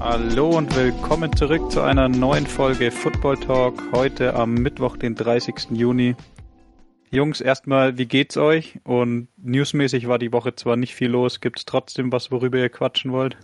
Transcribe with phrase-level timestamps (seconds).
[0.00, 3.82] Hallo und willkommen zurück zu einer neuen Folge Football Talk.
[3.92, 5.70] Heute am Mittwoch, den 30.
[5.70, 6.14] Juni.
[7.10, 8.80] Jungs, erstmal, wie geht's euch?
[8.84, 13.12] Und newsmäßig war die Woche zwar nicht viel los, gibt's trotzdem was, worüber ihr quatschen
[13.12, 13.38] wollt?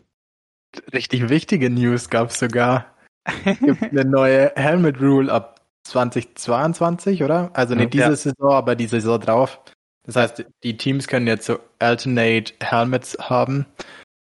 [0.92, 2.97] Richtig wichtige News gab's sogar.
[3.60, 7.50] Gibt eine neue Helmet Rule ab 2022, oder?
[7.54, 8.16] Also nicht diese Ja.
[8.16, 9.60] Saison, aber die Saison drauf.
[10.04, 13.66] Das heißt, die Teams können jetzt so alternate Helmets haben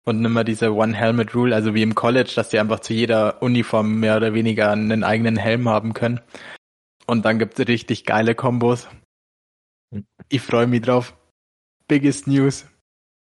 [0.06, 2.94] und nicht mehr diese One Helmet Rule, also wie im College, dass die einfach zu
[2.94, 6.20] jeder Uniform mehr oder weniger einen eigenen Helm haben können.
[7.08, 8.88] Und dann gibt's richtig geile Kombos.
[10.30, 11.18] Ich freue mich drauf.
[11.88, 12.66] Biggest News.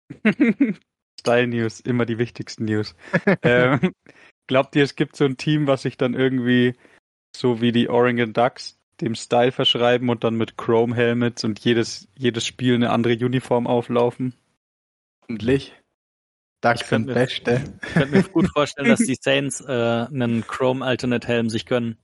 [1.20, 2.96] Style News, immer die wichtigsten News.
[3.44, 3.94] ähm,
[4.50, 6.76] glaubt ihr, es gibt so ein Team, was sich dann irgendwie
[7.36, 12.10] so wie die Oregon Ducks dem Style verschreiben und dann mit Chrome Helmets und jedes,
[12.18, 14.34] jedes Spiel eine andere Uniform auflaufen?
[15.22, 15.74] Hoffentlich.
[16.62, 17.64] Ducks Ich könnte sind mir- Beste.
[17.88, 21.98] Ich könnte mir gut vorstellen, dass die Saints äh, einen Chrome Alternate Helm sich gönnen.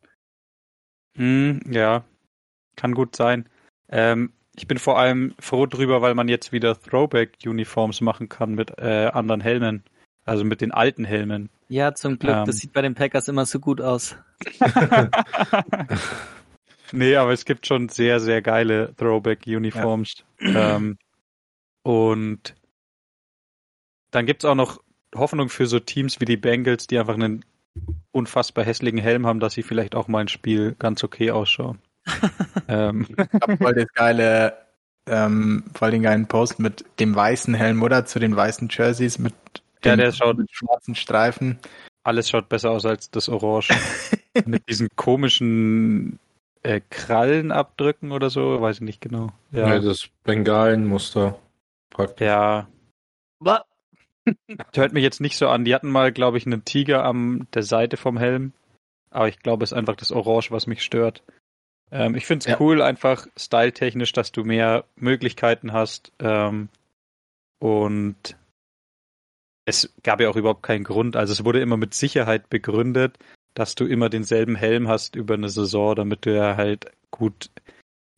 [1.17, 2.05] Hm, ja,
[2.75, 3.49] kann gut sein.
[3.89, 8.77] Ähm, ich bin vor allem froh drüber, weil man jetzt wieder Throwback-Uniforms machen kann mit
[8.77, 9.83] äh, anderen Helmen.
[10.25, 11.49] Also mit den alten Helmen.
[11.69, 12.35] Ja, zum Glück.
[12.35, 12.45] Ähm.
[12.45, 14.15] Das sieht bei den Packers immer so gut aus.
[16.91, 20.25] nee, aber es gibt schon sehr, sehr geile Throwback-Uniforms.
[20.39, 20.97] Ähm,
[21.83, 22.55] und
[24.11, 24.81] dann gibt's auch noch
[25.15, 27.45] Hoffnung für so Teams wie die Bengals, die einfach einen
[28.11, 31.79] unfassbar hässlichen Helm haben, dass sie vielleicht auch mal ein Spiel ganz okay ausschauen.
[32.67, 34.57] ähm, Ich hab voll das geile,
[35.07, 38.05] ähm, voll den geilen Post mit dem weißen Helm, oder?
[38.05, 39.33] Zu den weißen Jerseys mit
[39.85, 41.59] Ja, der schaut- mit schwarzen Streifen.
[42.03, 43.69] alles schaut besser aus als das Orange.
[44.45, 46.19] Mit diesen komischen
[46.61, 49.29] äh, Krallenabdrücken oder so, weiß ich nicht genau.
[49.51, 51.39] Ja, Ja, das Bengalenmuster.
[51.89, 52.25] Praktisch.
[52.27, 52.67] ja.
[54.75, 55.63] Hört mich jetzt nicht so an.
[55.65, 58.51] Die hatten mal, glaube ich, einen Tiger an der Seite vom Helm.
[59.11, 61.23] Aber ich glaube, es ist einfach das Orange, was mich stört.
[61.91, 62.57] Ähm, ich finde es Ja.
[62.59, 66.11] cool, einfach styletechnisch, dass du mehr Möglichkeiten hast.
[66.19, 66.67] Ähm,
[67.59, 68.35] und
[69.65, 71.15] es gab ja auch überhaupt keinen Grund.
[71.15, 73.17] Also es wurde immer mit Sicherheit begründet,
[73.55, 77.49] dass du immer denselben Helm hast über eine Saison, damit du ja halt gut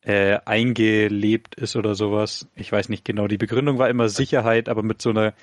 [0.02, 2.48] äh, eingelebt ist oder sowas.
[2.56, 3.28] Ich weiß nicht genau.
[3.28, 5.34] Die Begründung war immer Sicherheit, aber mit so einer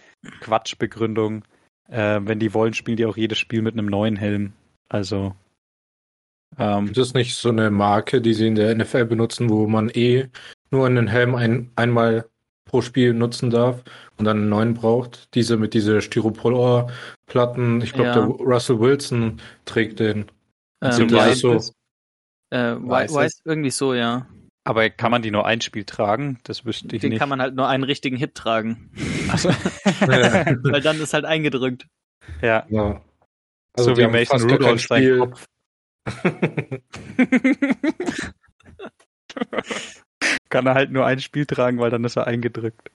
[0.41, 1.44] Quatschbegründung.
[1.88, 4.53] Äh, wenn die wollen, spielen die auch jedes Spiel mit einem neuen Helm.
[4.88, 5.34] Also
[6.59, 9.91] ähm, Gibt es nicht so eine Marke, die sie in der NFL benutzen, wo man
[9.91, 10.28] eh
[10.71, 12.26] nur einen Helm ein, einmal
[12.65, 13.83] pro Spiel nutzen darf
[14.19, 15.35] und dann einen neuen braucht?
[15.35, 17.81] Diese mit diese Styropor-Platten.
[17.83, 18.15] Ich glaube, Ja.
[18.15, 20.27] der Russell Wilson trägt den.
[20.83, 21.55] Ähm, weiß so.
[22.51, 24.27] äh, Weiß weiß, irgendwie so, ja.
[24.65, 26.39] aber kann man die nur ein Spiel tragen?
[26.45, 27.19] Das wüsste ich Den nicht.
[27.19, 28.91] kann man halt nur einen richtigen Hit tragen.
[29.31, 29.49] Also.
[30.01, 31.87] Weil dann ist halt eingedrückt.
[32.43, 32.65] ja.
[32.69, 33.01] ja.
[33.77, 35.19] So die wie Mason Rudolph sein Spiel.
[35.19, 35.47] Kopf.
[40.54, 42.92] kann er halt nur ein Spiel tragen, weil dann ist er eingedrückt.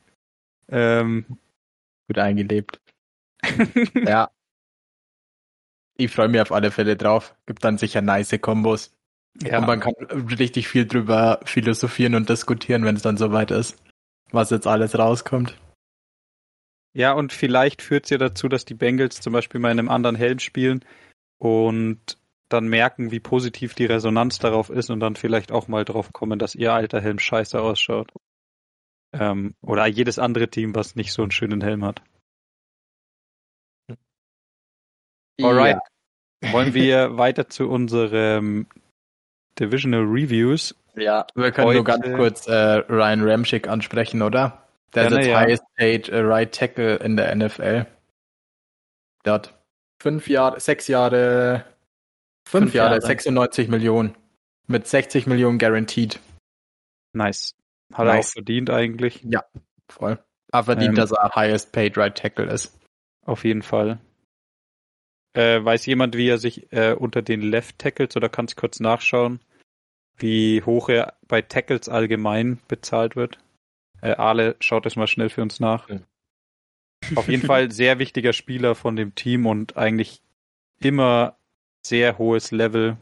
[0.69, 1.25] Ähm,
[2.07, 2.79] Gut eingelebt.
[3.93, 4.31] ja.
[5.97, 7.35] Ich freue mich auf alle Fälle drauf.
[7.47, 8.95] Gibt dann sicher nice Kombos.
[9.43, 9.59] ja.
[9.59, 9.93] Und man kann
[10.39, 13.77] richtig viel drüber philosophieren und diskutieren, wenn es dann soweit ist.
[14.31, 15.59] Was jetzt alles rauskommt.
[16.93, 19.89] Ja, und vielleicht führt es ja dazu, dass die Bengals zum Beispiel mal in einem
[19.89, 20.85] anderen Helm spielen
[21.39, 22.17] und
[22.49, 26.39] dann merken, wie positiv die Resonanz darauf ist und dann vielleicht auch mal drauf kommen,
[26.39, 28.11] dass ihr alter Helm scheiße ausschaut.
[29.13, 32.01] Ähm, oder jedes andere Team, was nicht so einen schönen Helm hat.
[35.41, 35.79] Alright.
[36.51, 38.67] Wollen wir weiter zu unserem
[39.59, 40.75] Divisional Reviews?
[40.95, 44.65] Ja, wir können nur Heute- ganz kurz äh, Ryan Ramchick ansprechen, oder?
[44.93, 45.39] Der ist ja.
[45.39, 47.85] highest paid äh, right tackle in der NFL.
[49.25, 49.59] Der hat
[50.01, 51.65] fünf Jahre, sechs Jahre,
[52.49, 53.01] fünf, Fünf Jahre, Jahre.
[53.05, 54.15] 96 Millionen.
[54.67, 56.19] Mit 60 Millionen guaranteed.
[57.13, 57.55] Nice.
[57.93, 58.15] Hat Nice.
[58.15, 59.25] er auch verdient eigentlich.
[59.89, 60.19] Voll.
[60.51, 62.77] Aber verdient, Ähm, dass er highest paid right tackle ist.
[63.25, 63.99] Auf jeden Fall.
[65.33, 69.39] Äh, weiß jemand, wie er sich äh, unter den Left Tackles oder kannst kurz nachschauen,
[70.17, 73.37] wie hoch er bei Tackles allgemein bezahlt wird?
[74.01, 75.87] Äh, Ale, schaut das mal schnell für uns nach.
[75.89, 75.99] Ja.
[77.15, 80.21] Auf jeden Fall sehr wichtiger Spieler von dem Team und eigentlich
[80.79, 81.38] immer
[81.85, 82.97] sehr hohes Level.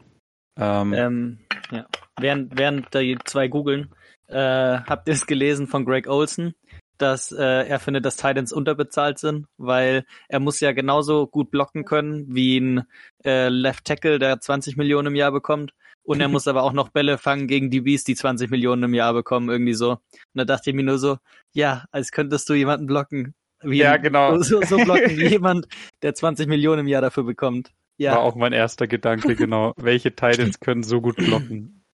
[0.56, 1.38] Ähm, Ähm,
[1.70, 1.86] ja.
[2.18, 3.94] Während, während die zwei googeln,
[4.26, 6.54] äh, habt ihr es gelesen von Greg Olson?
[6.98, 11.84] dass äh, er findet, dass Titans unterbezahlt sind, weil er muss ja genauso gut blocken
[11.84, 12.82] können wie ein
[13.24, 15.72] äh, Left Tackle, der 20 Millionen im Jahr bekommt.
[16.02, 18.94] Und er muss aber auch noch Bälle fangen gegen die Bees, die 20 Millionen im
[18.94, 19.92] Jahr bekommen, irgendwie so.
[19.92, 20.00] Und
[20.34, 21.18] da dachte ich mir nur so,
[21.52, 23.34] ja, als könntest du jemanden blocken.
[23.62, 24.40] Wie Ja, genau.
[24.42, 25.66] So, so blocken wie jemand,
[26.02, 27.72] der 20 Millionen im Jahr dafür bekommt.
[27.98, 28.12] Ja.
[28.12, 29.74] War auch mein erster Gedanke, genau.
[29.76, 31.84] Welche Titans können so gut blocken?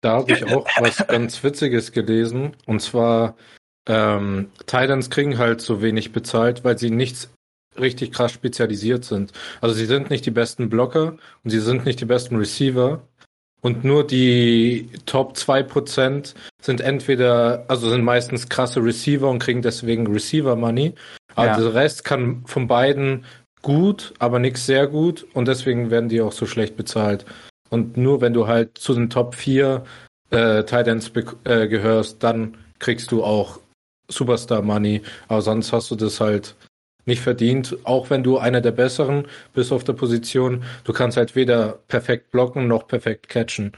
[0.00, 2.56] Da habe ich auch was ganz Witziges gelesen.
[2.66, 3.36] Und zwar,
[3.86, 7.30] ähm, Titans kriegen halt so wenig bezahlt, weil sie nichts
[7.78, 9.32] richtig krass spezialisiert sind.
[9.60, 13.06] Also sie sind nicht die besten Blocker und sie sind nicht die besten Receiver.
[13.62, 20.06] Und nur die Top 2% sind entweder, also sind meistens krasse Receiver und kriegen deswegen
[20.06, 20.94] Receiver Money.
[21.34, 21.56] Aber Ja.
[21.56, 23.24] der Rest kann von beiden
[23.64, 27.26] gut, aber nichts sehr gut und deswegen werden die auch so schlecht bezahlt.
[27.70, 29.82] Und nur wenn du halt zu den Top 4
[30.30, 31.10] äh, Titans
[31.44, 33.58] äh, gehörst, dann kriegst du auch
[34.08, 35.02] Superstar Money.
[35.26, 36.54] Aber sonst hast du das halt
[37.06, 40.62] nicht verdient, auch wenn du einer der besseren bist auf der Position.
[40.84, 43.72] Du kannst halt weder perfekt blocken noch perfekt catchen.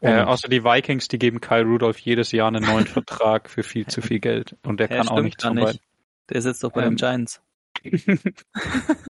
[0.00, 3.86] Äh, außer die Vikings, die geben Kyle Rudolph jedes Jahr einen neuen Vertrag für viel
[3.86, 4.56] zu viel Geld.
[4.64, 5.40] Und der Hä, kann auch nicht.
[5.42, 5.78] beiden.
[6.28, 7.40] Der ist jetzt doch bei Ähm, den Giants.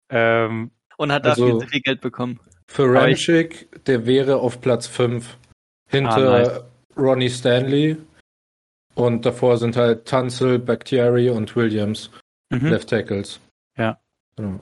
[0.10, 2.40] Ähm, Und hat also- dafür viel, viel Geld bekommen.
[2.68, 5.38] für Ramchick, der wäre auf Platz 5
[5.88, 6.62] hinter Ah, nice.
[6.98, 7.98] Ronnie Stanley.
[8.96, 12.10] Und davor sind halt Tunzel, Bakhtiari und Williams,
[12.50, 12.68] mhm.
[12.68, 13.40] Left Tackles.
[13.78, 14.00] Ja.
[14.36, 14.60] Genau.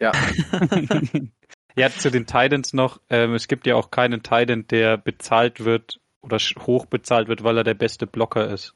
[0.00, 0.12] Ja,
[1.76, 3.00] ja, zu den Titans noch.
[3.08, 7.56] Ähm, es gibt ja auch keinen Titan, der bezahlt wird oder hoch bezahlt wird, weil
[7.56, 8.74] er der beste Blocker ist.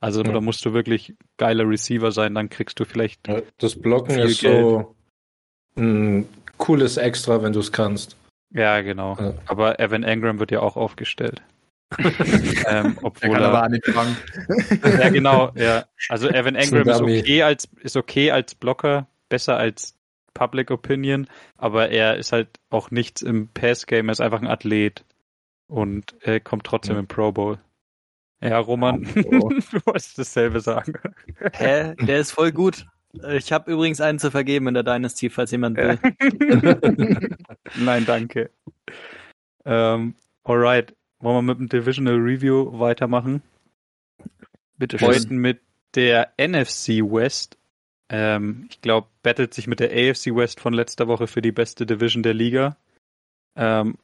[0.00, 0.32] Also Ja.
[0.32, 3.28] da musst du wirklich geiler Receiver sein, dann kriegst du vielleicht.
[3.28, 4.94] Ja, Das Blocken Viel ist so
[5.76, 6.26] ein
[6.58, 8.16] cooles Extra, wenn du es kannst.
[8.52, 9.16] Ja, genau.
[9.20, 9.34] Ja.
[9.46, 11.42] Aber Evan Engram wird ja auch aufgestellt.
[12.68, 14.16] ähm, obwohl kann er, aber nicht fangen.
[15.00, 15.84] Ja, genau, ja.
[16.08, 19.96] Also Evan Engram ist okay als ist okay als Blocker, besser als
[20.32, 21.26] Public Opinion,
[21.58, 25.04] aber er ist halt auch nichts im Pass-Game, er ist einfach ein Athlet
[25.66, 27.00] und er kommt trotzdem Ja.
[27.00, 27.58] im Pro Bowl.
[28.42, 29.48] Ja, Roman, Oh.
[29.72, 30.94] du wolltest dasselbe sagen.
[31.52, 31.94] Hä?
[32.00, 32.86] Der ist voll gut.
[33.36, 35.98] Ich habe übrigens einen zu vergeben in der Dynasty, falls jemand will.
[37.76, 38.50] Nein, danke.
[39.64, 40.14] Ähm,
[40.44, 43.42] alright, wollen wir mit dem Divisional Review weitermachen?
[44.78, 45.60] Bitte Heute mit
[45.94, 47.58] der NFC West.
[48.08, 51.86] Ähm, ich glaube, battelt sich mit der AFC West von letzter Woche für die beste
[51.86, 52.76] Division der Liga.
[53.56, 53.96] Ähm,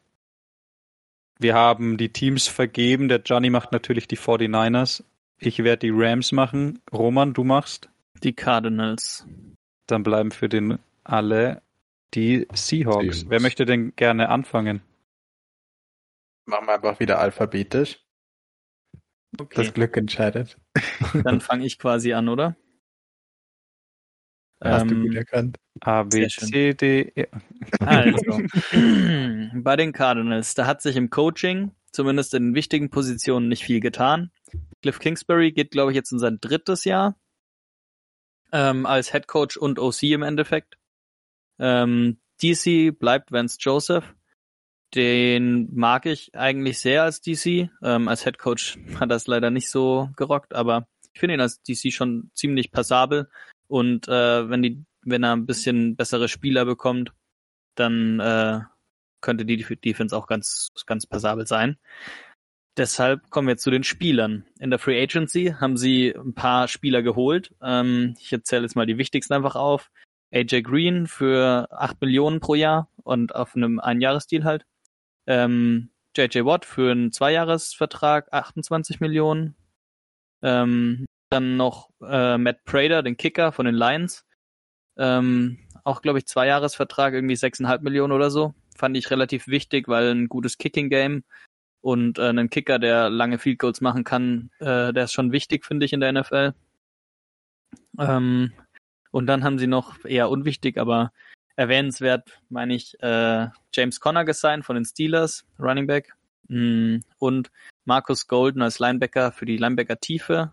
[1.38, 3.08] wir haben die Teams vergeben.
[3.08, 5.04] Der Johnny macht natürlich die 49ers.
[5.38, 6.80] Ich werde die Rams machen.
[6.92, 7.90] Roman, du machst.
[8.22, 9.26] Die Cardinals.
[9.86, 11.62] Dann bleiben für den alle
[12.14, 12.68] die Seahawks.
[13.18, 13.24] Seahawks.
[13.28, 14.80] Wer möchte denn gerne anfangen?
[16.46, 18.00] Machen wir einfach wieder alphabetisch.
[19.38, 20.56] Okay, Das Glück entscheidet.
[21.24, 22.56] dann fange ich quasi an, oder?
[24.62, 25.56] Hast du Ähm, gut erkannt.
[25.80, 26.26] A, B.
[26.28, 27.26] C, D, E.
[27.80, 28.40] Also,
[29.62, 34.30] bei den Cardinals, da hat sich im Coaching, zumindest in wichtigen Positionen, nicht viel getan.
[34.82, 37.16] Cliff Kingsbury geht, glaube ich, jetzt in sein drittes Jahr
[38.52, 40.78] ähm, als Head Coach und OC im Endeffekt.
[41.58, 44.14] Ähm, DC bleibt Vance Joseph.
[44.94, 47.68] Den mag ich eigentlich sehr als DC.
[47.82, 51.60] Ähm, als Head Coach hat es leider nicht so gerockt, aber ich finde ihn als
[51.62, 53.28] DC schon ziemlich passabel.
[53.68, 57.12] Und äh, wenn die, wenn er ein bisschen bessere Spieler bekommt,
[57.74, 58.60] dann äh,
[59.20, 61.78] könnte die Defense auch ganz, ganz passabel sein.
[62.76, 64.44] Deshalb kommen wir zu den Spielern.
[64.58, 67.54] In der Free Agency haben sie ein paar Spieler geholt.
[67.62, 69.90] Ähm, ich erzähle jetzt mal die wichtigsten einfach auf.
[70.32, 74.66] AJ Green für 8 Millionen pro Jahr und auf einem Einjahresdeal halt.
[75.26, 79.54] Ähm, JJ Watt für einen Zweijahresvertrag 28 Millionen.
[80.42, 84.24] Ähm, dann noch äh, Matt Prater, den Kicker von den Lions.
[84.96, 88.54] Ähm, auch, glaube ich, Zweijahresvertrag, irgendwie 6,5 Millionen oder so.
[88.76, 91.24] Fand ich relativ wichtig, weil ein gutes Kicking-Game
[91.80, 95.64] und äh, einen Kicker, der lange Field Goals machen kann, äh, der ist schon wichtig,
[95.64, 96.54] finde ich, in der NFL.
[97.98, 98.52] Ähm,
[99.10, 101.12] und dann haben sie noch eher unwichtig, aber
[101.54, 106.14] erwähnenswert, meine ich, äh, James Conner gesigned von den Steelers, Running Back.
[106.48, 107.50] Mm, Und
[107.84, 110.52] Marcus Golden als Linebacker für die Linebacker-Tiefe,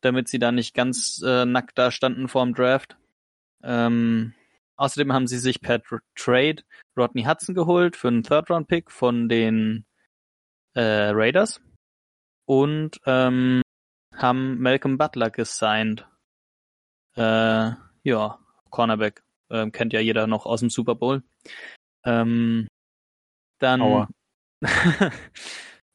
[0.00, 2.96] damit sie da nicht ganz äh, nackt da standen vor dem Draft.
[3.62, 4.34] Ähm,
[4.76, 6.62] außerdem haben sie sich per Tr- Trade
[6.96, 9.84] Rodney Hudson geholt für einen Third-Round-Pick von den
[10.74, 11.60] äh, Raiders
[12.46, 13.62] und ähm,
[14.16, 16.06] haben Malcolm Butler gesigned.
[17.16, 18.38] Äh, ja,
[18.70, 19.22] Cornerback.
[19.50, 21.22] Ähm, kennt ja jeder noch aus dem Super Bowl.
[22.04, 22.68] Ähm,
[23.58, 23.80] dann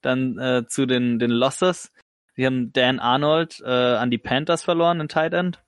[0.02, 1.92] dann äh, zu den, den Losses
[2.36, 5.64] Sie haben Dan Arnold äh, an die Panthers verloren, in Tight End,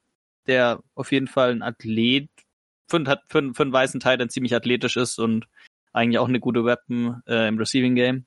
[0.48, 2.30] der auf jeden Fall ein Athlet,
[2.90, 5.48] für, für, für einen weißen Tight End ziemlich athletisch ist und
[5.94, 8.26] eigentlich auch eine gute Weapon äh, im Receiving Game.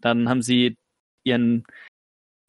[0.00, 0.76] Dann haben sie
[1.24, 1.64] ihren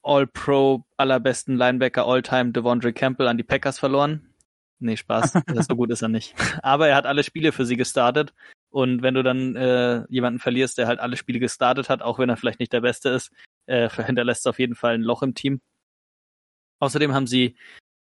[0.03, 4.33] All-Pro allerbesten Linebacker All-Time Devondre Campbell an die Packers verloren.
[4.79, 5.33] Nee, Spaß.
[5.67, 6.35] so gut ist er nicht.
[6.63, 8.33] Aber er hat alle Spiele für sie gestartet.
[8.69, 12.29] Und wenn du dann äh, jemanden verlierst, der halt alle Spiele gestartet hat, auch wenn
[12.29, 13.31] er vielleicht nicht der Beste ist,
[13.69, 15.61] äh, hinterlässt auf jeden Fall ein Loch im Team.
[16.79, 17.55] Außerdem haben sie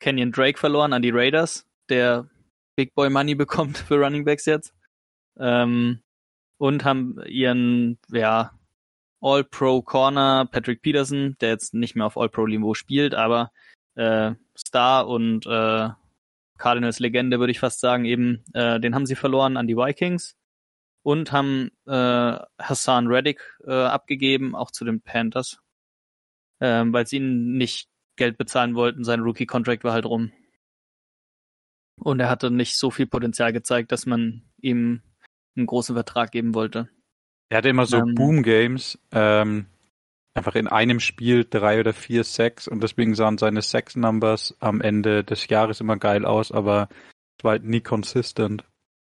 [0.00, 2.28] Kenyon Drake verloren an die Raiders, der
[2.76, 4.75] Big Boy Money bekommt für Running Backs jetzt.
[5.38, 6.02] Ähm,
[6.59, 8.52] und haben ihren, ja,
[9.21, 13.52] All-Pro Corner Patrick Peterson, der jetzt nicht mehr auf All-Pro-Niveau spielt, aber
[13.95, 15.90] äh, Star und äh,
[16.59, 20.37] Cardinals Legende, würde ich fast sagen, eben, äh, den haben sie verloren an die Vikings
[21.02, 25.61] und haben äh, Hassan Reddick äh, abgegeben, auch zu den Panthers,
[26.61, 29.04] äh, weil sie ihn nicht Geld bezahlen wollten.
[29.04, 30.32] Sein Rookie-Contract war halt rum.
[32.00, 35.02] Und er hatte nicht so viel Potenzial gezeigt, dass man ihm
[35.56, 36.88] einen großen Vertrag geben wollte.
[37.50, 39.66] Er hatte immer so ähm, Boom-Games, ähm,
[40.35, 45.23] einfach in einem Spiel drei oder vier Sacks und deswegen sahen seine Sex-Numbers am Ende
[45.23, 46.88] des Jahres immer geil aus, aber
[47.38, 48.64] es war halt nie consistent.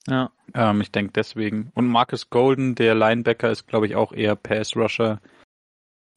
[0.06, 0.30] Ja.
[0.54, 1.70] Ähm, ich denke deswegen.
[1.74, 5.20] Und Marcus Golden, der Linebacker, ist glaube ich auch eher Pass-Rusher.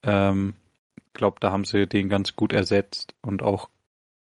[0.03, 0.55] Ähm,
[1.13, 3.69] glaube, da haben sie den ganz gut ersetzt und auch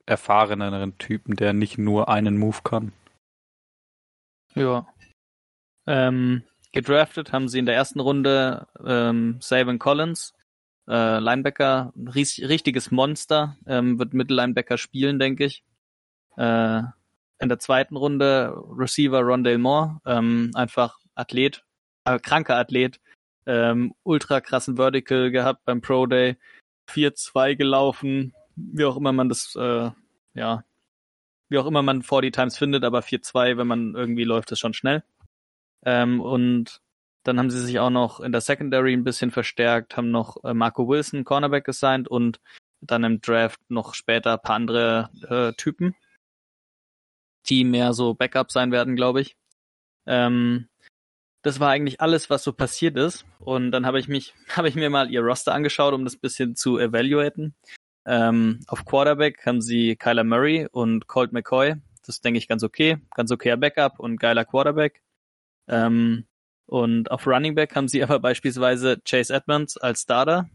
[0.06, 2.92] erfahreneren Typen, der nicht nur einen Move kann.
[4.54, 4.88] Ja.
[5.86, 10.34] Ähm, gedraftet haben sie in der ersten Runde ähm, Savin Collins,
[10.88, 15.64] äh, Linebacker, ries richtiges Monster, ähm, wird Mittellinebacker spielen, denke ich.
[16.36, 16.82] Äh,
[17.40, 21.64] in der zweiten Runde Receiver Rondale Moore, ähm, einfach Athlet,
[22.04, 23.00] äh, kranker Athlet,
[23.46, 26.36] ähm, ultra krassen Vertical gehabt beim Pro Day,
[26.88, 29.90] 4-2 gelaufen, wie auch immer man das, äh,
[30.34, 30.64] ja,
[31.48, 34.74] wie auch immer man 40 Times findet, aber 4-2, wenn man irgendwie läuft, ist schon
[34.74, 35.02] schnell.
[35.84, 36.80] Ähm, und
[37.24, 40.54] dann haben sie sich auch noch in der Secondary ein bisschen verstärkt, haben noch äh,
[40.54, 42.40] Marco Wilson, Cornerback gesigned und
[42.80, 45.94] dann im Draft noch später ein paar andere äh, Typen,
[47.48, 49.36] die mehr so Backup sein werden, glaube ich.
[50.06, 50.68] Ähm,
[51.42, 53.24] das war eigentlich alles, was so passiert ist.
[53.38, 56.56] Und dann habe ich mich, habe ich mir mal ihr Roster angeschaut, um das bisschen
[56.56, 57.54] zu evaluaten.
[58.06, 61.76] Ähm, auf Quarterback haben sie Kyler Murray und Colt McCoy.
[62.06, 62.98] Das denke ich ganz okay.
[63.14, 65.02] Ganz okayer Backup und geiler Quarterback.
[65.68, 66.26] Ähm,
[66.66, 70.48] und auf Running Back haben sie aber beispielsweise Chase Edmonds als Starter,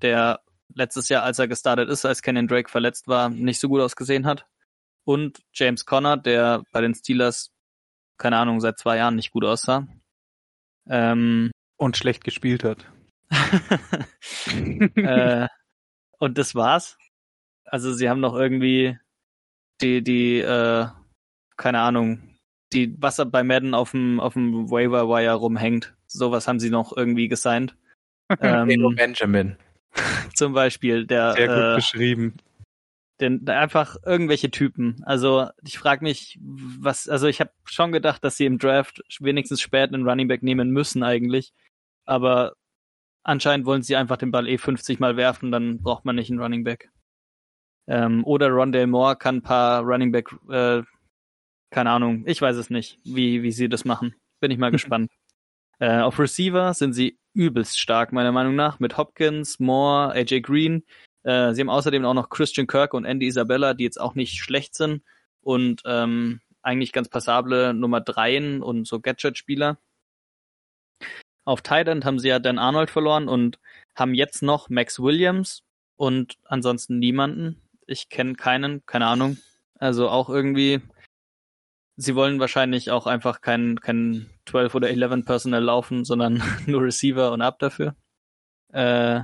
[0.00, 0.40] der
[0.74, 4.26] letztes Jahr, als er gestartet ist, als Kenyon Drake verletzt war, nicht so gut ausgesehen
[4.26, 4.46] hat.
[5.04, 7.52] Und James Conner, der bei den Steelers,
[8.18, 9.86] keine Ahnung, seit zwei Jahren nicht gut aussah.
[10.88, 12.86] Ähm, und schlecht gespielt hat.
[14.96, 15.48] äh,
[16.18, 16.96] und das war's.
[17.64, 18.98] Also sie haben noch irgendwie
[19.80, 20.86] die, die, äh,
[21.56, 22.36] keine Ahnung,
[22.72, 25.94] die, was bei Madden auf dem, auf dem Waiver Wire rumhängt.
[26.06, 27.76] Sowas haben sie noch irgendwie gesigned.
[28.40, 29.56] ähm, Benjamin.
[30.34, 31.32] Zum Beispiel, der.
[31.32, 32.36] Sehr gut äh, beschrieben.
[33.22, 35.02] Den, einfach irgendwelche Typen.
[35.04, 39.60] Also ich frage mich, was, also ich habe schon gedacht, dass sie im Draft wenigstens
[39.60, 41.52] spät einen Running Back nehmen müssen eigentlich.
[42.04, 42.54] Aber
[43.22, 46.40] anscheinend wollen sie einfach den Ball eh 50 Mal werfen, dann braucht man nicht einen
[46.40, 46.90] Running Back.
[47.86, 50.82] Ähm, oder Rondale Moore kann ein paar Running Back äh,
[51.72, 54.14] keine Ahnung, ich weiß es nicht, wie, wie sie das machen.
[54.40, 55.10] Bin ich mal gespannt.
[55.80, 60.84] Äh, auf Receiver sind sie übelst stark, meiner Meinung nach, mit Hopkins, Moore, AJ Green.
[61.24, 64.42] Äh, sie haben außerdem auch noch Christian Kirk und Andy Isabella, die jetzt auch nicht
[64.42, 65.02] schlecht sind
[65.40, 69.78] und ähm, eigentlich ganz passable Nummer dreien und so Gadget-Spieler.
[71.44, 73.58] Auf End haben sie ja Dan Arnold verloren und
[73.96, 75.64] haben jetzt noch Max Williams
[75.96, 77.60] und ansonsten niemanden.
[77.86, 79.38] Ich kenne keinen, keine Ahnung.
[79.78, 80.80] Also auch irgendwie
[81.96, 87.32] sie wollen wahrscheinlich auch einfach kein, kein 12 oder 11 Personal laufen, sondern nur Receiver
[87.32, 87.94] und ab dafür.
[88.72, 89.22] Äh,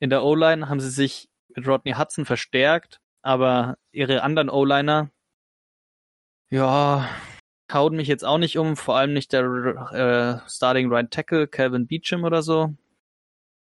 [0.00, 5.10] in der O-Line haben sie sich mit Rodney Hudson verstärkt, aber ihre anderen O-Liner,
[6.50, 7.08] ja,
[7.72, 9.44] hauen mich jetzt auch nicht um, vor allem nicht der
[9.92, 12.74] äh, Starting Right Tackle, Calvin Beecham oder so.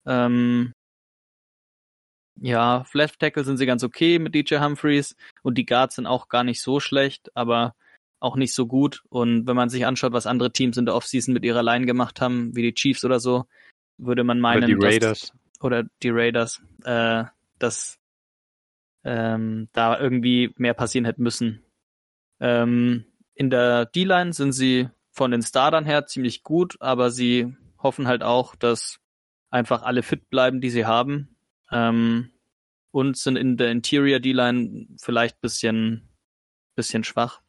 [0.06, 0.74] Ähm,
[2.42, 6.30] ja, Left Tackle sind sie ganz okay mit DJ Humphreys und die Guards sind auch
[6.30, 7.76] gar nicht so schlecht, aber
[8.20, 9.04] auch nicht so gut.
[9.10, 12.22] Und wenn man sich anschaut, was andere Teams in der Offseason mit ihrer Line gemacht
[12.22, 13.46] haben, wie die Chiefs oder so,
[13.98, 15.32] würde man meinen, oder die Raiders, dass,
[15.64, 17.26] oder die Raiders, äh,
[17.60, 18.00] dass
[19.04, 21.64] ähm, da irgendwie mehr passieren hätte müssen.
[22.40, 23.06] Ähm,
[23.36, 28.24] in der D-Line sind sie von den Startern her ziemlich gut, aber sie hoffen halt
[28.24, 29.00] auch, dass
[29.50, 31.36] einfach alle fit bleiben, die sie haben.
[31.72, 32.30] ähm,
[32.92, 36.08] und sind in der Interior D-Line vielleicht bisschen,
[36.76, 37.42] bisschen schwach.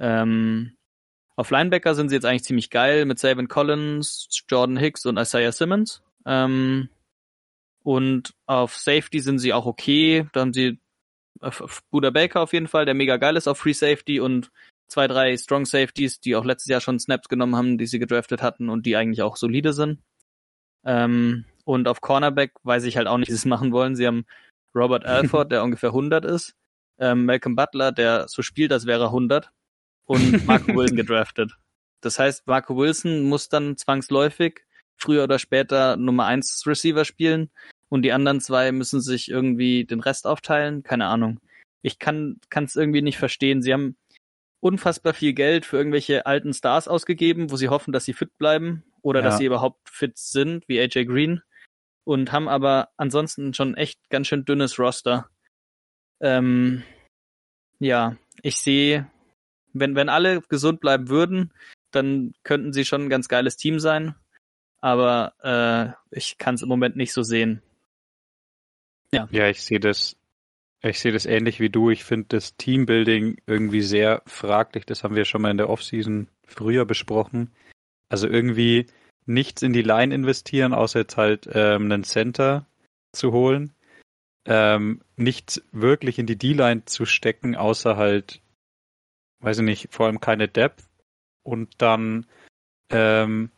[0.00, 0.76] Ähm,
[1.36, 5.52] auf Linebacker sind sie jetzt eigentlich ziemlich geil mit Savin Collins, Jordan Hicks und Isaiah
[5.52, 6.02] Simmons.
[6.26, 6.88] Ähm,
[7.84, 10.26] und auf Safety sind sie auch okay.
[10.32, 10.80] Da haben sie
[11.40, 14.50] auf Buda Baker auf jeden Fall, der mega geil ist auf Free Safety und
[14.88, 18.40] zwei, drei Strong Safeties, die auch letztes Jahr schon Snaps genommen haben, die sie gedraftet
[18.40, 20.00] hatten und die eigentlich auch solide sind.
[20.84, 23.96] Ähm, und auf Cornerback weiß ich halt auch nicht, wie sie es machen wollen.
[23.96, 24.24] Sie haben
[24.74, 26.54] Robert Alford, der ungefähr 100 ist,
[26.98, 29.50] ähm, Malcolm Butler, der so spielt, als wäre er 100
[30.06, 31.52] und Marco Wilson gedraftet.
[32.00, 34.62] Das heißt, Marco Wilson muss dann zwangsläufig
[34.96, 37.50] früher oder später Nummer 1 Receiver spielen
[37.88, 40.82] und die anderen zwei müssen sich irgendwie den Rest aufteilen.
[40.82, 41.40] Keine Ahnung.
[41.82, 43.62] Ich kann es irgendwie nicht verstehen.
[43.62, 43.96] Sie haben
[44.60, 48.82] unfassbar viel Geld für irgendwelche alten Stars ausgegeben, wo sie hoffen, dass sie fit bleiben
[49.02, 49.26] oder ja.
[49.26, 51.42] dass sie überhaupt fit sind, wie AJ Green,
[52.04, 55.28] und haben aber ansonsten schon echt ganz schön dünnes Roster.
[56.20, 56.82] Ähm,
[57.78, 59.10] ja, ich sehe,
[59.74, 61.52] wenn, wenn alle gesund bleiben würden,
[61.90, 64.14] dann könnten sie schon ein ganz geiles Team sein.
[64.80, 67.62] Aber äh, ich kann es im Moment nicht so sehen.
[69.14, 70.16] Ja, ja ich sehe das
[70.90, 71.88] ich sehe das ähnlich wie du.
[71.88, 74.84] Ich finde das Teambuilding irgendwie sehr fraglich.
[74.84, 77.52] Das haben wir schon mal in der Offseason früher besprochen.
[78.10, 78.86] Also irgendwie
[79.24, 82.66] nichts in die Line investieren, außer jetzt halt ähm, einen Center
[83.12, 83.72] zu holen.
[84.44, 88.42] Ähm, nichts wirklich in die D-Line zu stecken, außer halt,
[89.40, 90.84] weiß ich nicht, vor allem keine Depth.
[91.42, 92.26] Und dann
[92.90, 93.50] ähm,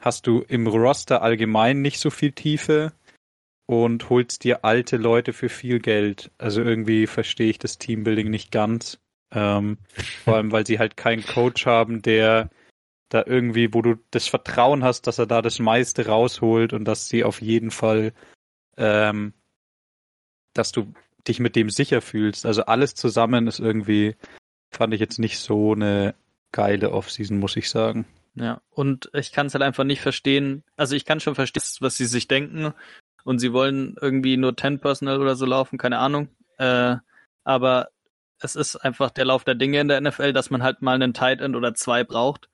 [0.00, 2.92] hast du im Roster allgemein nicht so viel Tiefe
[3.66, 6.30] und holst dir alte Leute für viel Geld.
[6.38, 8.98] Also irgendwie verstehe ich das Teambuilding nicht ganz.
[9.32, 9.78] Ähm,
[10.24, 12.50] vor allem, weil sie halt keinen Coach haben, der
[13.08, 17.08] da irgendwie, wo du das Vertrauen hast, dass er da das meiste rausholt und dass
[17.08, 18.12] sie auf jeden Fall,
[18.76, 19.32] ähm,
[20.52, 20.92] dass du
[21.26, 22.46] dich mit dem sicher fühlst.
[22.46, 24.14] Also alles zusammen ist irgendwie,
[24.70, 26.14] fand ich jetzt nicht so eine
[26.52, 28.06] geile Offseason, muss ich sagen.
[28.34, 30.64] Ja, und ich kann es halt einfach nicht verstehen.
[30.76, 32.74] Also ich kann schon verstehen, was sie sich denken
[33.24, 36.28] und sie wollen irgendwie nur 10 Personal oder so laufen, keine Ahnung.
[36.58, 36.96] Äh,
[37.42, 37.88] aber
[38.40, 41.14] es ist einfach der Lauf der Dinge in der NFL, dass man halt mal einen
[41.14, 42.48] Tight End oder zwei braucht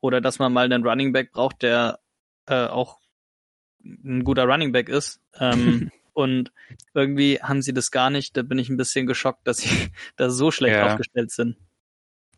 [0.00, 2.00] oder dass man mal einen Running Back braucht, der
[2.46, 3.00] äh, auch
[3.84, 5.20] ein guter Running Back ist.
[5.38, 6.52] Ähm, und
[6.94, 8.36] irgendwie haben sie das gar nicht.
[8.36, 10.86] Da bin ich ein bisschen geschockt, dass sie da so schlecht ja.
[10.86, 11.56] aufgestellt sind.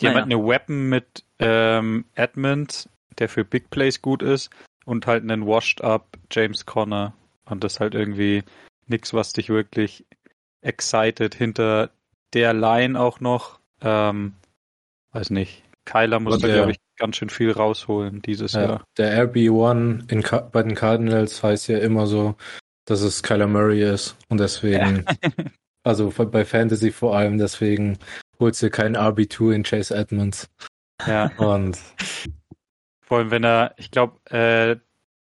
[0.01, 0.21] Die naja.
[0.21, 4.51] haben halt eine Weapon mit ähm, Edmund, der für Big Plays gut ist,
[4.85, 7.15] und halt einen Washed Up James Conner.
[7.45, 8.43] Und das ist halt irgendwie
[8.87, 10.07] nichts, was dich wirklich
[10.63, 11.91] excited hinter
[12.33, 13.61] der Line auch noch.
[13.81, 14.35] Ähm,
[15.13, 15.63] weiß nicht.
[15.85, 18.85] Kyler muss da, glaube ich, ganz schön viel rausholen dieses ja, Jahr.
[18.97, 22.37] Der RB1 in, bei den Cardinals heißt ja immer so,
[22.87, 24.17] dass es Kyler Murray ist.
[24.29, 25.31] Und deswegen, ja.
[25.85, 27.99] also bei Fantasy vor allem, deswegen
[28.39, 30.49] holst du keinen RB2 in Chase Edmonds.
[31.07, 31.31] Ja.
[31.37, 31.79] Und
[33.03, 34.77] vor allem, wenn er, ich glaube, äh,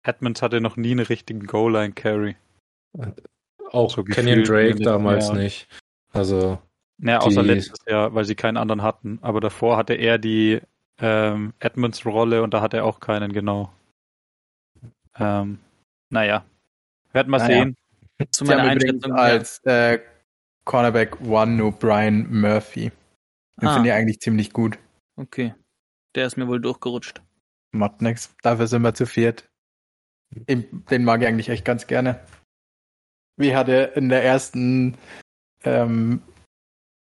[0.07, 2.37] Edmonds hatte noch nie einen richtigen Goal-Line-Carry.
[3.73, 5.37] Auch so Kenyon Drake damals Jahr.
[5.37, 5.69] nicht.
[6.12, 6.59] Also.
[6.99, 7.49] Naja, außer die...
[7.49, 9.19] letztes Jahr, weil sie keinen anderen hatten.
[9.23, 10.61] Aber davor hatte er die
[10.99, 13.73] ähm, Edmonds-Rolle und da hat er auch keinen, genau.
[15.19, 15.59] Ähm,
[16.11, 16.45] naja.
[17.12, 17.64] Werden wir naja.
[17.64, 17.77] sehen.
[18.31, 19.99] Zu meiner Einschätzung als äh,
[20.64, 22.90] Cornerback One nur Brian Murphy.
[23.61, 23.75] Den ah.
[23.75, 24.79] finde ich eigentlich ziemlich gut.
[25.16, 25.55] Okay.
[26.14, 27.21] Der ist mir wohl durchgerutscht.
[27.73, 28.35] Macht nix.
[28.42, 29.51] Dafür sind wir zu viert.
[30.49, 32.20] Den mag ich eigentlich echt ganz gerne.
[33.37, 34.96] Wie hat er in der ersten
[35.64, 36.22] ähm,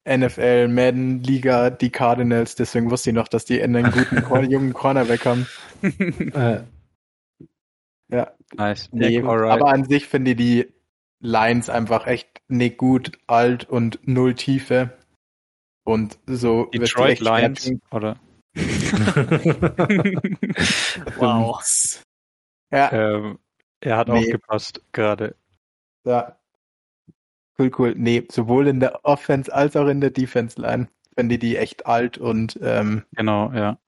[0.09, 4.17] NFL Madden Liga die Cardinals, deswegen wusste ich noch, dass die einen guten
[4.51, 5.47] jungen Cornerback haben.
[5.83, 6.63] äh,
[8.11, 8.33] ja.
[8.55, 8.89] Nice.
[8.93, 10.73] Nee, aber an sich finde ich die
[11.21, 14.97] Lines einfach echt nicht gut, alt und null Tiefe.
[15.85, 18.17] Und so Detroit Lions oder
[21.17, 21.63] wow.
[22.71, 22.93] Ja.
[22.93, 23.39] Ähm,
[23.81, 24.19] er hat nee.
[24.19, 25.37] aufgepasst gerade.
[26.05, 26.37] Ja.
[27.59, 27.95] Cool, cool.
[27.97, 30.89] Nee, sowohl in der Offense als auch in der Defense Line.
[31.17, 33.79] Wenn die die echt alt und ähm, genau, ja.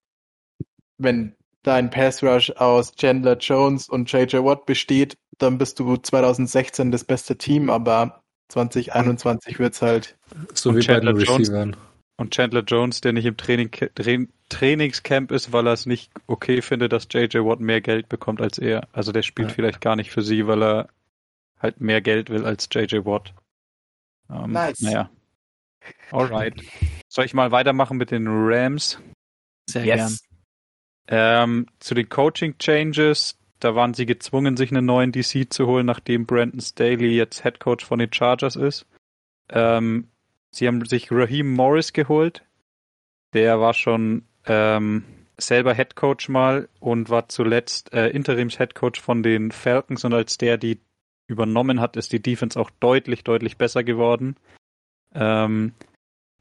[0.98, 6.90] Wenn dein Pass Rush aus Chandler Jones und JJ Watt besteht, dann bist du 2016
[6.90, 10.18] das beste Team, aber 2021 wird's halt.
[10.54, 11.76] So wie Chandler bei den Receivern.
[12.20, 14.18] Und Chandler Jones, der nicht im Training, Tra
[14.50, 18.58] Trainingscamp ist, weil er es nicht okay findet, dass JJ Watt mehr Geld bekommt als
[18.58, 18.86] er.
[18.92, 19.54] Also der spielt ja.
[19.54, 20.88] vielleicht gar nicht für sie, weil er
[21.58, 23.32] halt mehr Geld will als JJ Watt.
[24.28, 24.82] Ähm, nice.
[24.82, 25.08] Naja.
[26.10, 26.62] Alright.
[27.08, 29.00] Soll ich mal weitermachen mit den Rams?
[29.70, 30.22] Sehr yes.
[31.08, 31.52] gern.
[31.52, 35.86] Ähm, zu den Coaching Changes, da waren sie gezwungen, sich einen neuen DC zu holen,
[35.86, 38.84] nachdem Brandon Staley jetzt Head Coach von den Chargers ist.
[39.48, 40.10] Ähm,
[40.50, 42.44] sie haben sich Raheem Morris geholt.
[43.32, 45.04] Der war schon ähm,
[45.38, 50.12] selber Head Coach mal und war zuletzt äh, Interims Head Coach von den Falcons und
[50.14, 50.80] als der die
[51.26, 54.36] übernommen hat, ist die Defense auch deutlich, deutlich besser geworden.
[55.14, 55.72] Ähm,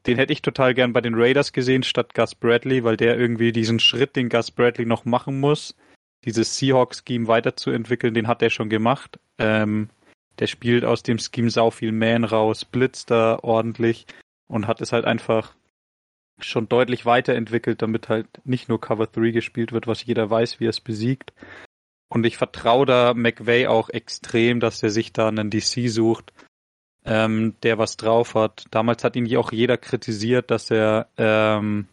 [0.06, 3.52] den hätte ich total gern bei den Raiders gesehen statt Gus Bradley, weil der irgendwie
[3.52, 5.76] diesen Schritt, den Gus Bradley noch machen muss,
[6.24, 9.20] dieses Seahawks-Scheme weiterzuentwickeln, den hat er schon gemacht.
[9.38, 9.90] Ähm,
[10.40, 14.06] der spielt aus dem Scheme sau viel Man raus, blitzt da ordentlich
[14.48, 15.54] und hat es halt einfach
[16.40, 20.66] schon deutlich weiterentwickelt, damit halt nicht nur Cover 3 gespielt wird, was jeder weiß, wie
[20.66, 21.32] er es besiegt.
[22.08, 26.32] Und ich vertraue da McVay auch extrem, dass er sich da einen DC sucht,
[27.04, 28.64] ähm, der was drauf hat.
[28.70, 31.86] Damals hat ihn auch jeder kritisiert, dass er ähm,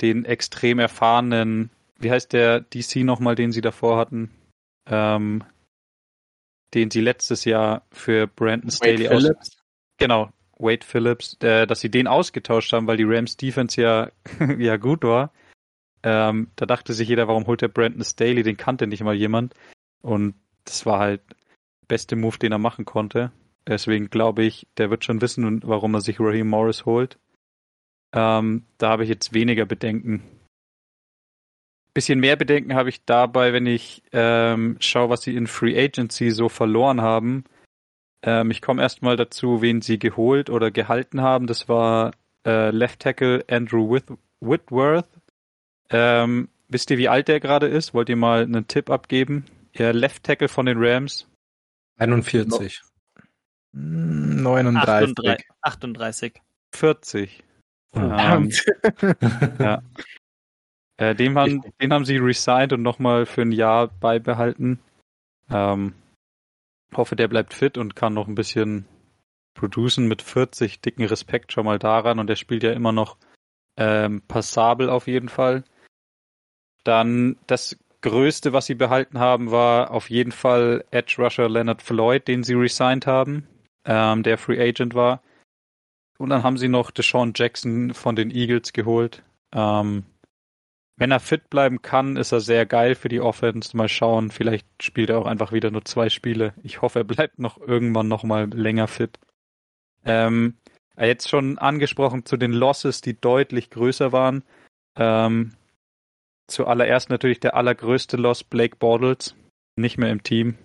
[0.00, 4.30] den extrem erfahrenen wie heißt der DC nochmal, den sie davor hatten?
[4.86, 5.42] Ähm,
[6.74, 9.30] den sie letztes Jahr für Brandon Staley aus.
[9.98, 14.10] Genau, Wade Phillips, äh, dass sie den ausgetauscht haben, weil die Rams Defense ja,
[14.58, 15.32] ja gut war.
[16.02, 18.42] Ähm, da dachte sich jeder, warum holt der Brandon Staley?
[18.42, 19.54] Den kannte nicht mal jemand.
[20.02, 23.32] Und das war halt der beste Move, den er machen konnte.
[23.66, 27.18] Deswegen glaube ich, der wird schon wissen, warum er sich Raheem Morris holt.
[28.12, 30.22] Ähm, da habe ich jetzt weniger Bedenken
[31.96, 36.30] bisschen mehr Bedenken habe ich dabei, wenn ich ähm, schaue, was sie in Free Agency
[36.30, 37.44] so verloren haben.
[38.22, 41.46] Ähm, ich komme erstmal dazu, wen sie geholt oder gehalten haben.
[41.46, 42.10] Das war
[42.46, 44.04] äh, Left Tackle Andrew Whit
[44.40, 45.08] Whitworth.
[45.88, 47.94] Ähm, wisst ihr, wie alt der gerade ist?
[47.94, 49.46] Wollt ihr mal einen Tipp abgeben?
[49.72, 51.26] Ja, Left Tackle von den Rams.
[51.96, 52.82] 41.
[53.72, 55.46] 39.
[55.62, 56.42] 38.
[56.74, 57.42] 40.
[57.94, 58.50] Ähm,
[59.58, 59.82] ja.
[60.98, 64.80] Äh, den, haben, den haben sie resigned und nochmal für ein Jahr beibehalten.
[65.50, 65.94] Ähm,
[66.94, 68.86] hoffe, der bleibt fit und kann noch ein bisschen
[69.54, 70.80] producen mit 40.
[70.80, 73.16] Dicken Respekt schon mal daran und der spielt ja immer noch
[73.76, 75.64] ähm, passabel auf jeden Fall.
[76.84, 82.28] Dann das Größte, was sie behalten haben, war auf jeden Fall Edge Rusher Leonard Floyd,
[82.28, 83.48] den sie resigned haben,
[83.84, 85.22] ähm, der Free Agent war.
[86.18, 89.22] Und dann haben sie noch Deshaun Jackson von den Eagles geholt.
[89.52, 90.04] Ähm,
[90.96, 93.76] wenn er fit bleiben kann, ist er sehr geil für die Offense.
[93.76, 96.54] Mal schauen, vielleicht spielt er auch einfach wieder nur zwei Spiele.
[96.62, 99.18] Ich hoffe, er bleibt noch irgendwann noch mal länger fit.
[100.06, 100.56] Ähm,
[100.98, 104.42] jetzt schon angesprochen zu den Losses, die deutlich größer waren.
[104.96, 105.52] Ähm,
[106.46, 109.34] zuallererst natürlich der allergrößte Loss, Blake Bortles,
[109.76, 110.56] nicht mehr im Team.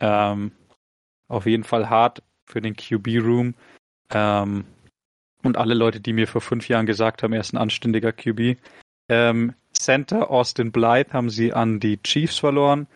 [0.00, 0.50] Ähm,
[1.28, 3.54] auf jeden Fall hart für den QB-Room.
[4.10, 4.64] Ähm,
[5.44, 8.58] und alle Leute, die mir vor fünf Jahren gesagt haben, er ist ein anständiger QB.
[9.08, 12.86] Ähm, Center Austin Blythe haben sie an die Chiefs verloren.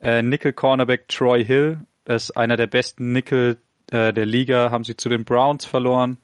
[0.00, 3.58] Äh, Nickel Cornerback Troy Hill, ist einer der besten Nickel
[3.90, 6.18] äh, der Liga, haben sie zu den Browns verloren.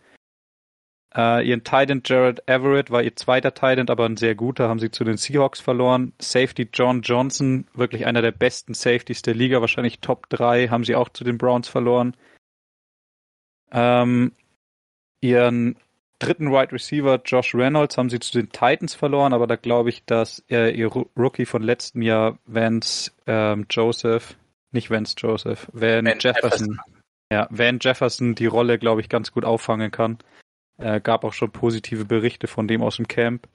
[1.14, 4.90] Äh, ihren Titan Jared Everett war ihr zweiter Titan, aber ein sehr guter, haben sie
[4.90, 6.12] zu den Seahawks verloren.
[6.20, 10.97] Safety John Johnson, wirklich einer der besten Safeties der Liga, wahrscheinlich Top 3, haben sie
[10.97, 12.16] auch zu den Browns verloren.
[13.70, 14.33] Ähm,
[15.20, 15.77] ihren
[16.18, 20.05] dritten Wide Receiver Josh Reynolds haben sie zu den Titans verloren, aber da glaube ich,
[20.05, 24.37] dass er ihr Rookie von letztem Jahr, Vance ähm, Joseph,
[24.70, 26.81] nicht Vance Joseph, Van, Van Jefferson, Jefferson,
[27.31, 30.18] ja, Van Jefferson die Rolle, glaube ich, ganz gut auffangen kann.
[30.77, 33.48] Äh, gab auch schon positive Berichte von dem aus dem Camp.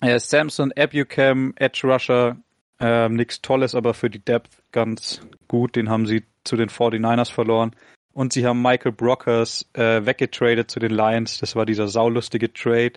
[0.00, 2.36] Äh, Samson Abucam, Edge Rusher,
[2.80, 5.76] äh, nichts Tolles, aber für die Depth ganz gut.
[5.76, 7.76] Den haben sie zu den 49ers verloren.
[8.12, 11.38] Und sie haben Michael Brockers äh, weggetradet zu den Lions.
[11.38, 12.92] Das war dieser saulustige Trade,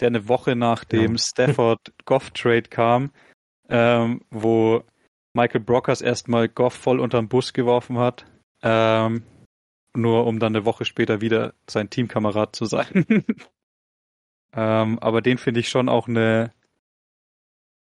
[0.00, 1.18] der eine Woche nach dem ja.
[1.18, 3.10] Stafford Goff Trade kam,
[3.68, 4.84] ähm, wo
[5.32, 8.24] Michael Brockers erstmal Goff voll unterm Bus geworfen hat,
[8.62, 9.24] ähm,
[9.94, 13.04] nur um dann eine Woche später wieder sein Teamkamerad zu sein.
[14.52, 16.52] ähm, aber den finde ich schon auch eine.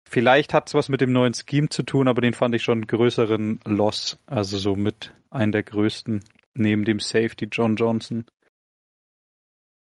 [0.10, 2.78] Vielleicht hat es was mit dem neuen Scheme zu tun, aber den fand ich schon
[2.78, 6.24] einen größeren Loss, also so mit einem der größten
[6.58, 8.26] neben dem Safety John Johnson.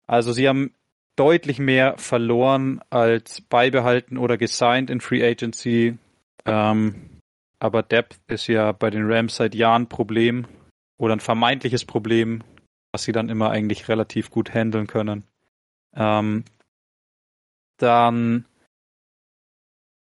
[0.07, 0.73] Also sie haben
[1.15, 5.97] deutlich mehr verloren als beibehalten oder gesigned in Free Agency.
[6.45, 7.19] Ähm,
[7.59, 10.47] aber Depth ist ja bei den Rams seit Jahren ein Problem
[10.97, 12.43] oder ein vermeintliches Problem,
[12.91, 15.23] was sie dann immer eigentlich relativ gut handeln können.
[15.95, 16.45] Ähm,
[17.77, 18.45] dann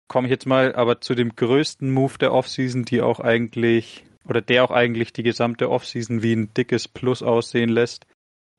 [0.08, 4.40] komme ich jetzt mal aber zu dem größten Move der Offseason, die auch eigentlich oder
[4.40, 8.06] der auch eigentlich die gesamte Offseason wie ein dickes Plus aussehen lässt,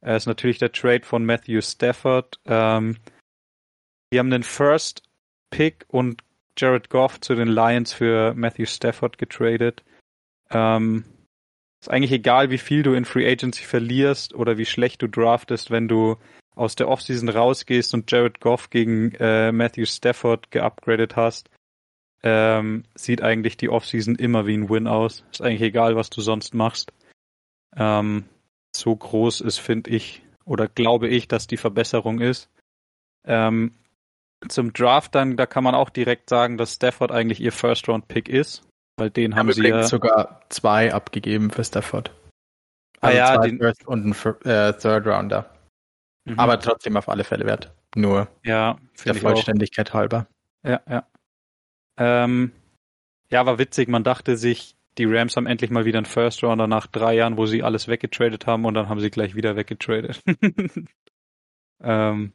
[0.01, 2.39] ist natürlich der Trade von Matthew Stafford.
[2.45, 2.97] Ähm,
[4.13, 5.01] die haben einen First
[5.49, 6.21] Pick und
[6.57, 9.83] Jared Goff zu den Lions für Matthew Stafford getradet.
[10.51, 11.05] Ähm,
[11.81, 15.71] ist eigentlich egal, wie viel du in Free Agency verlierst oder wie schlecht du draftest,
[15.71, 16.17] wenn du
[16.55, 21.49] aus der Offseason rausgehst und Jared Goff gegen äh, Matthew Stafford geupgradet hast,
[22.23, 25.23] ähm, sieht eigentlich die Offseason immer wie ein Win aus.
[25.31, 26.91] Ist eigentlich egal, was du sonst machst.
[27.75, 28.25] Ähm,
[28.75, 32.49] so groß ist, finde ich, oder glaube ich, dass die Verbesserung ist.
[33.25, 33.73] Ähm,
[34.47, 38.63] zum Draft dann, da kann man auch direkt sagen, dass Stafford eigentlich ihr First-Round-Pick ist,
[38.97, 42.11] weil den haben, haben sie ja sogar zwei abgegeben für Stafford.
[43.01, 44.11] Ah also ah ja, den, First und ein
[44.45, 45.49] äh, Third Rounder.
[46.25, 46.39] Mhm.
[46.39, 47.73] Aber trotzdem auf alle Fälle wert.
[47.95, 50.27] Nur ja, der Vollständigkeit halber.
[50.63, 51.05] Ja, ja.
[51.97, 52.51] Ähm,
[53.29, 53.89] ja, war witzig.
[53.89, 57.37] Man dachte sich, die Rams haben endlich mal wieder einen First Rounder nach drei Jahren,
[57.37, 60.21] wo sie alles weggetradet haben und dann haben sie gleich wieder weggetradet.
[61.83, 62.33] ähm,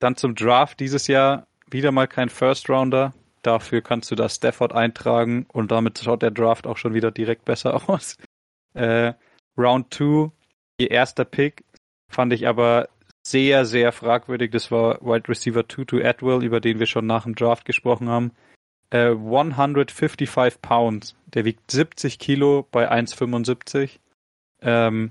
[0.00, 3.14] dann zum Draft dieses Jahr wieder mal kein First Rounder.
[3.42, 7.44] Dafür kannst du da Stafford eintragen und damit schaut der Draft auch schon wieder direkt
[7.44, 8.16] besser aus.
[8.74, 9.14] Äh,
[9.56, 10.30] Round 2,
[10.78, 11.64] ihr erster Pick,
[12.08, 12.88] fand ich aber
[13.30, 14.50] sehr, sehr fragwürdig.
[14.50, 18.32] Das war Wide Receiver Tutu Atwell, über den wir schon nach dem Draft gesprochen haben.
[18.90, 21.16] Äh, 155 Pounds.
[21.26, 23.98] Der wiegt 70 Kilo bei 1,75.
[24.60, 25.10] Ähm,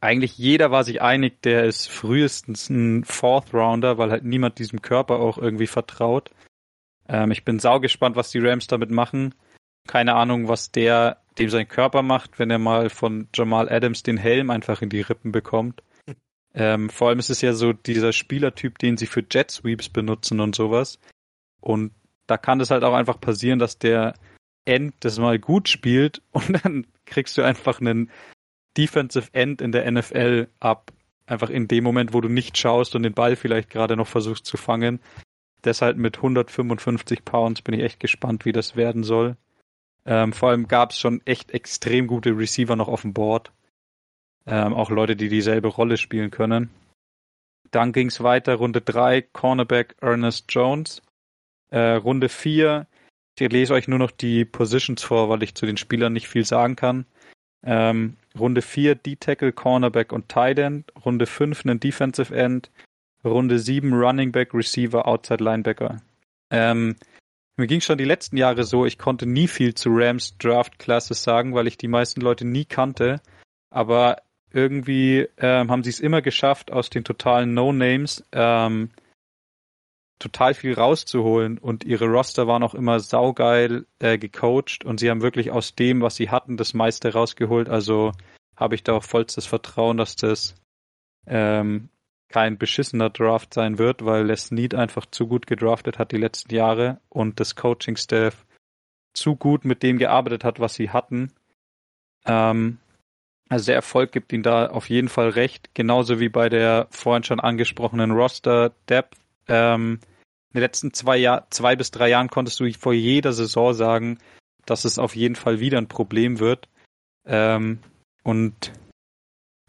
[0.00, 4.80] eigentlich jeder war sich einig, der ist frühestens ein Fourth Rounder, weil halt niemand diesem
[4.80, 6.30] Körper auch irgendwie vertraut.
[7.08, 9.34] Ähm, ich bin saugespannt, was die Rams damit machen.
[9.86, 14.16] Keine Ahnung, was der dem sein Körper macht, wenn er mal von Jamal Adams den
[14.16, 15.82] Helm einfach in die Rippen bekommt.
[16.54, 20.40] Ähm, vor allem ist es ja so dieser Spielertyp, den sie für Jet Sweeps benutzen
[20.40, 20.98] und sowas.
[21.60, 21.92] Und
[22.26, 24.14] da kann es halt auch einfach passieren, dass der
[24.64, 28.10] End das mal gut spielt und dann kriegst du einfach einen
[28.76, 30.92] Defensive End in der NFL ab.
[31.26, 34.46] Einfach in dem Moment, wo du nicht schaust und den Ball vielleicht gerade noch versuchst
[34.46, 35.00] zu fangen.
[35.64, 39.36] Deshalb mit 155 Pounds bin ich echt gespannt, wie das werden soll.
[40.06, 43.52] Ähm, vor allem gab es schon echt extrem gute Receiver noch auf dem Board.
[44.46, 46.70] Ähm, auch Leute, die dieselbe Rolle spielen können.
[47.70, 51.02] Dann ging es weiter, Runde 3, Cornerback Ernest Jones.
[51.70, 52.86] Äh, Runde 4,
[53.38, 56.44] ich lese euch nur noch die Positions vor, weil ich zu den Spielern nicht viel
[56.44, 57.06] sagen kann.
[57.64, 60.92] Ähm, Runde 4 D-Tackle, Cornerback und Tight End.
[61.04, 62.70] Runde 5 einen Defensive End.
[63.24, 66.02] Runde 7 Running Back, Receiver, Outside Linebacker.
[66.50, 66.96] Ähm,
[67.56, 71.22] mir ging schon die letzten Jahre so, ich konnte nie viel zu Rams Draft Classes
[71.22, 73.20] sagen, weil ich die meisten Leute nie kannte.
[73.70, 74.16] Aber
[74.52, 78.90] irgendwie ähm, haben sie es immer geschafft, aus den totalen No-Names ähm,
[80.18, 85.22] total viel rauszuholen und ihre Roster waren auch immer saugeil äh, gecoacht und sie haben
[85.22, 87.68] wirklich aus dem, was sie hatten, das meiste rausgeholt.
[87.68, 88.12] Also
[88.56, 90.54] habe ich da auch vollstes Vertrauen, dass das
[91.26, 91.88] ähm,
[92.28, 96.54] kein beschissener Draft sein wird, weil Les Need einfach zu gut gedraftet hat die letzten
[96.54, 98.46] Jahre und das Coaching-Staff
[99.14, 101.32] zu gut mit dem gearbeitet hat, was sie hatten.
[102.26, 102.78] Ähm,
[103.50, 107.24] also der Erfolg gibt ihnen da auf jeden Fall recht, genauso wie bei der vorhin
[107.24, 109.18] schon angesprochenen Roster Depth.
[109.48, 109.98] Ähm,
[110.52, 114.18] in den letzten zwei, Jahr, zwei bis drei Jahren konntest du vor jeder Saison sagen,
[114.66, 116.68] dass es auf jeden Fall wieder ein Problem wird.
[117.26, 117.80] Ähm,
[118.22, 118.72] und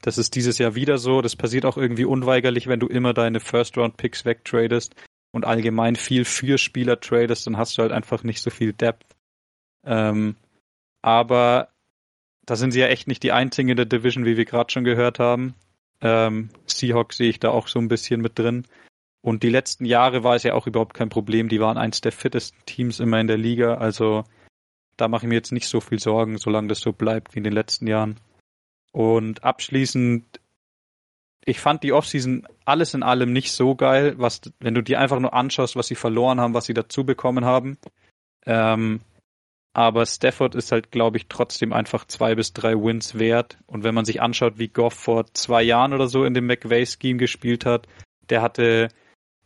[0.03, 1.21] das ist dieses Jahr wieder so.
[1.21, 4.95] Das passiert auch irgendwie unweigerlich, wenn du immer deine First-Round-Picks wegtradest
[5.31, 9.15] und allgemein viel für Spieler tradest, dann hast du halt einfach nicht so viel Depth.
[9.83, 10.35] Ähm,
[11.01, 11.70] aber
[12.45, 14.83] da sind sie ja echt nicht die einzigen in der Division, wie wir gerade schon
[14.83, 15.55] gehört haben.
[16.01, 18.65] Ähm, Seahawks sehe ich da auch so ein bisschen mit drin.
[19.21, 21.47] Und die letzten Jahre war es ja auch überhaupt kein Problem.
[21.47, 23.75] Die waren eins der fittesten Teams immer in der Liga.
[23.75, 24.23] Also
[24.97, 27.43] da mache ich mir jetzt nicht so viel Sorgen, solange das so bleibt wie in
[27.43, 28.19] den letzten Jahren.
[28.91, 30.39] Und abschließend,
[31.45, 35.19] ich fand die Offseason alles in allem nicht so geil, was, wenn du dir einfach
[35.19, 37.77] nur anschaust, was sie verloren haben, was sie dazu bekommen haben.
[38.45, 39.01] Ähm,
[39.73, 43.57] aber Stafford ist halt, glaube ich, trotzdem einfach zwei bis drei Wins wert.
[43.67, 47.17] Und wenn man sich anschaut, wie Goff vor zwei Jahren oder so in dem McVay-Scheme
[47.17, 47.87] gespielt hat,
[48.29, 48.89] der hatte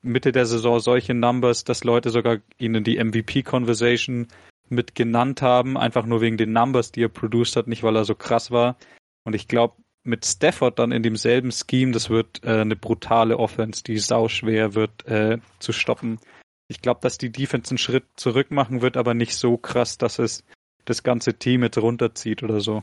[0.02, 4.28] Mitte der Saison solche Numbers, dass Leute sogar ihn in die MVP-Conversation
[4.70, 8.06] mit genannt haben, einfach nur wegen den Numbers, die er produced hat, nicht weil er
[8.06, 8.78] so krass war.
[9.26, 13.84] Und ich glaube, mit Stafford dann in demselben Scheme, das wird äh, eine brutale Offense,
[13.84, 16.20] die sauschwer wird äh, zu stoppen.
[16.68, 20.20] Ich glaube, dass die Defense einen Schritt zurück machen wird, aber nicht so krass, dass
[20.20, 20.44] es
[20.86, 22.82] das ganze Team jetzt runterzieht oder so.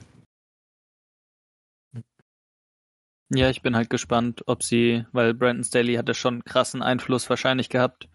[3.35, 7.71] Ja, ich bin halt gespannt, ob sie, weil Brandon Staley hatte schon krassen Einfluss wahrscheinlich
[7.71, 8.09] gehabt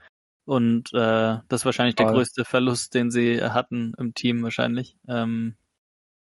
[0.45, 5.57] und äh, das ist wahrscheinlich der größte Verlust, den sie hatten im Team wahrscheinlich, ähm,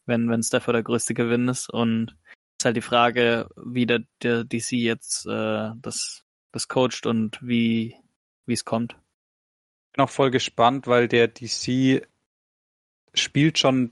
[0.05, 2.15] wenn wenn Stafford der größte Gewinn ist und
[2.59, 7.95] ist halt die Frage, wie der, der DC jetzt äh, das das coacht und wie
[8.45, 8.95] wie es kommt.
[9.93, 12.05] Bin auch voll gespannt, weil der DC
[13.13, 13.91] spielt schon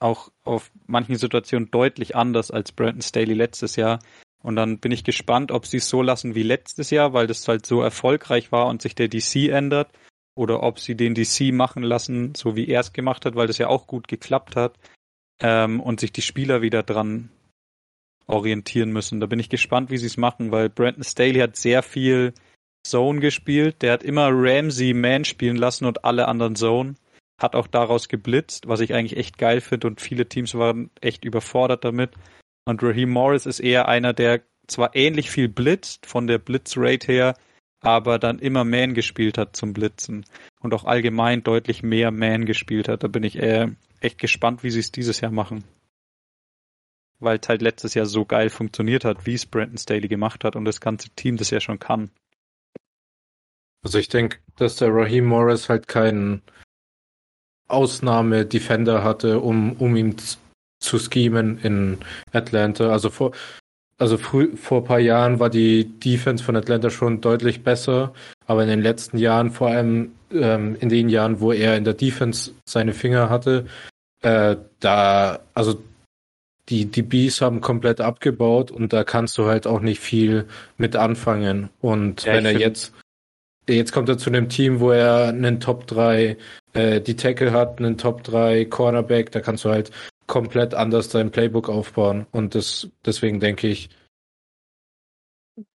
[0.00, 3.98] auch auf manchen Situationen deutlich anders als Brandon Staley letztes Jahr.
[4.42, 7.46] Und dann bin ich gespannt, ob sie es so lassen wie letztes Jahr, weil das
[7.48, 9.90] halt so erfolgreich war und sich der DC ändert.
[10.36, 13.58] Oder ob sie den DC machen lassen, so wie er es gemacht hat, weil das
[13.58, 14.78] ja auch gut geklappt hat.
[15.40, 17.30] Ähm, und sich die Spieler wieder dran
[18.26, 19.20] orientieren müssen.
[19.20, 22.34] Da bin ich gespannt, wie sie es machen, weil Brandon Staley hat sehr viel
[22.88, 23.82] Zone gespielt.
[23.82, 26.94] Der hat immer Ramsey Man spielen lassen und alle anderen Zone.
[27.40, 31.24] Hat auch daraus geblitzt, was ich eigentlich echt geil finde und viele Teams waren echt
[31.24, 32.10] überfordert damit.
[32.64, 37.34] Und Raheem Morris ist eher einer, der zwar ähnlich viel blitzt von der Blitzrate her,
[37.80, 40.26] aber dann immer Man gespielt hat zum Blitzen
[40.60, 43.04] und auch allgemein deutlich mehr Man gespielt hat.
[43.04, 43.68] Da bin ich äh,
[44.00, 45.64] echt gespannt, wie sie es dieses Jahr machen
[47.20, 50.56] weil es halt letztes Jahr so geil funktioniert hat, wie es Brandon Staley gemacht hat
[50.56, 52.10] und das ganze Team das ja schon kann.
[53.82, 56.42] Also ich denke, dass der Raheem Morris halt keinen
[57.68, 60.16] Ausnahme-Defender hatte, um, um ihn
[60.80, 61.98] zu schemen in
[62.32, 62.90] Atlanta.
[62.90, 63.32] Also vor,
[63.98, 68.14] also früh, vor ein paar Jahren war die Defense von Atlanta schon deutlich besser,
[68.46, 71.94] aber in den letzten Jahren, vor allem ähm, in den Jahren, wo er in der
[71.94, 73.66] Defense seine Finger hatte,
[74.22, 75.82] äh, da, also
[76.68, 80.96] die, die Bees haben komplett abgebaut und da kannst du halt auch nicht viel mit
[80.96, 81.70] anfangen.
[81.80, 82.92] Und ja, wenn er jetzt,
[83.68, 86.36] jetzt kommt er zu einem Team, wo er einen Top 3
[86.72, 89.90] äh, die Tackle hat, einen Top 3 Cornerback, da kannst du halt
[90.26, 92.26] komplett anders dein Playbook aufbauen.
[92.30, 93.90] Und das, deswegen denke ich,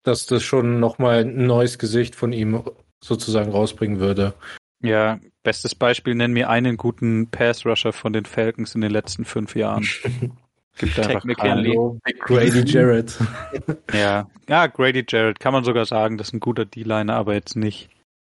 [0.02, 2.62] dass das schon nochmal ein neues Gesicht von ihm
[3.02, 4.34] sozusagen rausbringen würde.
[4.82, 9.56] Ja, bestes Beispiel, nenn mir einen guten Pass-Rusher von den Falcons in den letzten fünf
[9.56, 9.86] Jahren.
[10.78, 13.16] Gibt einfach Hallo, Grady Jarrett.
[13.92, 14.28] ja.
[14.48, 17.90] ja, Grady Jarrett kann man sogar sagen, das ist ein guter D-Liner, aber jetzt nicht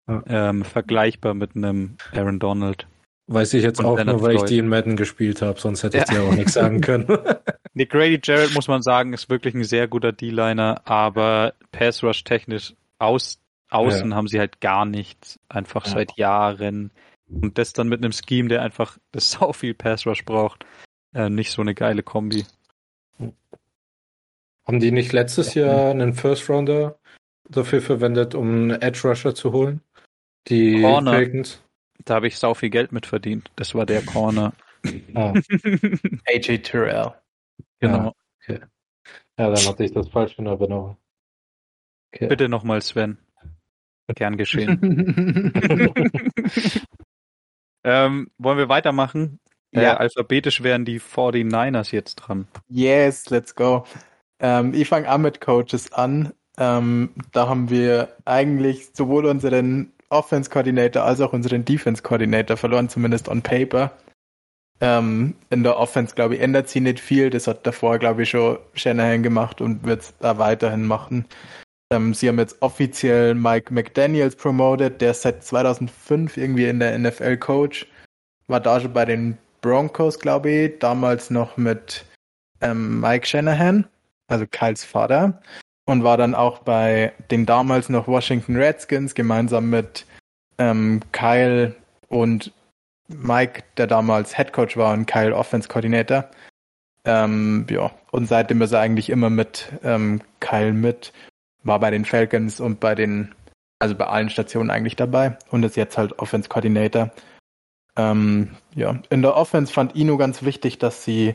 [0.08, 0.22] ja.
[0.26, 2.86] ähm, vergleichbar mit einem Aaron Donald.
[3.26, 4.44] Weiß ich jetzt Und auch Leonard nur, weil Floyd.
[4.44, 6.14] ich die in Madden gespielt habe, sonst hätte ich ja.
[6.14, 7.06] dir auch nichts sagen können.
[7.74, 12.24] nee, Grady Jarrett muss man sagen, ist wirklich ein sehr guter D-Liner, aber Pass Rush
[12.24, 14.16] technisch aus, außen ja.
[14.16, 15.92] haben sie halt gar nichts, einfach ja.
[15.92, 16.90] seit Jahren.
[17.28, 20.64] Und das dann mit einem Scheme, der einfach das sau viel Pass Rush braucht
[21.14, 22.44] äh, nicht so eine geile Kombi.
[24.66, 26.98] Haben die nicht letztes Jahr einen First Rounder
[27.48, 29.80] dafür verwendet, um einen Edge Rusher zu holen?
[30.48, 31.12] Die Corner.
[31.12, 31.62] Falcons?
[32.04, 33.50] Da habe ich sau viel Geld mit verdient.
[33.56, 34.52] Das war der Corner.
[35.14, 35.34] Ah.
[36.26, 37.14] AJ Terrell.
[37.80, 38.14] Genau.
[38.46, 38.60] Ja, okay.
[39.38, 40.96] ja, dann hatte ich das falsch in Erinnerung.
[42.12, 42.26] Okay.
[42.28, 43.18] Bitte nochmal, Sven.
[44.16, 44.80] Gern geschehen.
[47.84, 49.38] ähm, wollen wir weitermachen?
[49.72, 49.82] Ja.
[49.94, 52.48] Äh, alphabetisch wären die 49ers jetzt dran.
[52.68, 53.84] Yes, let's go.
[54.40, 56.32] Ähm, ich fange an mit Coaches an.
[56.58, 63.42] Ähm, da haben wir eigentlich sowohl unseren Offense-Coordinator als auch unseren Defense-Coordinator verloren, zumindest on
[63.42, 63.92] paper.
[64.80, 67.30] Ähm, in der Offense, glaube ich, ändert sie nicht viel.
[67.30, 71.26] Das hat davor, glaube ich, schon Shanahan gemacht und wird es da weiterhin machen.
[71.92, 76.98] Ähm, sie haben jetzt offiziell Mike McDaniels promoted, der ist seit 2005 irgendwie in der
[76.98, 77.86] NFL Coach.
[78.46, 82.04] War da schon bei den Broncos, glaube ich, damals noch mit
[82.60, 83.86] ähm, Mike Shanahan,
[84.28, 85.40] also Kyles Vater,
[85.86, 90.06] und war dann auch bei den damals noch Washington Redskins gemeinsam mit
[90.58, 91.74] ähm, Kyle
[92.08, 92.52] und
[93.08, 96.28] Mike, der damals Head Coach war und Kyle Offense Coordinator.
[97.04, 101.12] Ähm, ja, und seitdem ist er eigentlich immer mit ähm, Kyle mit,
[101.62, 103.34] war bei den Falcons und bei den,
[103.78, 107.10] also bei allen Stationen eigentlich dabei und ist jetzt halt Offense Coordinator.
[107.96, 111.34] Ähm, ja, in der Offense fand Ino ganz wichtig, dass sie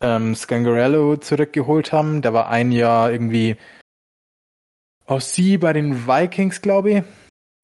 [0.00, 2.22] ähm, Scangarello zurückgeholt haben.
[2.22, 3.56] Der war ein Jahr irgendwie
[5.06, 7.02] aus sie bei den Vikings, glaube ich.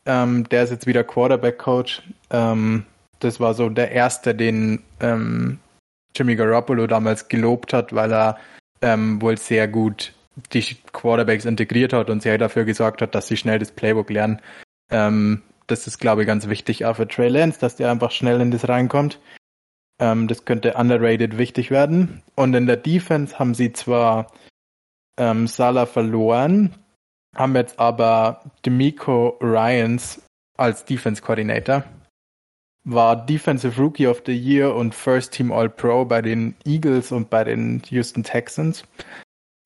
[0.07, 2.03] Ähm, der ist jetzt wieder Quarterback-Coach.
[2.31, 2.87] Ähm,
[3.21, 5.61] das war so der erste, den ähm,
[6.15, 8.39] Jimmy Garoppolo damals gelobt hat, weil er
[8.81, 10.13] ähm, wohl sehr gut
[10.53, 14.41] die Quarterbacks integriert hat und sehr dafür gesorgt hat, dass sie schnell das Playbook lernen.
[15.73, 18.51] Das ist, glaube ich, ganz wichtig auch für Trey Lance, dass der einfach schnell in
[18.51, 19.19] das reinkommt.
[19.99, 22.23] Ähm, das könnte underrated wichtig werden.
[22.35, 24.31] Und in der Defense haben sie zwar
[25.17, 26.75] ähm, Salah verloren,
[27.35, 30.21] haben jetzt aber Demico Ryans
[30.59, 31.85] als Defense Coordinator.
[32.85, 37.31] War Defensive Rookie of the Year und First Team All Pro bei den Eagles und
[37.31, 38.85] bei den Houston Texans.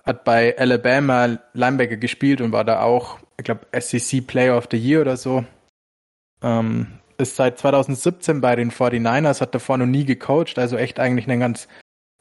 [0.05, 4.77] Hat bei Alabama Linebacker gespielt und war da auch, ich glaube, SEC Player of the
[4.77, 5.45] Year oder so.
[6.43, 11.29] Ähm, ist seit 2017 bei den 49ers, hat davor noch nie gecoacht, also echt eigentlich
[11.29, 11.69] einen ganz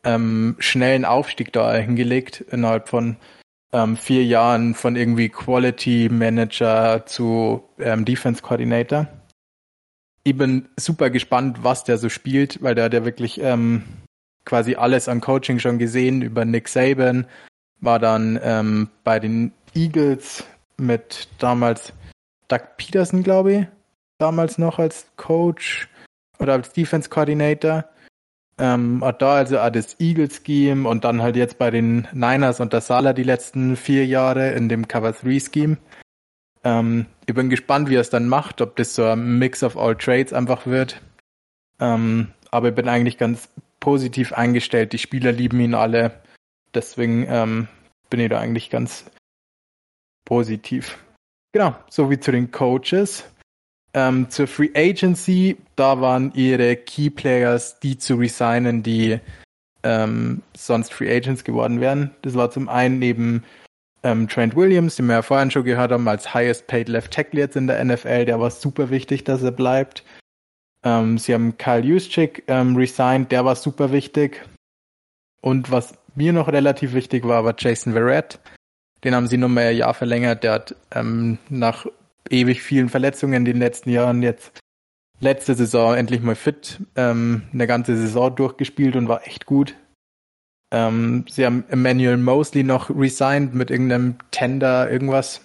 [0.04, 3.18] ähm, schnellen Aufstieg da hingelegt innerhalb von
[3.74, 9.08] ähm, vier Jahren von irgendwie Quality Manager zu ähm, Defense Coordinator.
[10.24, 13.84] ich bin super gespannt, was der so spielt, weil der hat ja wirklich ähm,
[14.46, 17.28] quasi alles an Coaching schon gesehen über Nick Saban,
[17.82, 20.46] war dann ähm, bei den Eagles
[20.78, 21.94] mit damals
[22.48, 23.68] Doug Peterson, glaube ich,
[24.18, 25.90] damals noch als Coach
[26.40, 27.86] oder als Defense Coordinator.
[28.58, 32.62] Ähm, hat da also auch das Eagles Scheme und dann halt jetzt bei den Niners
[32.62, 35.78] und der Sala die letzten vier Jahre in dem Cover 3 Scheme.
[36.64, 39.76] Ähm, ich bin gespannt, wie er es dann macht, ob das so ein Mix of
[39.78, 41.02] all Trades einfach wird.
[41.82, 43.50] Ähm, aber ich bin eigentlich ganz
[43.82, 44.94] positiv eingestellt.
[44.94, 46.24] Die Spieler lieben ihn alle.
[46.74, 47.68] Deswegen ähm,
[48.10, 49.06] bin ich da eigentlich ganz
[50.24, 50.98] positiv.
[51.52, 53.26] Genau, so wie zu den Coaches.
[53.96, 59.22] Ähm, zur Free Agency, da waren ihre Key Players, die zu resignen, die
[59.84, 62.12] ähm, sonst Free Agents geworden wären.
[62.22, 63.46] Das war zum einen neben
[64.04, 67.40] ähm, Trent Williams, den wir ja vorhin schon gehört haben, als Highest Paid Left Tackle
[67.40, 68.26] jetzt in der NFL.
[68.26, 70.04] Der war super wichtig, dass er bleibt.
[70.84, 74.46] Ähm, sie haben Kyle Juszczyk ähm, resigned, der war super wichtig.
[75.40, 78.40] Und was mir noch relativ wichtig war, war Jason Verrett.
[79.06, 80.44] Den haben sie nur mal ein Jahr verlängert.
[80.44, 81.86] Der hat ähm, nach
[82.30, 84.60] ewig vielen Verletzungen in den letzten Jahren jetzt
[85.20, 89.76] letzte Saison endlich mal fit, ähm, eine ganze Saison durchgespielt und war echt gut.
[90.74, 95.42] Ähm, sie haben Emmanuel Mosley noch resigned mit irgendeinem Tender, irgendwas.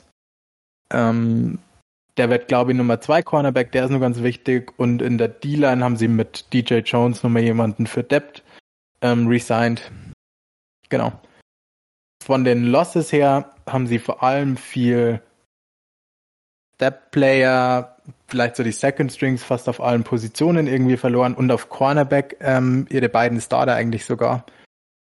[0.92, 1.58] Ähm,
[2.16, 4.72] der wird, glaube ich, Nummer zwei Cornerback, der ist nur ganz wichtig.
[4.78, 8.42] Und in der D-Line haben sie mit DJ Jones nochmal jemanden für Depth
[9.00, 9.90] ähm, resigned.
[10.88, 11.12] Genau.
[12.22, 15.22] Von den Losses her haben sie vor allem viel
[16.80, 17.94] Step-Player,
[18.26, 22.86] vielleicht so die Second Strings fast auf allen Positionen irgendwie verloren und auf Cornerback ähm,
[22.88, 24.46] ihre beiden Starter eigentlich sogar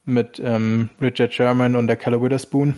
[0.04, 2.74] mit ähm, Richard Sherman und der Keller Witherspoon.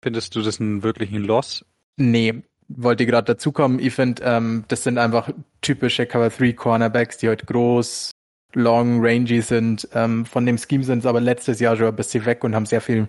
[0.00, 1.64] Findest du das einen wirklichen Loss?
[1.96, 3.80] Nee, wollte gerade dazukommen.
[3.80, 8.12] Ich finde, ähm, das sind einfach typische Cover 3 Cornerbacks, die halt groß,
[8.52, 9.88] long, rangy sind.
[9.92, 12.66] Ähm, von dem Scheme sind sie aber letztes Jahr schon ein bisschen weg und haben
[12.66, 13.08] sehr viel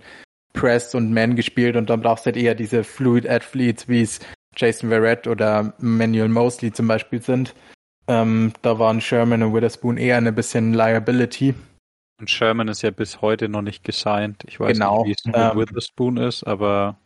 [0.53, 4.19] Press und Man gespielt und dann brauchst du halt eher diese Fluid Athletes, wie es
[4.55, 7.53] Jason Verrett oder Manuel Mosley zum Beispiel sind.
[8.07, 11.55] Ähm, da waren Sherman und Witherspoon eher eine bisschen Liability.
[12.19, 14.43] Und Sherman ist ja bis heute noch nicht gesigned.
[14.47, 16.97] Ich weiß Genau, nicht, wie es mit ähm, Witherspoon ist, aber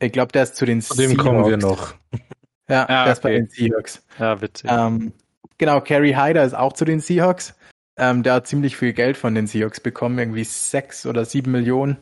[0.00, 1.94] Ich glaube, der ist zu den Zu dem kommen wir noch.
[2.68, 4.02] Ja, Ah, der ist bei den Seahawks.
[4.18, 4.70] ja, witzig.
[4.72, 5.12] Ähm,
[5.58, 7.54] genau, Kerry Hyder ist auch zu den Seahawks.
[7.98, 11.98] Ähm, der hat ziemlich viel Geld von den Seahawks bekommen, irgendwie sechs oder sieben Millionen.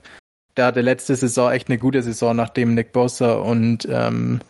[0.57, 4.41] Der hatte letzte Saison echt eine gute Saison, nachdem Nick Bosa und ähm,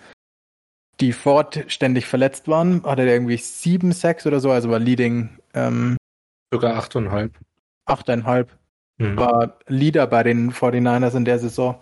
[1.00, 2.84] die Ford ständig verletzt waren.
[2.84, 5.96] Hatte der irgendwie sieben, sechs oder so, also war Leading ähm,
[6.52, 7.32] Sogar achteinhalb.
[7.86, 8.50] achteinhalb.
[8.98, 9.16] Mhm.
[9.16, 11.78] war Leader bei den 49ers in der Saison.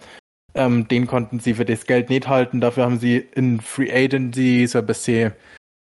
[0.54, 2.61] Ähm, den konnten sie für das Geld nicht halten.
[2.61, 5.32] Dafür haben sie in Free Agency so ein bisschen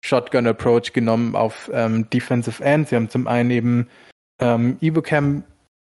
[0.04, 2.88] Shotgun Approach genommen auf ähm, Defensive End.
[2.88, 3.88] Sie haben zum einen eben
[4.40, 5.44] ähm, Ibukam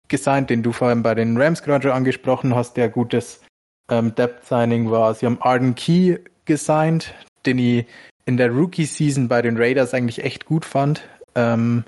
[0.07, 3.41] gesigned, den du vorhin bei den Rams gerade angesprochen hast, der gutes
[3.89, 5.13] ähm, Depth Signing war.
[5.13, 6.17] Sie haben Arden Key
[6.47, 7.13] gesigned,
[7.45, 7.85] den ich
[8.25, 11.07] in der Rookie Season bei den Raiders eigentlich echt gut fand.
[11.35, 11.83] Ähm,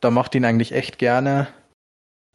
[0.00, 1.48] da macht ihn eigentlich echt gerne.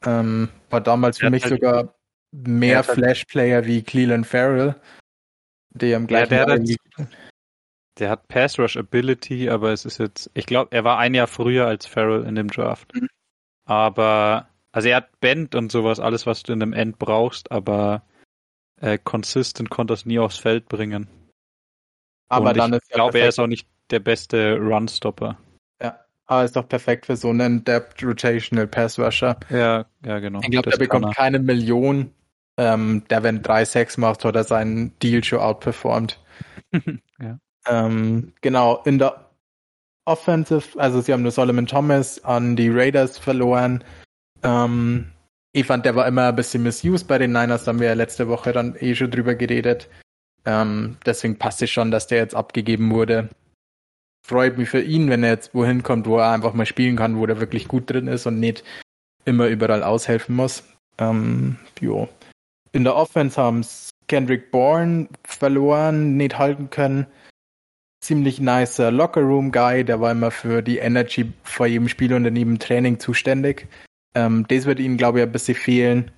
[0.06, 1.96] Ähm, war damals für mich halt- sogar
[2.32, 4.76] mehr halt- Flash-Player wie Cleveland Farrell,
[5.72, 6.62] der im gleichen der hat
[8.00, 11.28] Der hat Pass Rush Ability, aber es ist jetzt, ich glaube, er war ein Jahr
[11.28, 12.96] früher als Farrell in dem Draft.
[12.96, 13.10] Mhm.
[13.66, 18.04] Aber, also er hat Bend und sowas, alles, was du in einem End brauchst, aber
[18.80, 21.08] äh, consistent konnte es nie aufs Feld bringen.
[22.32, 25.38] Aber und dann ich ist ja glaube, er ist auch nicht der beste Run-Stopper.
[26.32, 29.38] Aber ist doch perfekt für so einen Depth Rotational Pass Rusher.
[29.50, 30.40] Ja, ja, genau.
[30.42, 32.10] Ich glaube, der bekommt keine Million.
[32.56, 36.20] Ähm, der, wenn 3-6 macht, hat er seinen Deal schon outperformed.
[37.20, 37.38] Ja.
[37.68, 39.30] Ähm, genau, in der
[40.06, 43.84] Offensive, also sie haben nur Solomon Thomas an die Raiders verloren.
[44.42, 45.12] Ähm,
[45.52, 47.94] ich fand, der war immer ein bisschen misused bei den Niners, da haben wir ja
[47.94, 49.88] letzte Woche dann eh schon drüber geredet.
[50.46, 53.30] Ähm, deswegen passt es schon, dass der jetzt abgegeben wurde.
[54.26, 57.18] Freut mich für ihn, wenn er jetzt wohin kommt, wo er einfach mal spielen kann,
[57.18, 58.64] wo der wirklich gut drin ist und nicht
[59.26, 60.64] immer überall aushelfen muss.
[60.98, 62.08] Ähm, jo.
[62.72, 63.66] In der Offense haben
[64.08, 67.08] Kendrick Bourne verloren, nicht halten können.
[68.04, 72.60] Ziemlich nicer Locker-Room-Guy, der war immer für die Energy vor jedem Spiel und in jedem
[72.60, 73.68] Training zuständig.
[74.16, 76.12] Ähm, das wird ihnen, glaube ich, ein bisschen fehlen.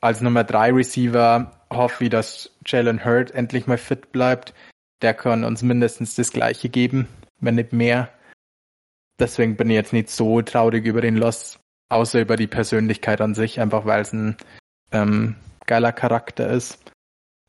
[0.00, 4.54] Als Nummer 3 Receiver hoffe ich, dass Jalen Hurd endlich mal fit bleibt.
[5.02, 7.08] Der kann uns mindestens das Gleiche geben,
[7.40, 8.10] wenn nicht mehr.
[9.18, 11.58] Deswegen bin ich jetzt nicht so traurig über den Loss,
[11.88, 14.36] außer über die Persönlichkeit an sich, einfach weil es ein
[14.92, 16.78] ähm, geiler Charakter ist.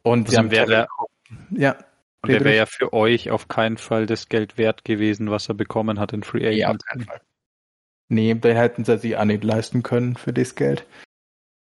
[0.04, 0.88] Und Also wäre-
[1.28, 1.76] Kevin, ja,
[2.22, 5.56] Und der wäre ja für euch auf keinen Fall das Geld wert gewesen, was er
[5.56, 6.58] bekommen hat in Free Agent.
[6.58, 7.22] Ja, auf keinen Fall.
[8.10, 10.86] Nee, da hätten sie sich auch nicht leisten können für das Geld.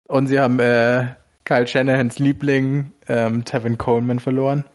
[0.07, 1.13] Und sie haben äh,
[1.49, 4.65] Kyle Shanahans Liebling, ähm, Tevin Coleman, verloren.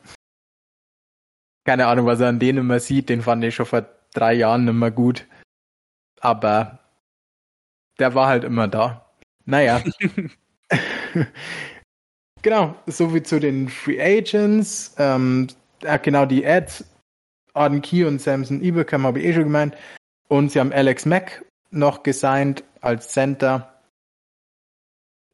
[1.65, 4.67] Keine Ahnung, was er an denen immer sieht, den fand ich schon vor drei Jahren
[4.67, 5.25] immer gut.
[6.21, 6.81] Aber
[8.01, 9.09] der war halt immer da.
[9.45, 9.85] Naja.
[12.43, 14.97] genau, sowie zu den Free Agents.
[14.99, 15.47] Ähm,
[15.83, 16.87] äh, genau, die Ads,
[17.53, 19.77] Arden Key und Samson Ibekam habe ich eh schon gemeint.
[20.27, 23.74] Und sie haben Alex Mack noch gesigned als Center.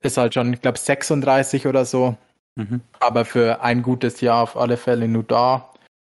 [0.02, 2.16] Ist halt schon, ich glaube, 36 oder so.
[2.56, 2.80] Mhm.
[3.00, 5.70] Aber für ein gutes Jahr auf alle Fälle nur da.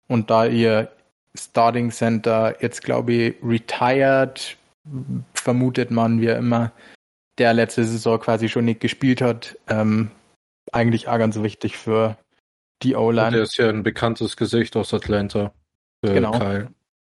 [0.08, 0.90] Und da ihr
[1.36, 4.56] Starting Center jetzt, glaube ich, retired,
[5.34, 6.72] vermutet man, wie er immer,
[7.38, 10.10] der letzte Saison quasi schon nicht gespielt hat, ähm,
[10.72, 12.16] eigentlich auch ganz wichtig für
[12.82, 13.32] die O-Line.
[13.32, 15.52] Der ist ja ein bekanntes Gesicht aus Atlanta.
[16.02, 16.38] Genau.
[16.38, 16.68] Kyle.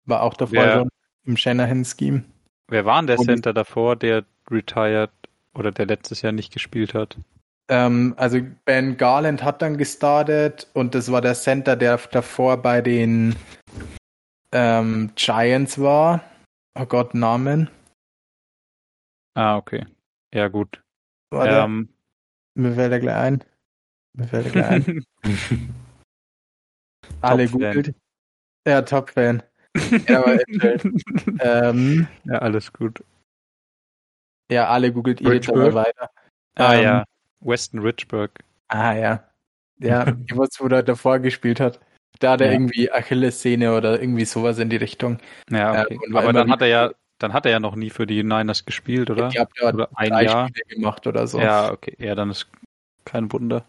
[0.05, 0.89] War auch davor Wer, schon
[1.25, 2.25] im Shanahan-Scheme.
[2.69, 5.11] Wer war denn der Und, Center davor, der retired
[5.57, 7.17] oder der letztes Jahr nicht gespielt hat?
[7.69, 12.81] Ähm, also Ben Garland hat dann gestartet und das war der Center, der davor bei
[12.81, 13.35] den
[14.53, 16.23] ähm, Giants war.
[16.79, 17.69] Oh Gott, Namen.
[19.35, 19.85] Ah, okay.
[20.33, 20.83] Ja, gut.
[21.31, 21.57] Warte.
[21.57, 21.89] Ähm,
[22.55, 23.45] mir fällt er gleich ein.
[24.15, 25.05] Mir fällt er gleich ein.
[27.21, 27.95] Alle googelt.
[28.67, 29.43] Ja, Top-Fan.
[30.09, 30.39] ja,
[31.41, 33.05] ähm, ja, alles gut.
[34.51, 36.11] Ja, alle googelt ihr jetzt aber weiter.
[36.55, 37.05] Ah ähm, ja,
[37.41, 38.31] Weston Richburg.
[38.69, 39.25] Ah ja.
[39.79, 41.81] Ja, ich weiß, wo er davor gespielt hat.
[42.21, 42.53] Da hat er ja.
[42.55, 45.19] irgendwie Achillessehne oder irgendwie sowas in die Richtung.
[45.51, 45.99] Ja, okay.
[46.07, 48.65] Ähm, aber dann hat er ja, dann hat er ja noch nie für die Niners
[48.65, 49.29] gespielt, oder?
[49.29, 51.39] Ich glaube, er hat oder ein drei Jahr Spiele gemacht oder so.
[51.39, 51.95] Ja, okay.
[51.99, 52.49] Ja, dann ist
[53.05, 53.65] kein Wunder.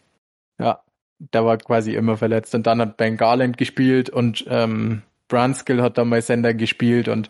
[0.60, 0.82] Ja,
[1.20, 2.56] der war quasi immer verletzt.
[2.56, 7.30] Und dann hat Ben Garland gespielt und ähm, Brunskill hat dann mal Sender gespielt und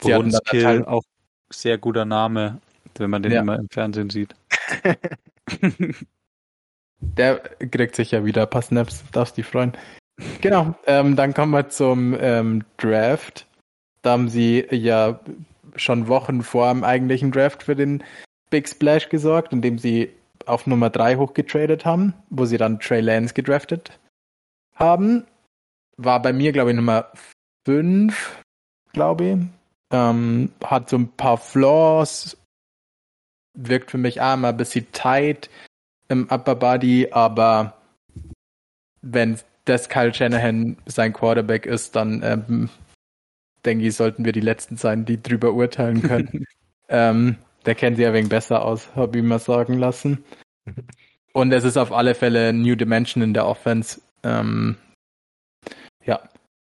[0.00, 1.02] sie hatten dann halt auch
[1.50, 2.60] sehr guter Name,
[3.00, 3.40] wenn man den ja.
[3.40, 4.34] immer im Fernsehen sieht.
[7.00, 7.38] der
[7.70, 9.72] kriegt sich ja wieder ein paar Snaps, darfst dich freuen.
[10.40, 13.46] Genau, ähm, dann kommen wir zum ähm, Draft.
[14.02, 15.20] Da haben sie ja
[15.76, 18.02] schon Wochen vor dem eigentlichen Draft für den
[18.50, 20.10] Big Splash gesorgt, indem sie
[20.46, 23.98] auf Nummer 3 hochgetradet haben, wo sie dann Trey Lance gedraftet
[24.74, 25.24] haben.
[25.96, 27.06] War bei mir, glaube ich, Nummer
[27.66, 28.42] 5,
[28.92, 29.38] glaube ich.
[29.92, 32.36] Ähm, hat so ein paar Flaws,
[33.54, 35.50] wirkt für mich auch immer ein bisschen tight
[36.08, 37.74] im Upper Body, aber
[39.00, 42.68] wenn das Kyle Shanahan sein Quarterback ist, dann ähm,
[43.64, 46.46] denke ich, sollten wir die Letzten sein, die drüber urteilen können.
[46.88, 50.24] ähm, der kennt sie ja wegen besser aus, habe ich mal sagen lassen.
[51.32, 54.00] Und es ist auf alle Fälle New Dimension in der Offense.
[54.22, 54.76] Ähm,
[56.04, 56.20] ja.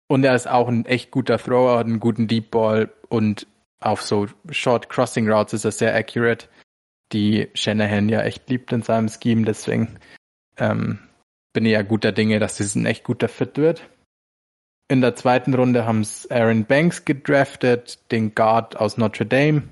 [0.08, 3.46] Und er ist auch ein echt guter Thrower, hat einen guten Deep Ball und
[3.80, 6.46] auf so Short Crossing Routes ist er sehr accurate,
[7.12, 9.44] die Shanahan ja echt liebt in seinem Scheme.
[9.44, 9.98] Deswegen
[10.56, 10.98] ähm,
[11.52, 13.88] bin ich ja guter Dinge, dass das ein echt guter Fit wird.
[14.88, 19.64] In der zweiten Runde haben es Aaron Banks gedraftet, den Guard aus Notre Dame.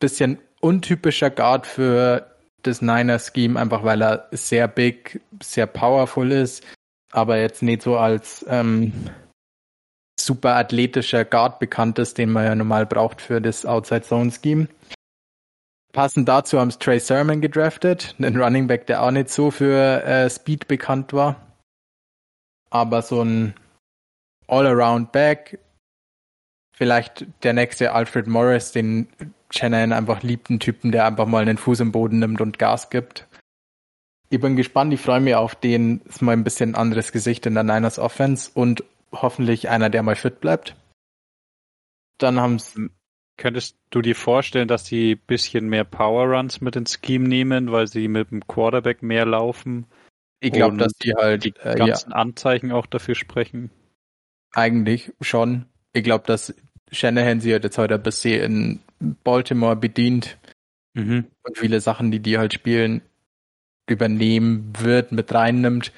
[0.00, 6.64] Bisschen untypischer Guard für das Niner-Scheme, einfach weil er sehr big, sehr powerful ist,
[7.12, 8.92] aber jetzt nicht so als ähm,
[10.18, 14.68] super athletischer Guard bekannt ist, den man ja normal braucht für das Outside-Zone-Scheme.
[15.92, 20.02] Passend dazu haben es Trey Sermon gedraftet, einen Running Back, der auch nicht so für
[20.04, 21.36] äh, Speed bekannt war.
[22.70, 23.54] Aber so ein
[24.48, 25.58] All-Around-Back,
[26.74, 29.08] vielleicht der nächste Alfred Morris, den
[29.50, 32.88] Shannon einfach liebt, einen Typen, der einfach mal einen Fuß im Boden nimmt und Gas
[32.88, 33.28] gibt.
[34.30, 37.52] Ich bin gespannt, ich freue mich auf den, ist mal ein bisschen anderes Gesicht in
[37.52, 38.82] der Niners Offense und
[39.12, 40.74] hoffentlich einer, der mal fit bleibt.
[42.16, 42.80] Dann haben es
[43.36, 47.72] Könntest du dir vorstellen, dass sie ein bisschen mehr Power Runs mit ins Scheme nehmen,
[47.72, 49.86] weil sie mit dem Quarterback mehr laufen?
[50.40, 52.16] Ich glaube, dass die halt die äh, ganzen ja.
[52.16, 53.70] Anzeichen auch dafür sprechen.
[54.52, 55.66] Eigentlich schon.
[55.92, 56.54] Ich glaube, dass
[56.90, 60.38] Shanahan sie halt jetzt heute ein bisschen in Baltimore bedient
[60.94, 61.26] mhm.
[61.42, 63.02] und viele Sachen, die die halt spielen,
[63.88, 65.92] übernehmen wird, mit reinnimmt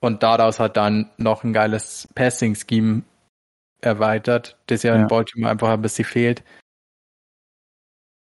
[0.00, 3.02] und daraus hat dann noch ein geiles Passing-Scheme
[3.80, 6.42] erweitert, das ja, ja, in Baltimore einfach ein bisschen fehlt.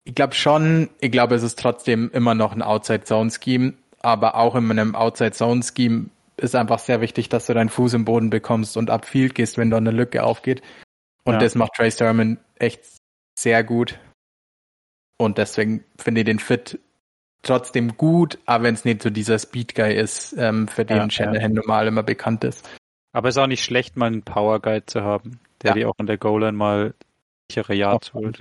[0.10, 4.72] Ich glaube schon, ich glaube, es ist trotzdem immer noch ein Outside-Zone-Scheme, aber auch in
[4.72, 6.07] einem Outside-Zone-Scheme
[6.38, 9.70] ist einfach sehr wichtig, dass du deinen Fuß im Boden bekommst und upfield gehst, wenn
[9.70, 10.64] da eine Lücke aufgeht.
[11.26, 11.39] Und ja.
[11.39, 12.82] das macht Trey Sermon echt
[13.38, 13.99] sehr gut.
[15.18, 16.80] Und deswegen finde ich den Fit
[17.43, 21.10] trotzdem gut, aber wenn es nicht so dieser Speed Guy ist, ähm, für den ja,
[21.12, 21.62] Shanahan ja.
[21.62, 22.68] normal immer bekannt ist.
[23.12, 25.74] Aber es ist auch nicht schlecht, mal einen Power Guide zu haben, der Ja.
[25.76, 26.95] dir auch an der Goal-Line mal
[27.51, 28.39] sichere Yards holt.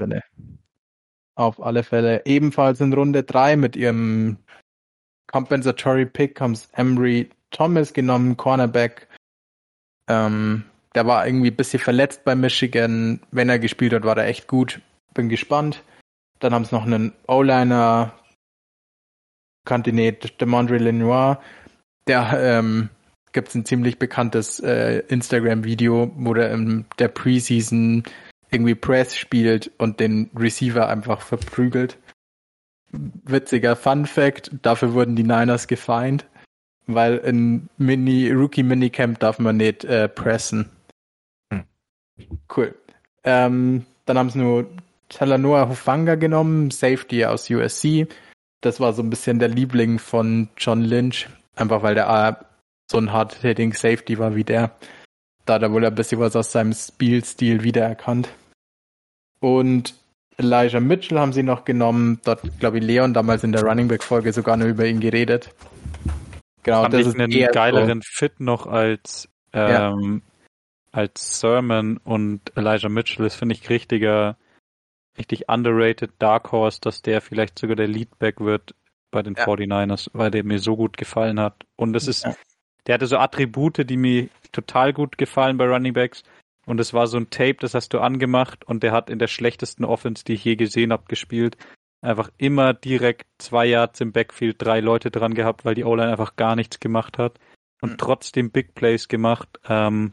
[1.39, 2.27] Auf alle Fälle.
[2.27, 4.39] Ebenfalls in Runde 3 mit ihrem
[5.31, 9.07] Compensatory Pick haben Emery Thomas genommen, Cornerback.
[10.09, 10.65] Ähm,
[10.97, 13.21] der war irgendwie ein bisschen verletzt bei Michigan.
[13.31, 14.81] Wenn er gespielt hat, war er echt gut.
[15.15, 15.85] Bin gespannt.
[16.41, 18.19] Dann haben sie noch einen O-Liner,
[19.65, 21.41] Kandidat Demondre Lenoir.
[22.09, 22.89] Der ähm,
[23.31, 28.03] gibt es ein ziemlich bekanntes äh, Instagram-Video, wo der in der Preseason
[28.51, 31.99] irgendwie Press spielt und den Receiver einfach verprügelt.
[32.91, 36.27] Witziger Fun Fact, dafür wurden die Niners gefeind,
[36.87, 40.71] weil in Mini, Rookie Minicamp darf man nicht äh, pressen.
[41.53, 41.65] Hm.
[42.55, 42.75] Cool.
[43.25, 44.71] Ähm, dann haben sie nur
[45.11, 48.07] Talanoa Hufanga genommen, Safety aus USC.
[48.63, 52.47] Das war so ein bisschen der Liebling von John Lynch, einfach weil der
[52.91, 54.73] so ein hard-hitting Safety war wie der.
[55.45, 58.29] Da hat er wohl ein bisschen was aus seinem Spielstil wiedererkannt.
[59.41, 59.95] Und
[60.37, 62.21] Elijah Mitchell haben sie noch genommen.
[62.25, 65.51] Dort, glaube ich, Leon damals in der Running Back Folge sogar noch über ihn geredet.
[66.63, 69.91] Genau, Fand das ich ist einen geileren Fit noch als, Ja.
[69.93, 70.23] ähm,
[70.93, 73.25] als Sermon und Elijah Mitchell.
[73.25, 74.37] Das finde ich richtiger,
[75.17, 78.75] richtig underrated Dark Horse, dass der vielleicht sogar der Leadback wird
[79.11, 79.45] bei den Ja.
[79.45, 81.65] 49ers, weil der mir so gut gefallen hat.
[81.77, 82.35] Und es ist, Ja.
[82.87, 86.23] der hatte so Attribute, die mir total gut gefallen bei Running Backs.
[86.69, 89.27] Und es war so ein Tape, das hast du angemacht und der hat in der
[89.27, 91.57] schlechtesten Offense, die ich je gesehen habe, gespielt.
[92.03, 96.37] Einfach immer direkt zwei Yards im Backfield, drei Leute dran gehabt, weil die O-Line einfach
[96.37, 97.39] gar nichts gemacht hat
[97.81, 97.97] und Mhm.
[97.97, 99.49] trotzdem Big Plays gemacht.
[99.67, 100.13] Ähm,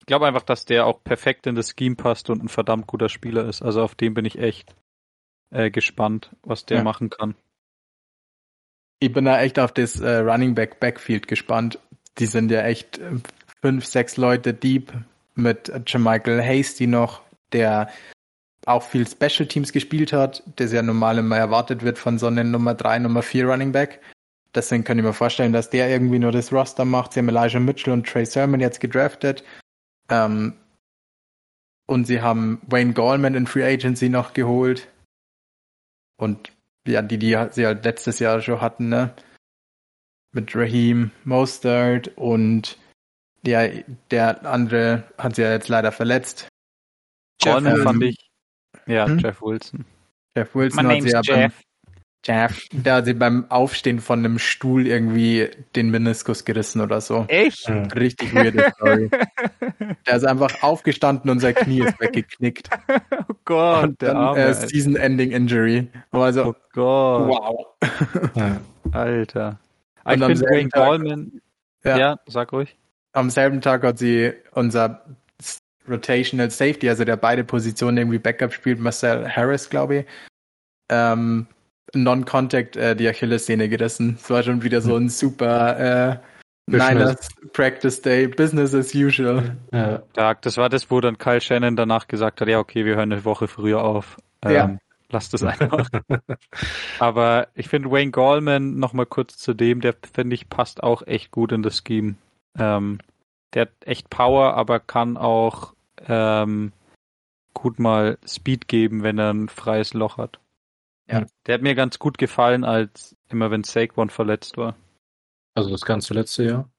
[0.00, 3.08] ich glaube einfach, dass der auch perfekt in das Scheme passt und ein verdammt guter
[3.08, 3.62] Spieler ist.
[3.62, 4.74] Also auf den bin ich echt
[5.50, 6.82] äh, gespannt, was der Ja.
[6.82, 7.36] machen kann.
[8.98, 11.78] Ich bin da echt auf das äh, Running Back Backfield gespannt.
[12.18, 13.12] Die sind ja echt äh,
[13.62, 14.92] fünf, sechs Leute deep
[15.38, 17.22] mit Jermichael Hasty noch,
[17.52, 17.88] der
[18.66, 22.50] auch viel Special Teams gespielt hat, das ja normal immer erwartet wird von so einem
[22.50, 24.00] Nummer 3, Nummer 4 Running Back.
[24.54, 27.12] Deswegen kann ich mir vorstellen, dass der irgendwie nur das Roster macht.
[27.12, 29.44] Sie haben Elijah Mitchell und Trey Sermon jetzt gedraftet.
[30.10, 30.54] Ähm,
[31.86, 34.88] und sie haben Wayne Gallman in Free Agency noch geholt.
[36.18, 36.52] Und
[36.86, 39.14] ja, die, die sie halt letztes Jahr schon hatten, ne?
[40.32, 42.76] Mit Raheem Mostert und
[43.48, 46.48] der, der andere hat sie ja jetzt leider verletzt.
[47.42, 48.16] Coleman ähm, fand ich.
[48.86, 49.18] Ja, hm?
[49.18, 49.84] Jeff Wilson.
[50.36, 51.52] Jeff Wilson hat sie ja beim,
[52.24, 57.24] Jeff, der hat sie beim Aufstehen von einem Stuhl irgendwie den Meniskus gerissen oder so.
[57.28, 57.68] Echt?
[57.94, 59.10] Richtig weirde Story.
[60.06, 62.70] Der ist einfach aufgestanden und sein Knie ist weggeknickt.
[63.28, 64.38] oh Gott, und der dann Arme.
[64.40, 64.68] äh, Alter.
[64.68, 65.88] Season-Ending Injury.
[66.10, 67.66] Also, oh Gott, wow.
[68.92, 69.58] Alter.
[70.04, 71.40] Und ich finde Wayne Tag- Gallman.
[71.84, 71.98] Ja.
[71.98, 72.76] ja, sag ruhig.
[73.18, 75.02] Am selben Tag hat sie unser
[75.88, 80.06] Rotational Safety, also der beide Positionen irgendwie Backup spielt, Marcel Harris, glaube ich,
[80.88, 81.46] ähm,
[81.94, 84.18] Non-Contact äh, die Achillessehne gerissen.
[84.22, 86.16] Es war schon wieder so ein super äh.
[86.70, 89.56] Niners Practice Day, Business as usual.
[89.72, 90.02] Ja.
[90.12, 90.42] Tag.
[90.42, 93.24] Das war das, wo dann Kyle Shannon danach gesagt hat, ja, okay, wir hören eine
[93.24, 94.18] Woche früher auf.
[94.42, 94.78] Ähm, Ja.
[95.10, 95.88] Lasst es einfach.
[96.98, 101.06] Aber ich finde Wayne Gallman, noch mal kurz zu dem, der finde ich passt auch
[101.06, 102.16] echt gut in das Scheme.
[102.58, 102.98] Ähm,
[103.54, 105.74] der hat echt Power, aber kann auch
[106.06, 106.72] ähm,
[107.54, 110.38] gut mal Speed geben, wenn er ein freies Loch hat.
[111.10, 111.24] Ja.
[111.46, 114.76] Der hat mir ganz gut gefallen, als immer wenn Saquon verletzt war.
[115.54, 116.70] Also das ganze letzte Jahr.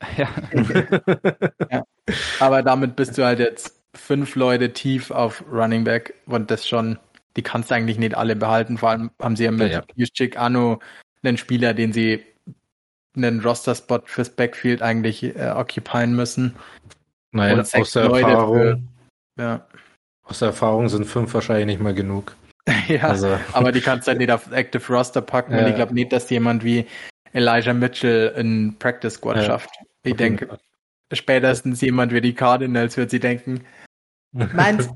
[0.16, 1.84] Ja.
[2.40, 6.98] Aber damit bist du halt jetzt fünf Leute tief auf Running Back und das schon,
[7.36, 8.78] die kannst du eigentlich nicht alle behalten.
[8.78, 10.80] Vor allem haben sie ja mit Ja, Juszczyk Anno
[11.22, 12.24] einen Spieler, den sie
[13.16, 16.54] einen Roster-Spot fürs Backfield eigentlich äh, occupieren müssen.
[17.32, 18.88] Nein, Und aus der Leute Erfahrung,
[19.38, 19.66] Ja,
[20.24, 22.36] aus der Erfahrung sind fünf wahrscheinlich nicht mal genug.
[22.88, 25.68] ja Also aber die kannst du halt nicht auf Active Roster packen und Ja.
[25.68, 26.86] ich glaube nicht, dass jemand wie
[27.32, 29.70] Elijah Mitchell in Practice Squad Ja, schafft.
[30.02, 30.58] Ich auf jeden denke,
[31.12, 33.64] spätestens jemand wie die Cardinals wird sie denken,
[34.32, 34.88] meins.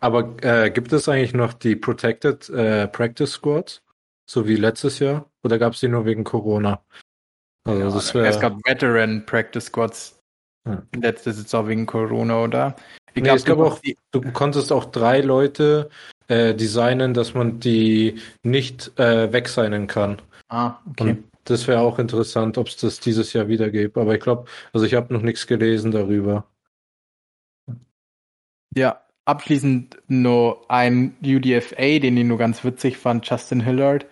[0.00, 3.82] Aber äh, gibt es eigentlich noch die Protected äh, Practice Squads,
[4.26, 5.30] so wie letztes Jahr?
[5.42, 6.82] Oder gab es die nur wegen Corona?
[7.64, 8.56] Also Ja, das es gab.
[8.64, 10.20] Veteran Practice Squads.
[10.66, 10.82] Ja.
[10.96, 12.76] Letztes ist auch wegen Corona, oder?
[13.14, 15.88] Ich Nee, glaube, gab auch, du konntest auch drei Leute
[16.28, 20.20] äh, designen, dass man die nicht äh, wegsignen kann.
[20.48, 21.10] Ah, okay.
[21.10, 23.96] Und das wäre auch interessant, ob es das dieses Jahr wieder gibt.
[23.98, 26.46] Aber ich glaube, also ich habe noch nichts gelesen darüber.
[28.76, 34.06] Ja, abschließend nur ein UDFA, den ich nur ganz witzig fand, Justin Hillard,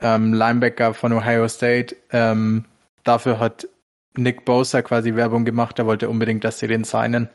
[0.00, 1.96] ähm, Linebacker von Ohio State.
[2.10, 2.64] Ähm,
[3.04, 3.68] dafür hat
[4.16, 5.78] Nick Bosa quasi Werbung gemacht.
[5.78, 7.28] Er wollte unbedingt, dass sie den signen.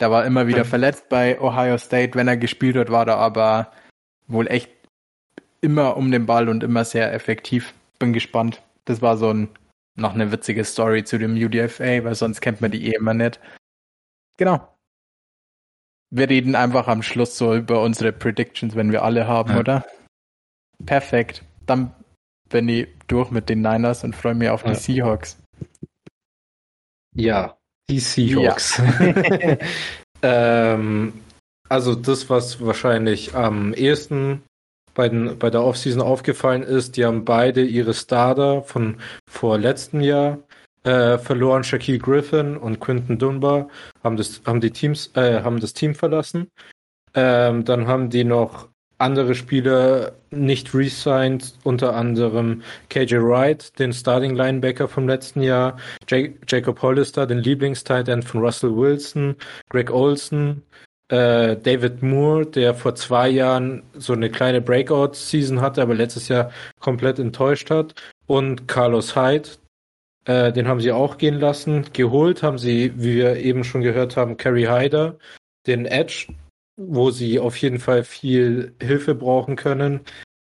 [0.00, 2.14] Der war immer wieder verletzt bei Ohio State.
[2.14, 3.72] Wenn er gespielt hat, war er aber
[4.26, 4.70] wohl echt
[5.60, 7.74] immer um den Ball und immer sehr effektiv.
[7.98, 8.62] Bin gespannt.
[8.84, 9.48] Das war so ein,
[9.96, 13.40] noch eine witzige Story zu dem UDFA, weil sonst kennt man die eh immer nicht.
[14.36, 14.68] Genau.
[16.10, 19.58] Wir reden einfach am Schluss so über unsere Predictions, wenn wir alle haben, ja.
[19.58, 19.84] oder?
[20.86, 21.42] Perfekt.
[21.66, 21.92] Dann
[22.48, 25.38] bin ich durch mit den Niners und freue mich auf die Seahawks.
[27.14, 27.56] Ja,
[27.88, 28.78] die Seahawks.
[28.78, 29.56] Ja.
[30.22, 31.12] ähm,
[31.68, 34.42] also das, was wahrscheinlich am ehesten
[34.94, 38.96] bei, den, bei der Offseason aufgefallen ist, die haben beide ihre Starter von
[39.30, 40.38] vor letztem Jahr
[40.82, 41.62] äh, verloren.
[41.64, 43.68] Shaquille Griffin und Quinton Dunbar
[44.02, 46.50] haben das, haben die Teams, äh, haben das Team verlassen.
[47.14, 48.68] Ähm, dann haben die noch
[48.98, 55.78] andere Spieler nicht resigned, unter anderem KJ Wright, den Starting Linebacker vom letzten Jahr,
[56.08, 59.36] J Jacob Hollister, den Lieblingstight End von Russell Wilson,
[59.70, 60.62] Greg Olson,
[61.08, 66.50] äh, David Moore, der vor zwei Jahren so eine kleine Breakout-Season hatte, aber letztes Jahr
[66.80, 67.94] komplett enttäuscht hat,
[68.26, 69.48] und Carlos Hyde,
[70.26, 71.86] äh, den haben sie auch gehen lassen.
[71.92, 75.16] Geholt haben sie, wie wir eben schon gehört haben, Kerry Hyder,
[75.66, 76.26] den Edge,
[76.78, 80.00] wo sie auf jeden Fall viel Hilfe brauchen können.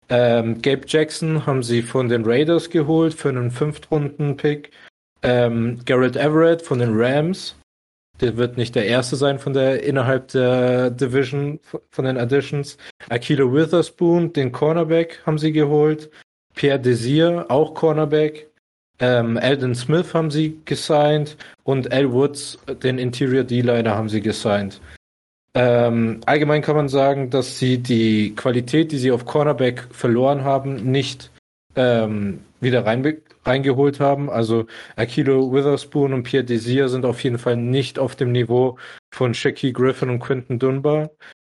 [0.09, 4.71] Ähm, Gabe Jackson haben sie von den Raiders geholt für einen Fünftrunden-Pick.
[5.21, 7.55] Ähm, Garrett Everett von den Rams.
[8.21, 11.59] Der wird nicht der erste sein von der innerhalb der Division
[11.89, 12.77] von den Additions.
[13.09, 16.09] Akilo Witherspoon, den Cornerback, haben sie geholt.
[16.55, 18.49] Pierre Desir, auch Cornerback.
[18.99, 24.79] Ähm, Eldon Smith haben sie gesigned und Al Woods, den Interior D-Liner, haben sie gesigned.
[25.55, 30.91] Ähm, allgemein kann man sagen, dass sie die Qualität, die sie auf Cornerback verloren haben,
[30.91, 31.31] nicht
[31.75, 34.29] ähm, wieder rein, reingeholt haben.
[34.29, 38.77] Also Akilo Witherspoon und Pierre Desir sind auf jeden Fall nicht auf dem Niveau
[39.11, 41.11] von Shaquille Griffin und Quentin Dunbar.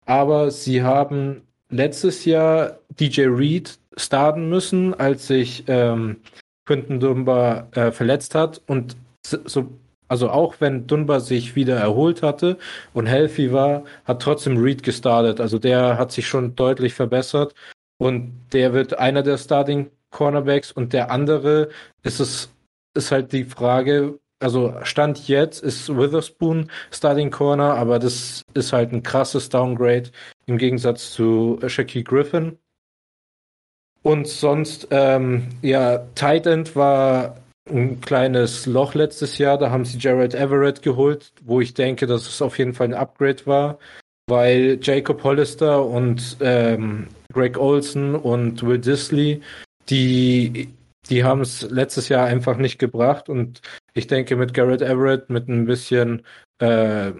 [0.05, 6.17] Aber sie haben letztes Jahr DJ Reed starten müssen, als sich ähm,
[6.65, 8.61] Quentin Dunbar äh, verletzt hat.
[8.67, 9.67] Und so,
[10.07, 12.57] also auch wenn Dunbar sich wieder erholt hatte
[12.93, 15.39] und healthy war, hat trotzdem Reed gestartet.
[15.39, 17.53] Also der hat sich schon deutlich verbessert
[17.97, 21.69] und der wird einer der Starting Cornerbacks und der andere
[22.03, 22.49] ist es
[22.95, 28.93] ist halt die Frage, also Stand jetzt ist Witherspoon Starting Corner, aber das ist halt
[28.93, 30.11] ein krasses Downgrade
[30.45, 32.57] im Gegensatz zu Shaquille Griffin.
[34.01, 37.37] Und sonst, ähm, ja, Tight End war
[37.69, 39.57] ein kleines Loch letztes Jahr.
[39.57, 42.93] Da haben sie Jared Everett geholt, wo ich denke, dass es auf jeden Fall ein
[42.93, 43.79] Upgrade war,
[44.27, 49.41] weil Jacob Hollister und ähm, Greg Olson und Will Disley,
[49.89, 50.69] die,
[51.09, 53.29] die haben es letztes Jahr einfach nicht gebracht.
[53.29, 53.61] Und
[53.93, 56.23] ich denke, mit Garrett Everett, mit ein bisschen
[56.59, 57.11] äh,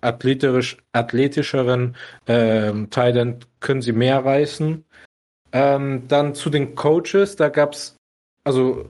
[0.00, 4.84] athletisch, athletischeren äh, Titan können sie mehr reißen.
[5.52, 7.96] Ähm, dann zu den Coaches, da gab's
[8.44, 8.86] also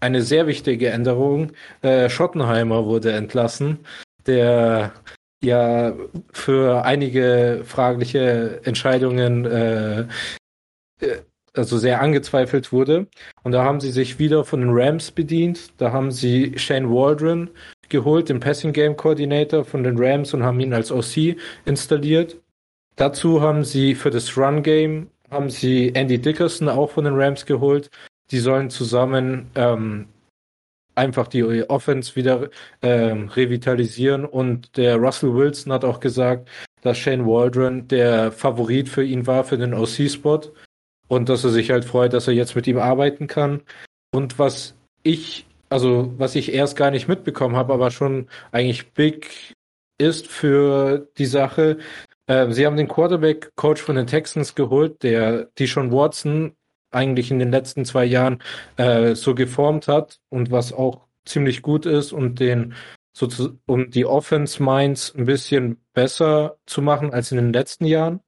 [0.00, 1.52] eine sehr wichtige Änderung.
[1.82, 3.80] Äh, Schottenheimer wurde entlassen,
[4.26, 4.92] der
[5.42, 5.94] ja
[6.32, 10.00] für einige fragliche Entscheidungen äh,
[11.00, 11.18] äh,
[11.54, 13.06] also sehr angezweifelt wurde.
[13.42, 15.70] Und da haben sie sich wieder von den Rams bedient.
[15.78, 17.50] Da haben sie Shane Waldron
[17.88, 22.36] geholt, den Passing Game Coordinator von den Rams und haben ihn als OC installiert.
[22.96, 27.46] Dazu haben sie für das Run Game haben sie Andy Dickerson auch von den Rams
[27.46, 27.90] geholt,
[28.30, 30.08] die sollen zusammen ähm,
[30.94, 32.48] einfach die Offense wieder
[32.82, 34.24] ähm, revitalisieren.
[34.24, 36.48] Und der Russell Wilson hat auch gesagt,
[36.82, 40.40] dass Shane Waldron der Favorit für ihn war für den OC-Spot
[41.08, 43.62] und dass er sich halt freut, dass er jetzt mit ihm arbeiten kann.
[44.12, 49.54] Und was ich, also was ich erst gar nicht mitbekommen habe, aber schon eigentlich big
[49.98, 51.78] ist für die Sache.
[52.26, 56.54] Äh, sie haben den Quarterback-Coach von den Texans geholt, der Deshaun Watson
[56.90, 58.42] eigentlich in den letzten zwei Jahren
[58.76, 62.74] äh, so geformt hat und was auch ziemlich gut ist und den
[63.16, 63.28] so
[63.66, 68.20] um die Offense Minds ein bisschen besser zu machen als in den letzten Jahren.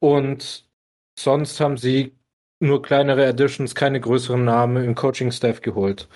[0.00, 0.68] Und
[1.18, 2.16] sonst haben sie
[2.60, 6.08] nur kleinere Additions, keine größeren Namen im Coaching-Staff geholt.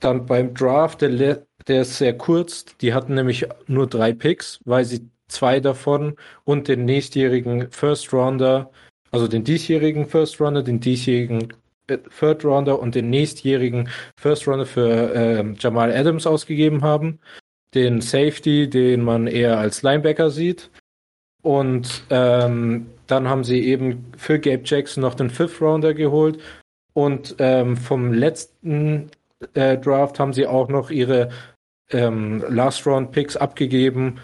[0.00, 2.64] Dann beim Draft, der, der ist sehr kurz.
[2.78, 8.70] Die hatten nämlich nur drei Picks, weil sie zwei davon und den nächstjährigen First Rounder
[9.12, 11.52] also den diesjährigen First Runner, den diesjährigen
[11.86, 17.20] äh, Third Rounder und den nächstjährigen First Runner für äh, Jamal Adams ausgegeben haben.
[17.74, 20.70] Den Safety, den man eher als Linebacker sieht.
[21.42, 26.38] Und ähm, dann haben sie eben für Gabe Jackson noch den Fifth Rounder geholt.
[26.94, 29.10] Und ähm, vom letzten
[29.54, 31.30] äh, Draft haben sie auch noch ihre
[31.90, 34.20] ähm, Last-Round-Picks abgegeben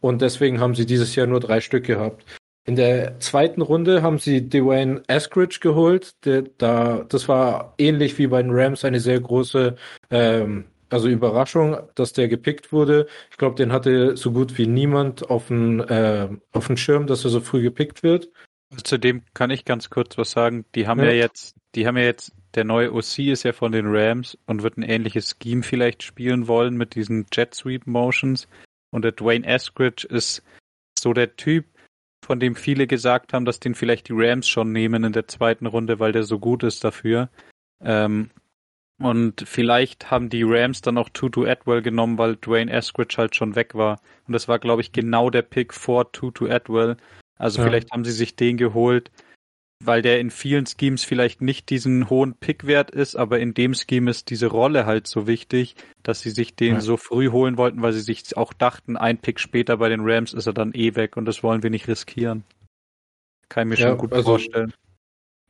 [0.00, 2.24] und deswegen haben sie dieses Jahr nur drei Stück gehabt.
[2.64, 6.12] In der zweiten Runde haben sie Dwayne Eskridge geholt.
[6.24, 9.76] Der, da, das war ähnlich wie bei den Rams eine sehr große
[10.10, 13.06] ähm, also Überraschung, dass der gepickt wurde.
[13.30, 17.24] Ich glaube, den hatte so gut wie niemand auf dem äh, auf dem Schirm, dass
[17.24, 18.28] er so früh gepickt wird.
[18.84, 20.64] Zudem kann ich ganz kurz was sagen.
[20.74, 21.12] Die haben ja, Ja.
[21.12, 24.76] jetzt, die haben ja jetzt, der neue OC ist ja von den Rams und wird
[24.76, 28.46] ein ähnliches Scheme vielleicht spielen wollen mit diesen Jet Sweep Motions.
[28.90, 30.42] Und der Dwayne Eskridge ist
[30.98, 31.66] so der Typ,
[32.24, 35.66] von dem viele gesagt haben, dass den vielleicht die Rams schon nehmen in der zweiten
[35.66, 37.28] Runde, weil der so gut ist dafür.
[37.84, 38.30] Ähm,
[39.00, 43.56] und vielleicht haben die Rams dann auch Tutu Atwell genommen, weil Dwayne Eskridge halt schon
[43.56, 44.00] weg war.
[44.28, 46.96] Und das war, glaube ich, genau der Pick vor Tutu Atwell.
[47.36, 47.66] Also Ja.
[47.66, 49.10] vielleicht haben sie sich den geholt,
[49.84, 54.10] weil der in vielen Schemes vielleicht nicht diesen hohen Pickwert ist, aber in dem Scheme
[54.10, 56.80] ist diese Rolle halt so wichtig, dass sie sich den Ja.
[56.80, 60.32] so früh holen wollten, weil sie sich auch dachten, ein Pick später bei den Rams
[60.32, 62.44] ist er dann eh weg und das wollen wir nicht riskieren.
[63.48, 64.72] Kann ich mir Ja, schon gut also- vorstellen.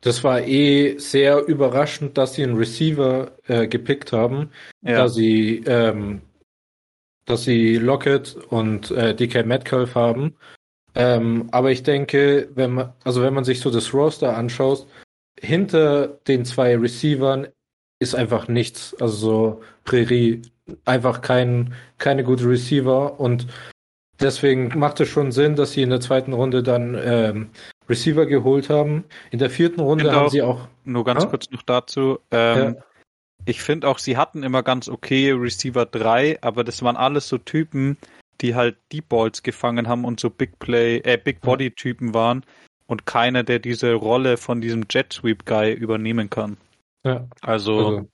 [0.04, 4.50] Das war eh sehr überraschend, dass sie einen Receiver äh, gepickt haben,
[4.82, 4.96] Ja.
[4.96, 6.22] da sie ähm,
[7.24, 10.34] dass sie Lockett und äh, DK Metcalf haben.
[10.94, 14.86] Ähm, aber ich denke, wenn man also wenn man sich so das Roster anschaut,
[15.40, 17.48] hinter den zwei Receivern
[17.98, 18.94] ist einfach nichts.
[19.00, 20.42] Also so Prärie
[20.84, 23.46] einfach kein keine gute Receiver und
[24.20, 27.50] deswegen macht es schon Sinn, dass sie in der zweiten Runde dann ähm,
[27.88, 29.04] Receiver geholt haben.
[29.30, 31.30] In der vierten Runde haben auch- sie auch Nur ganz Ja?
[31.30, 32.18] kurz noch dazu.
[32.30, 32.82] Ähm, Ja.
[33.44, 37.38] Ich finde auch, sie hatten immer ganz okay Receiver 3, aber das waren alles so
[37.38, 37.96] Typen,
[38.42, 42.44] die halt Deep Balls gefangen haben und so Big Play, äh, Big Body Typen waren
[42.86, 46.56] und keiner, der diese Rolle von diesem Jet Sweep Guy übernehmen kann.
[47.04, 48.08] ja, Also, also,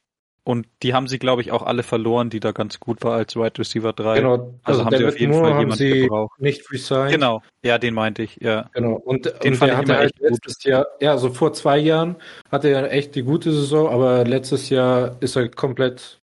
[0.45, 3.37] und die haben sie, glaube ich, auch alle verloren, die da ganz gut war als
[3.37, 4.17] Wide Receiver 3.
[4.21, 4.33] genau.
[4.33, 6.41] Also Also, haben sie auf jeden Fall jemanden gebraucht.
[6.41, 7.11] nicht resigned.
[7.13, 8.71] Genau, ja, den meinte ich, ja.
[8.73, 8.95] Genau.
[8.95, 10.31] Und, Den und fand der ich hatte halt echt gut.
[10.31, 12.17] letztes Jahr, ja, also vor zwei Jahren
[12.51, 16.19] hatte er echt die gute Saison, aber letztes Jahr ist er komplett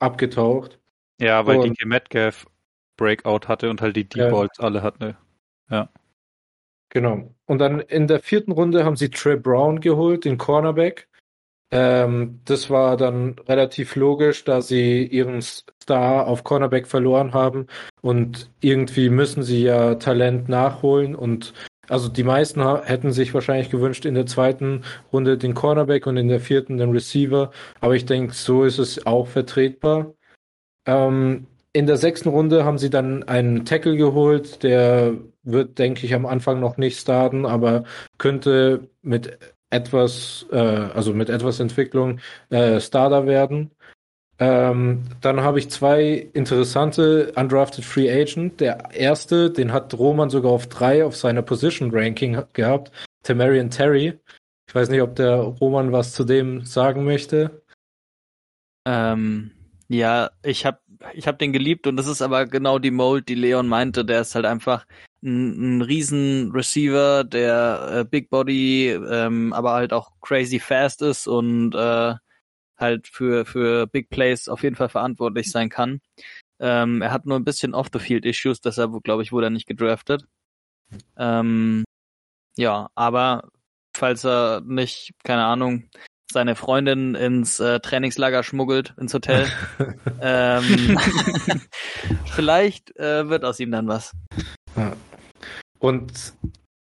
[0.00, 0.78] abgetaucht.
[1.20, 2.46] Ja, weil Und- DK Metcalf
[3.00, 4.30] Breakout hatte und halt die Deep Ja.
[4.30, 5.16] Balls alle hatte.
[6.90, 7.34] Genau.
[7.46, 11.08] Und dann in der vierten Runde haben sie Trey Brown geholt, den Cornerback.
[11.72, 17.68] Ähm, das war dann relativ logisch, da sie ihren Star auf Cornerback verloren haben
[18.02, 21.54] und irgendwie müssen sie ja Talent nachholen und
[21.88, 24.82] also die meisten hätten sich wahrscheinlich gewünscht in der zweiten
[25.12, 29.06] Runde den Cornerback und in der vierten den Receiver, aber ich denke, so ist es
[29.06, 30.14] auch vertretbar.
[30.86, 36.14] Ähm, in der sechsten Runde haben sie dann einen Tackle geholt, der wird, denke ich,
[36.14, 37.84] am Anfang noch nicht starten, aber
[38.18, 39.38] könnte mit
[39.70, 43.70] etwas, äh, also mit etwas Entwicklung äh, Starter werden.
[44.38, 48.60] Ähm, dann habe ich zwei interessante Undrafted Free Agent.
[48.60, 52.90] Der erste, den hat Roman sogar auf drei auf seiner Position Ranking gehabt,
[53.22, 54.18] Tamarian Terry.
[54.66, 57.62] Ich weiß nicht, ob der Roman was zu dem sagen möchte.
[58.86, 59.50] Ähm,
[59.88, 60.80] ja, ich hab,
[61.14, 64.04] ich hab den geliebt und das ist aber genau die Mold, die Leon meinte.
[64.04, 64.86] Der ist halt einfach
[65.22, 71.26] ein, ein riesen Receiver, der äh, Big Body, ähm, aber halt auch crazy fast ist
[71.26, 72.14] und äh,
[72.76, 76.00] halt für, für Big Plays auf jeden Fall verantwortlich sein kann.
[76.58, 80.24] Ähm, er hat nur ein bisschen Off-the-Field-Issues, deshalb, glaube ich, wurde er nicht gedraftet.
[81.16, 81.84] Ähm,
[82.56, 83.48] ja, aber
[83.96, 85.88] falls er nicht, keine Ahnung,
[86.32, 89.46] seine Freundin ins äh, Trainingslager schmuggelt, ins Hotel,
[90.20, 90.62] ähm,
[92.26, 94.12] vielleicht äh, wird aus ihm dann was.
[95.78, 96.34] Und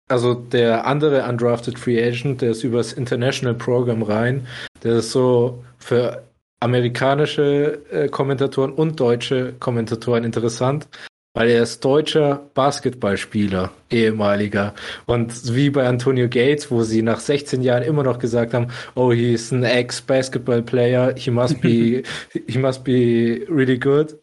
[0.09, 4.47] also der andere Undrafted Free Agent, der ist übers International Program rein.
[4.83, 6.25] Der ist so für
[6.61, 10.89] amerikanische äh, Kommentatoren und deutsche Kommentatoren interessant,
[11.35, 14.73] weil er ist deutscher Basketballspieler, ehemaliger.
[15.05, 19.13] Und wie bei Antonio Gates, wo sie nach 16 Jahren immer noch gesagt haben, oh,
[19.13, 22.03] he is an ex-Basketball-Player, he must be,
[22.47, 24.17] he must be really good.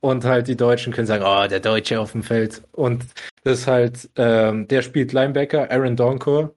[0.00, 2.62] Und halt die Deutschen können sagen, oh, der Deutsche auf dem Feld.
[2.72, 3.04] Und
[3.42, 6.54] das ist halt, ähm, der spielt Linebacker, Aaron Donkor.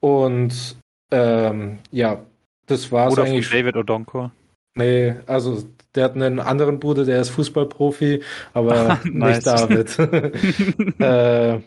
[0.00, 0.76] Und
[1.10, 2.26] ähm, ja,
[2.66, 3.48] das war's Oder eigentlich.
[3.48, 4.32] David Odonkor.
[4.74, 5.64] Nee, also
[5.98, 8.22] der hat einen anderen Bruder, der ist Fußballprofi,
[8.54, 9.98] aber nicht David.
[11.00, 11.60] äh,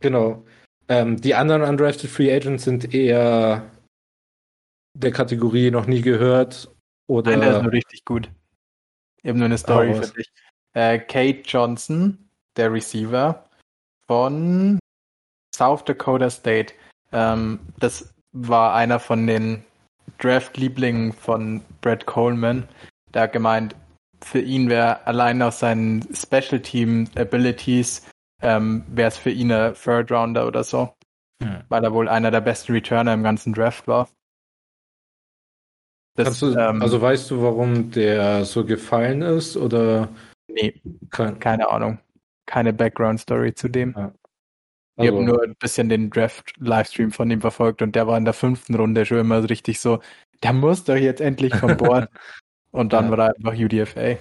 [0.00, 0.44] genau.
[0.88, 3.70] Ähm, die anderen Undrafted Free Agents sind eher
[4.94, 6.74] der Kategorie noch nie gehört
[7.06, 8.30] oder Nein, der ist nur richtig gut.
[9.22, 10.08] Eben nur eine Story raus.
[10.08, 10.32] für dich.
[10.72, 13.44] Äh, Kate Johnson, der Receiver
[14.06, 14.78] von
[15.54, 16.72] South Dakota State.
[17.12, 19.64] Ähm, das war einer von den
[20.18, 22.66] Draft-Liebling von Brad Coleman.
[23.16, 23.74] Der hat gemeint,
[24.22, 28.06] für ihn wäre allein aus seinen Special Team Abilities
[28.42, 30.92] ähm, wäre es für ihn ein Third Rounder oder so.
[31.42, 31.62] Hm.
[31.70, 34.10] Weil er wohl einer der besten Returner im ganzen Draft war.
[36.14, 40.10] Das, du, ähm, also weißt du, warum der so gefallen ist oder?
[40.48, 41.98] Nee, kein, keine Ahnung.
[42.44, 43.94] Keine Background Story zu dem.
[43.96, 44.12] Ja.
[44.98, 48.26] Also, ich habe nur ein bisschen den Draft-Livestream von ihm verfolgt und der war in
[48.26, 50.00] der fünften Runde schon immer so richtig so,
[50.42, 52.10] der muss doch jetzt endlich vom Board.
[52.76, 53.10] Und dann ja.
[53.10, 54.18] war er einfach UDFA.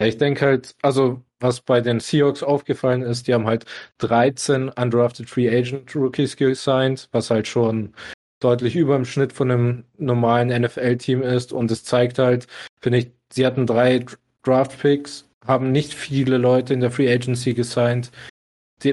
[0.00, 3.64] Ja, ich denke halt, also was bei den Seahawks aufgefallen ist, die haben halt
[3.98, 7.94] 13 undrafted Free Agent Rookies gesigned, was halt schon
[8.40, 11.52] deutlich über dem Schnitt von einem normalen NFL-Team ist.
[11.52, 12.46] Und es zeigt halt,
[12.80, 14.04] finde ich, sie hatten drei
[14.42, 18.10] Draft Picks, haben nicht viele Leute in der Free Agency gesigned,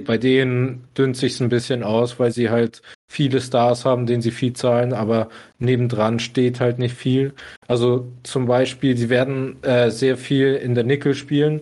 [0.05, 4.31] bei denen dünnt sich's ein bisschen aus, weil sie halt viele Stars haben, denen sie
[4.31, 5.29] viel zahlen, aber
[5.59, 7.33] nebendran steht halt nicht viel.
[7.67, 11.61] Also zum Beispiel, sie werden äh, sehr viel in der Nickel spielen.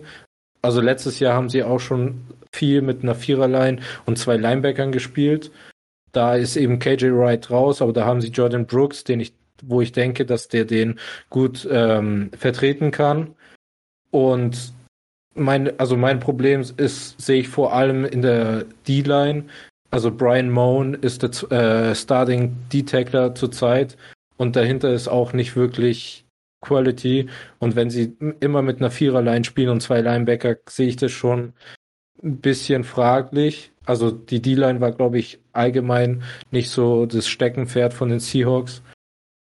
[0.62, 2.22] Also letztes Jahr haben sie auch schon
[2.52, 5.50] viel mit einer Viererline und zwei Linebackern gespielt.
[6.12, 9.80] Da ist eben KJ Wright raus, aber da haben sie Jordan Brooks, den ich, wo
[9.80, 10.98] ich denke, dass der den
[11.28, 13.34] gut ähm, vertreten kann.
[14.10, 14.73] Und
[15.34, 19.44] mein, also mein Problem ist, sehe ich vor allem in der D-Line.
[19.90, 23.96] Also Brian Moan ist der äh, Starting D-Tackler zurzeit
[24.36, 26.24] und dahinter ist auch nicht wirklich
[26.60, 27.28] Quality.
[27.58, 31.52] Und wenn sie immer mit einer Viererline spielen und zwei Linebacker, sehe ich das schon
[32.22, 33.70] ein bisschen fraglich.
[33.86, 38.82] Also die D-Line war, glaube ich, allgemein nicht so das Steckenpferd von den Seahawks.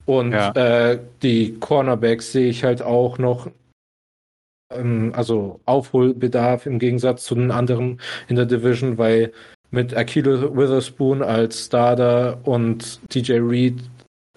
[0.06, 0.52] Und ja.
[0.52, 3.50] äh, die Cornerbacks sehe ich halt auch noch
[4.72, 9.32] ähm, also Aufholbedarf im Gegensatz zu den anderen in der Division, weil
[9.72, 13.80] mit Akilo Witherspoon als Starter und DJ Reed,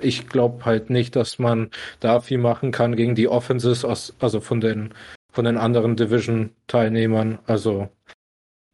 [0.01, 1.71] ich glaube halt nicht, dass man
[2.01, 4.95] da viel machen kann gegen die Offenses aus, also von den
[5.37, 7.39] von den anderen Division-Teilnehmern.
[7.47, 7.91] Also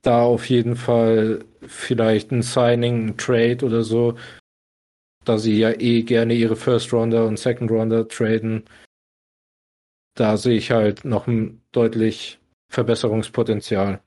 [0.03, 4.15] da auf jeden Fall vielleicht ein Signing, ein Trade oder so,
[5.25, 8.65] da sie ja eh gerne ihre First Rounder und Second Rounder traden
[10.15, 12.39] da sehe ich halt noch ein deutlich
[12.69, 14.03] Verbesserungspotenzial.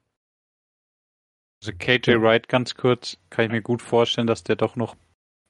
[1.61, 4.95] Also KJ Wright ganz kurz, kann ich mir gut vorstellen, dass der doch noch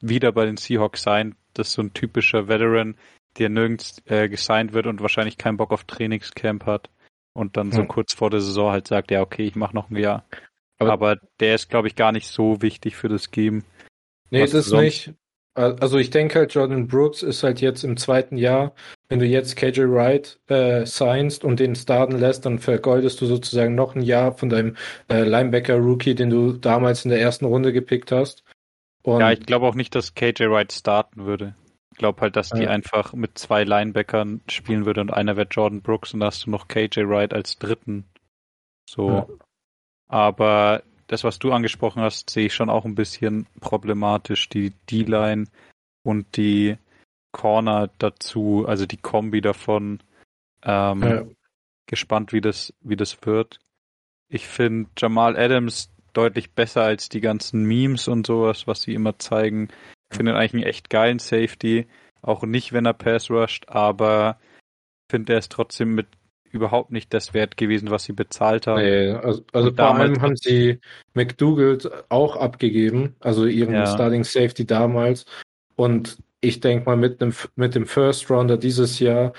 [0.02, 1.36] wieder bei den Seahawks sein.
[1.54, 2.96] Das ist so ein typischer Veteran,
[3.38, 6.90] der nirgends äh, gesigned wird und wahrscheinlich keinen Bock auf Trainingscamp hat
[7.34, 7.88] und dann so hm.
[7.88, 10.26] kurz vor der Saison halt sagt, ja okay, ich mache noch ein Jahr.
[10.78, 13.64] Aber, Aber der ist, glaube ich, gar nicht so wichtig für das Game.
[14.30, 15.14] Nee, das ist nicht.
[15.54, 18.74] Also ich denke halt, Jordan Brooks ist halt jetzt im zweiten Jahr.
[19.08, 23.76] Wenn du jetzt KJ Wright äh, signst und den starten lässt, dann vergeudest du sozusagen
[23.76, 24.76] noch ein Jahr von deinem
[25.10, 28.44] äh, Linebacker-Rookie, den du damals in der ersten Runde gepickt hast.
[29.04, 31.56] Und ja, ich glaube auch nicht, dass KJ Wright starten würde.
[31.92, 32.70] Ich glaube halt, dass die ja.
[32.70, 36.50] einfach mit zwei Linebackern spielen würde und einer wäre Jordan Brooks und da hast du
[36.50, 38.06] noch KJ Wright als dritten.
[38.90, 39.10] So.
[39.10, 39.28] Ja.
[40.08, 44.50] Aber das, was du angesprochen hast, sehe ich schon auch ein bisschen problematisch.
[44.50, 45.46] Die D-Line
[46.04, 46.78] und die
[47.36, 50.00] Corner dazu, also die Kombi davon.
[50.64, 51.24] Ähm, ja.
[51.86, 53.60] Gespannt, wie das, wie das wird.
[54.30, 59.20] Ich finde Jamal Adams deutlich besser als die ganzen Memes und sowas, was sie immer
[59.20, 59.68] zeigen.
[60.10, 61.88] Ich finde eigentlich einen echt geilen Safety.
[62.22, 64.40] Auch nicht, wenn er Pass rusht, aber
[65.12, 66.08] finde er ist trotzdem mit
[66.50, 68.82] überhaupt nicht das wert gewesen, was sie bezahlt haben.
[68.82, 70.80] Nee, also, also vor allem haben sie
[71.14, 73.86] McDougall auch abgegeben, also ihren ja.
[73.86, 75.26] Starting Safety damals.
[75.76, 79.34] Und ich denke mal, mit dem, mit dem First Rounder dieses Jahr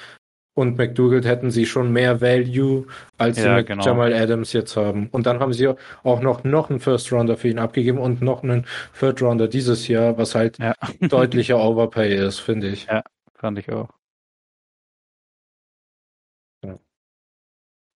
[0.57, 2.86] und McDougall hätten sie schon mehr Value,
[3.18, 3.84] als ja, sie mit genau.
[3.84, 5.09] Jamal Adams jetzt haben.
[5.12, 8.42] Und dann haben sie auch noch, noch einen First Rounder für ihn abgegeben und noch
[8.42, 8.66] einen
[8.99, 10.74] Third Rounder dieses Jahr, was halt ja.
[11.01, 12.86] deutlicher Overpay ist, finde ich.
[12.86, 13.03] Ja,
[13.34, 13.90] fand ich auch.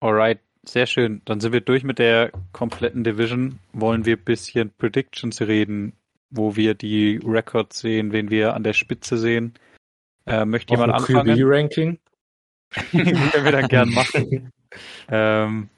[0.03, 1.21] Alright, sehr schön.
[1.25, 3.59] Dann sind wir durch mit der kompletten Division.
[3.73, 5.93] Wollen wir ein bisschen Predictions reden,
[6.31, 9.55] wo wir die Records sehen, wen wir an der Spitze sehen.
[10.27, 11.35] Äh, möchte jemand anfangen?
[11.35, 11.99] QB-Ranking?
[12.91, 14.53] Können wir dann gern machen.
[15.09, 15.69] ähm,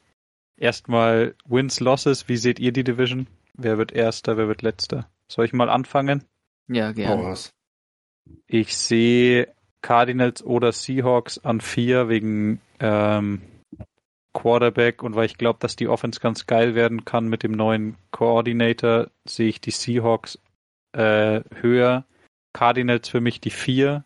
[0.56, 2.28] erstmal Wins, Losses.
[2.28, 3.26] Wie seht ihr die Division?
[3.54, 5.08] Wer wird Erster, wer wird Letzter?
[5.28, 6.24] Soll ich mal anfangen?
[6.68, 7.34] Ja, gerne.
[8.46, 13.42] Ich sehe Cardinals oder Seahawks an vier wegen ähm,
[14.34, 17.96] Quarterback und weil ich glaube, dass die Offense ganz geil werden kann mit dem neuen
[18.10, 20.38] Coordinator, sehe ich die Seahawks
[20.92, 22.04] äh, höher.
[22.52, 24.04] Cardinals für mich die vier.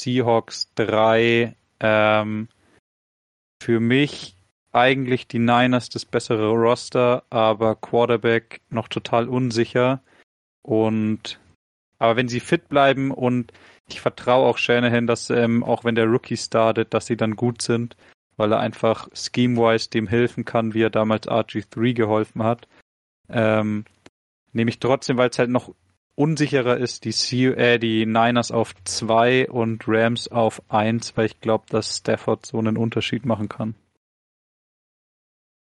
[0.00, 1.56] Seahawks drei.
[1.80, 2.48] Ähm,
[3.62, 4.36] für mich
[4.72, 10.02] eigentlich die Niners das bessere Roster, aber Quarterback noch total unsicher.
[10.62, 11.40] Und
[11.98, 13.52] Aber wenn sie fit bleiben und
[13.88, 17.60] ich vertraue auch Shanahan, dass ähm, auch wenn der Rookie startet, dass sie dann gut
[17.60, 17.96] sind,
[18.40, 22.66] weil er einfach scheme-wise dem helfen kann, wie er damals RG3 geholfen hat.
[23.28, 23.84] Ähm,
[24.52, 25.74] nehme ich trotzdem, weil es halt noch
[26.14, 31.40] unsicherer ist, die, C äh, die Niners auf 2 und Rams auf 1, weil ich
[31.42, 33.74] glaube, dass Stafford so einen Unterschied machen kann.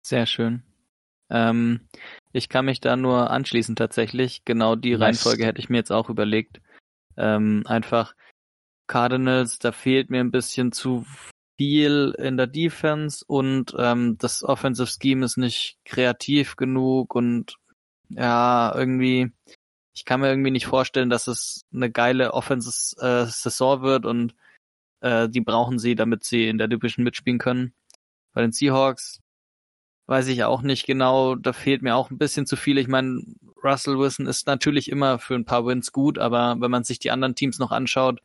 [0.05, 0.63] Sehr schön.
[1.31, 1.89] Ähm,
[2.35, 4.45] ich kann mich da nur anschließen tatsächlich.
[4.45, 5.01] Genau die nice.
[5.01, 6.61] Reihenfolge hätte ich mir jetzt auch überlegt.
[7.17, 8.15] Ähm, einfach
[8.87, 11.07] Cardinals, da fehlt mir ein bisschen zu
[11.61, 17.59] viel in der Defense und ähm, das Offensive Scheme ist nicht kreativ genug und
[18.09, 19.31] ja, irgendwie,
[19.93, 24.35] ich kann mir irgendwie nicht vorstellen, dass es eine geile Offensive äh, Saison wird und
[25.01, 27.75] äh, die brauchen sie, damit sie in der Division mitspielen können.
[28.33, 29.21] Bei den Seahawks
[30.07, 32.79] weiß ich auch nicht genau, da fehlt mir auch ein bisschen zu viel.
[32.79, 33.23] Ich meine,
[33.63, 37.11] Russell Wilson ist natürlich immer für ein paar Wins gut, aber wenn man sich die
[37.11, 38.23] anderen Teams noch anschaut,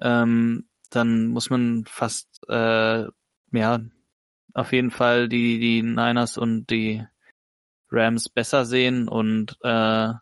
[0.00, 3.04] ähm, dann muss man fast äh,
[3.52, 3.80] ja
[4.54, 7.04] auf jeden Fall die die Niners und die
[7.90, 10.12] Rams besser sehen und äh,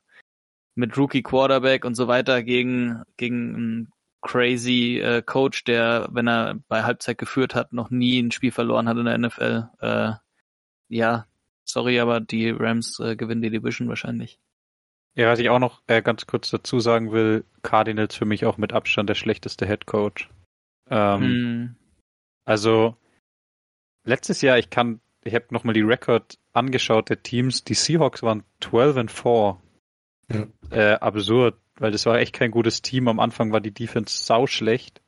[0.74, 3.92] mit Rookie Quarterback und so weiter gegen gegen einen
[4.22, 8.88] crazy äh, Coach, der wenn er bei Halbzeit geführt hat, noch nie ein Spiel verloren
[8.88, 9.68] hat in der NFL.
[9.80, 10.12] Äh,
[10.88, 11.26] ja,
[11.64, 14.38] sorry, aber die Rams äh, gewinnen die Division wahrscheinlich.
[15.14, 18.58] Ja, was ich auch noch äh, ganz kurz dazu sagen will, Cardinals für mich auch
[18.58, 20.28] mit Abstand der schlechteste Head Coach.
[20.90, 21.76] Ähm, hm.
[22.44, 22.96] Also
[24.04, 28.44] letztes Jahr, ich kann, ich habe nochmal die Record angeschaut der Teams, die Seahawks waren
[28.60, 29.60] 12 and 4.
[30.28, 30.46] Ja.
[30.70, 33.06] Äh, absurd, weil das war echt kein gutes Team.
[33.06, 35.00] Am Anfang war die Defense sau schlecht.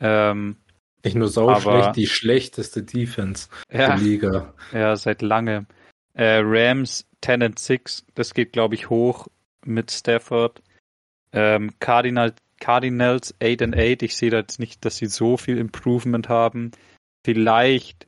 [0.00, 0.56] Ähm,
[1.04, 4.54] Nicht nur sau schlecht, die schlechteste Defense ja, der Liga.
[4.72, 5.66] Ja, seit langem.
[6.14, 9.28] Äh, Rams 10 and 6, das geht glaube ich hoch
[9.64, 10.62] mit Stafford.
[11.32, 15.58] Ähm, Cardinal, Cardinals 8 and 8, ich sehe da jetzt nicht, dass sie so viel
[15.58, 16.72] Improvement haben.
[17.24, 18.06] Vielleicht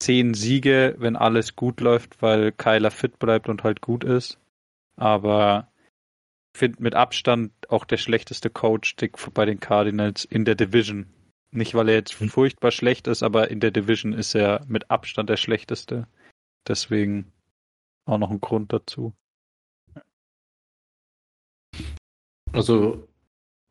[0.00, 4.38] 10 Siege, wenn alles gut läuft, weil Kyler fit bleibt und halt gut ist.
[4.96, 5.68] Aber
[6.56, 8.96] finde mit Abstand auch der schlechteste Coach
[9.34, 11.06] bei den Cardinals in der Division.
[11.52, 12.28] Nicht, weil er jetzt hm.
[12.28, 16.06] furchtbar schlecht ist, aber in der Division ist er mit Abstand der schlechteste.
[16.66, 17.32] Deswegen
[18.04, 19.12] auch noch ein Grund dazu.
[22.52, 23.08] Also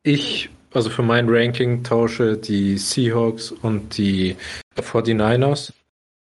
[0.02, 4.36] ich, also für mein Ranking tausche die Seahawks und die
[4.76, 5.72] 49ers,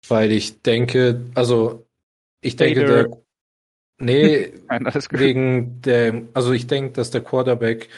[0.08, 1.86] weil ich denke, also
[2.40, 3.10] ich denke, der,
[3.98, 7.88] nee, Nein, wegen der, also ich denke, dass der Quarterback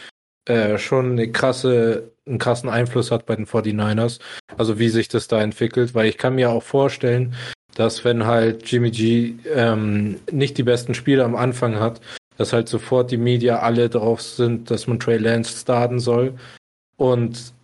[0.47, 4.21] äh, schon eine krasse, einen krassen Einfluss hat bei den 49ers,
[4.57, 7.35] also wie sich das da entwickelt, weil ich kann mir auch vorstellen,
[7.75, 12.01] dass wenn halt Jimmy G ähm, nicht die besten Spiele am Anfang hat,
[12.37, 16.35] dass halt sofort die Media alle drauf sind, dass man Trey Lance starten soll.
[16.97, 17.55] Und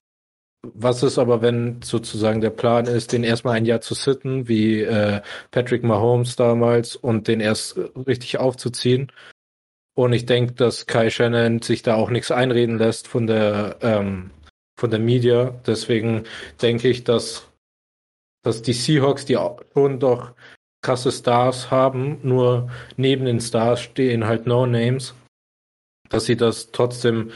[0.62, 4.82] was ist aber, wenn sozusagen der Plan ist, den erstmal ein Jahr zu sitten, wie
[4.82, 9.10] äh, Patrick Mahomes damals, und den erst richtig aufzuziehen?
[9.94, 14.30] Und ich denke, dass Kai Shannon sich da auch nichts einreden lässt von der ähm,
[14.78, 15.54] von der Media.
[15.66, 16.24] Deswegen
[16.62, 17.46] denke ich, dass
[18.42, 19.38] dass die Seahawks, die
[19.74, 20.32] schon doch
[20.82, 25.14] krasse Stars haben, nur neben den Stars stehen halt No-Names,
[26.08, 27.30] dass sie das trotzdem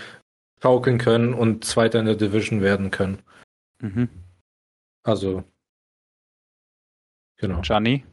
[0.63, 3.23] schaukeln können und Zweiter in der Division werden können.
[3.81, 4.09] Mhm.
[5.03, 5.45] Also,
[7.37, 7.61] genau.
[7.61, 8.05] Gianni?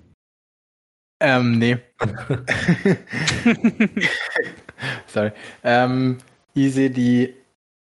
[1.21, 1.77] Ähm, nee.
[5.07, 5.31] Sorry.
[5.63, 6.17] Ähm,
[6.53, 7.33] ich sehe die,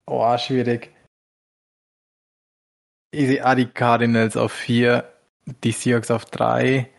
[0.07, 0.93] oh, schwierig.
[3.11, 5.09] Ich sehe ah, die Cardinals auf 4,
[5.63, 6.89] die Seahawks auf 3,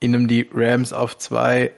[0.00, 1.72] innen die Rams auf 2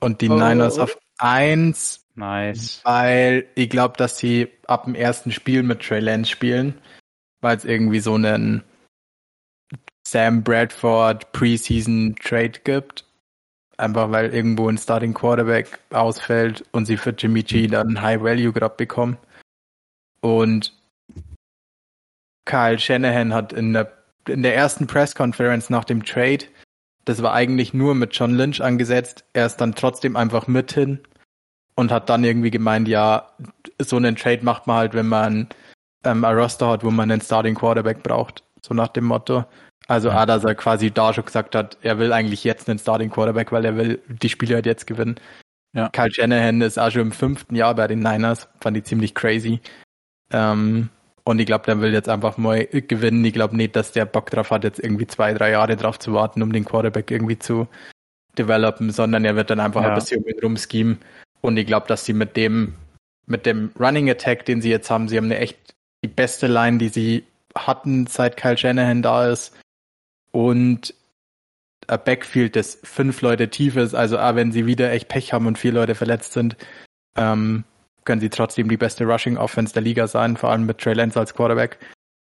[0.00, 0.34] und die oh.
[0.34, 2.04] Niners auf 1.
[2.14, 2.80] Nice.
[2.84, 6.80] Weil ich glaube, dass sie ab dem ersten Spiel mit Trey Lance spielen,
[7.40, 8.62] weil es irgendwie so einen
[10.06, 13.06] Sam Bradford Preseason Trade gibt.
[13.78, 18.22] Einfach weil irgendwo ein Starting Quarterback ausfällt und sie für Jimmy G dann einen High
[18.22, 19.16] Value gerade bekommen.
[20.20, 20.74] Und
[22.44, 23.92] Kyle Shanahan hat in der,
[24.28, 26.44] in der ersten Press-Conference nach dem Trade,
[27.04, 31.00] das war eigentlich nur mit John Lynch angesetzt, er ist dann trotzdem einfach mit hin
[31.74, 33.30] und hat dann irgendwie gemeint, ja,
[33.80, 35.48] so einen Trade macht man halt, wenn man
[36.04, 39.44] ähm, ein Roster hat, wo man einen Starting Quarterback braucht, so nach dem Motto.
[39.88, 40.26] Also ja.
[40.26, 43.64] dass er quasi da schon gesagt hat, er will eigentlich jetzt einen Starting Quarterback, weil
[43.64, 45.16] er will die Spiele halt jetzt gewinnen.
[45.74, 45.88] Ja.
[45.88, 49.60] Kyle Shanahan ist auch schon im fünften Jahr bei den Niners, fand ich ziemlich crazy.
[50.30, 50.90] Ähm,
[51.24, 53.24] und ich glaube, der will jetzt einfach mal gewinnen.
[53.24, 56.12] Ich glaube nicht, dass der Bock drauf hat, jetzt irgendwie zwei, drei Jahre drauf zu
[56.12, 57.68] warten, um den Quarterback irgendwie zu
[58.38, 59.90] developen, sondern er wird dann einfach ja.
[59.90, 60.98] ein bisschen mit rumschemen.
[61.40, 62.74] Und ich glaube, dass sie mit dem,
[63.26, 65.58] mit dem Running Attack, den sie jetzt haben, sie haben eine echt
[66.04, 67.24] die beste Line, die sie
[67.56, 69.54] hatten, seit Kyle Shanahan da ist.
[70.32, 70.94] Und
[71.86, 75.46] ein Backfield, das fünf Leute tief ist, also auch wenn sie wieder echt Pech haben
[75.46, 76.56] und vier Leute verletzt sind,
[77.16, 77.64] ähm,
[78.04, 81.18] können sie trotzdem die beste Rushing Offense der Liga sein, vor allem mit Trey Lance
[81.18, 81.78] als Quarterback.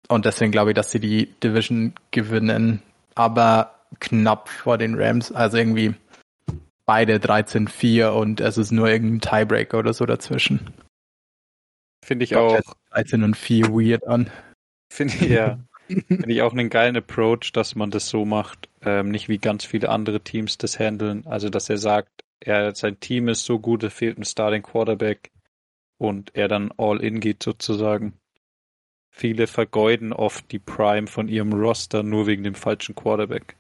[0.09, 2.83] Und deswegen glaube ich, dass sie die Division gewinnen,
[3.15, 5.33] aber knapp vor den Rams.
[5.33, 5.95] Also irgendwie
[6.87, 10.73] beide 13-4 und es ist nur irgendein Tiebreaker oder so dazwischen.
[12.05, 12.61] Finde ich auch.
[12.91, 14.31] 13 und 4 weird an.
[14.93, 15.59] Finde ich, ja.
[15.87, 18.69] Finde ich auch einen geilen Approach, dass man das so macht.
[18.83, 21.25] Ähm, nicht wie ganz viele andere Teams das handeln.
[21.27, 22.11] Also, dass er sagt,
[22.41, 25.31] er, sein Team ist so gut, es fehlt ein Starting Quarterback
[25.99, 28.15] und er dann all in geht sozusagen.
[29.11, 33.57] Viele vergeuden oft die Prime von ihrem Roster nur wegen dem falschen Quarterback.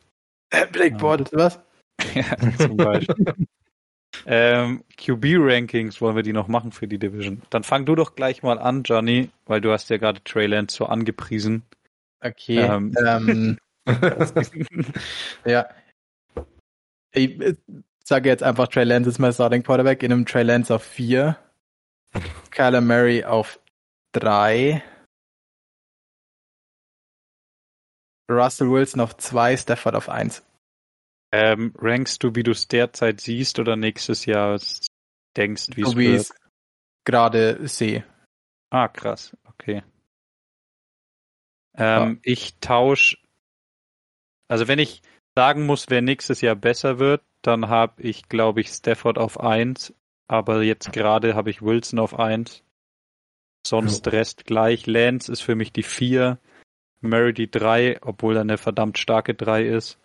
[0.51, 1.61] Äh, Blake Bortles, was?
[2.15, 3.35] ja, zum Beispiel.
[4.27, 7.43] ähm, QB-Rankings wollen wir die noch machen für die Division.
[7.51, 10.77] Dann fang du doch gleich mal an, Johnny, weil du hast ja gerade Trey Lance
[10.77, 11.65] so angepriesen.
[12.21, 12.59] Okay.
[12.59, 13.59] Ähm, ähm,
[15.45, 15.69] ja.
[17.13, 17.39] Ich
[18.05, 20.03] sage jetzt einfach, Trey Lance ist mein Starting Quarterback.
[20.03, 21.37] In einem Trey Lance auf 4.
[22.51, 23.61] Kyler Murray auf
[24.13, 24.83] 3.
[28.31, 30.45] Russell Wilson auf 2, Stafford auf 1.
[31.33, 34.61] Ähm, rankst du, wie du es derzeit siehst oder nächstes Jahr
[35.37, 36.35] denkst, wie so es wie ich es
[37.05, 38.05] gerade sehe.
[38.71, 39.37] Ah, krass.
[39.45, 39.83] Okay.
[41.75, 42.17] Ähm, ja.
[42.23, 43.17] Ich tausche,
[44.49, 45.03] also wenn ich
[45.35, 49.95] sagen muss, wer nächstes Jahr besser wird, dann habe ich, glaube ich, Stafford auf 1,
[50.33, 52.65] aber jetzt gerade habe ich Wilson auf 1.
[53.67, 54.13] Sonst ja.
[54.13, 54.87] Rest gleich.
[54.87, 56.39] Lance ist für mich die 4,
[57.03, 59.99] Murray die 3, obwohl er eine verdammt starke 3 ist.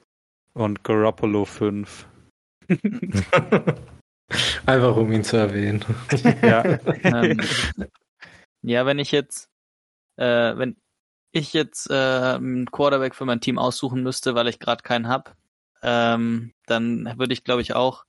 [0.53, 2.09] Und Garoppolo 5.
[4.65, 5.85] Einfach um ihn zu erwähnen.
[6.41, 6.77] ja.
[7.03, 7.39] Ähm,
[8.63, 9.49] ja, wenn ich jetzt,
[10.17, 10.75] äh, wenn
[11.31, 15.37] ich jetzt äh, einen Quarterback für mein Team aussuchen müsste, weil ich gerade keinen hab,
[15.83, 18.06] ähm, dann würde ich, glaube ich, auch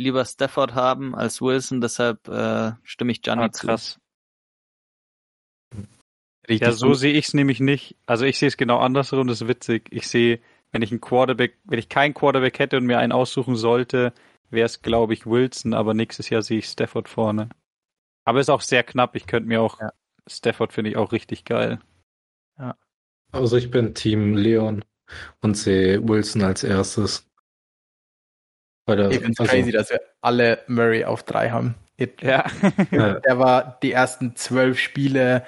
[0.00, 1.80] lieber Stafford haben als Wilson.
[1.80, 3.94] Deshalb äh, stimme ich Gianni ah, krass.
[3.94, 4.00] zu.
[6.48, 7.96] Richtig ja, so sehe ich es nämlich nicht.
[8.06, 9.88] Also ich sehe es genau andersrum, das ist witzig.
[9.90, 10.40] Ich sehe,
[10.72, 14.12] wenn ich einen Quarterback, wenn ich keinen Quarterback hätte und mir einen aussuchen sollte,
[14.48, 17.50] wäre es, glaube ich, Wilson, aber nächstes Jahr sehe ich Stafford vorne.
[18.24, 19.14] Aber ist auch sehr knapp.
[19.14, 19.92] Ich könnte mir auch, ja.
[20.26, 21.78] Stafford finde ich auch richtig geil.
[22.58, 22.76] Ja.
[23.32, 24.84] Also ich bin Team Leon
[25.40, 27.29] und sehe Wilson als erstes.
[28.98, 31.74] Weil ich finde es also, crazy, dass wir alle Murray auf drei haben.
[32.22, 32.44] Ja.
[32.90, 35.44] Der war die ersten zwölf Spiele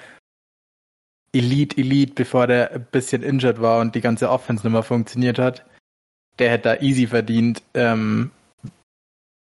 [1.33, 5.39] Elite, Elite, bevor der ein bisschen injured war und die ganze Offense nicht mehr funktioniert
[5.39, 5.65] hat.
[6.39, 7.63] Der hätte da easy verdient.
[7.73, 8.31] Ähm,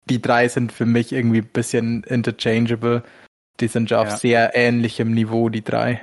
[0.09, 3.03] die drei sind für mich irgendwie ein bisschen interchangeable.
[3.59, 4.17] Die sind ja auf ja.
[4.17, 6.01] sehr ähnlichem Niveau, die drei.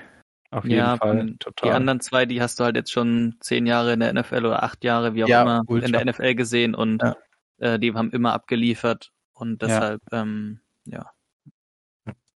[0.51, 1.71] Auf jeden ja, Fall, total.
[1.71, 4.63] Die anderen zwei, die hast du halt jetzt schon zehn Jahre in der NFL oder
[4.63, 5.87] acht Jahre, wie auch ja, immer, ultra.
[5.87, 7.17] in der NFL gesehen und ja.
[7.59, 10.23] Äh, die haben immer abgeliefert und deshalb, ja.
[10.23, 11.11] Ähm, ja.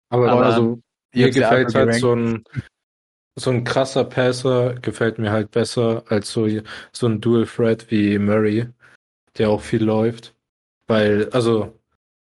[0.08, 0.82] Aber, Aber also,
[1.14, 2.44] mir gefällt halt so ein,
[3.34, 6.46] so ein krasser Passer gefällt mir halt besser als so,
[6.92, 8.68] so ein Dual Threat wie Murray,
[9.38, 10.34] der auch viel läuft.
[10.86, 11.78] Weil, also.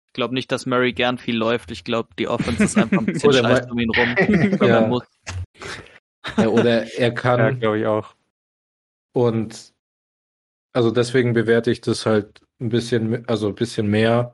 [0.08, 1.70] Ich glaube nicht, dass Murray gern viel läuft.
[1.70, 4.58] Ich glaube, die Offense ist einfach ein bisschen scheiße um ihn rum.
[4.68, 4.86] ja.
[4.86, 5.04] muss.
[6.36, 7.40] ja, oder er kann.
[7.40, 8.14] Ja, glaube ich auch.
[9.12, 9.72] Und
[10.72, 14.32] also deswegen bewerte ich das halt ein bisschen, also ein bisschen mehr,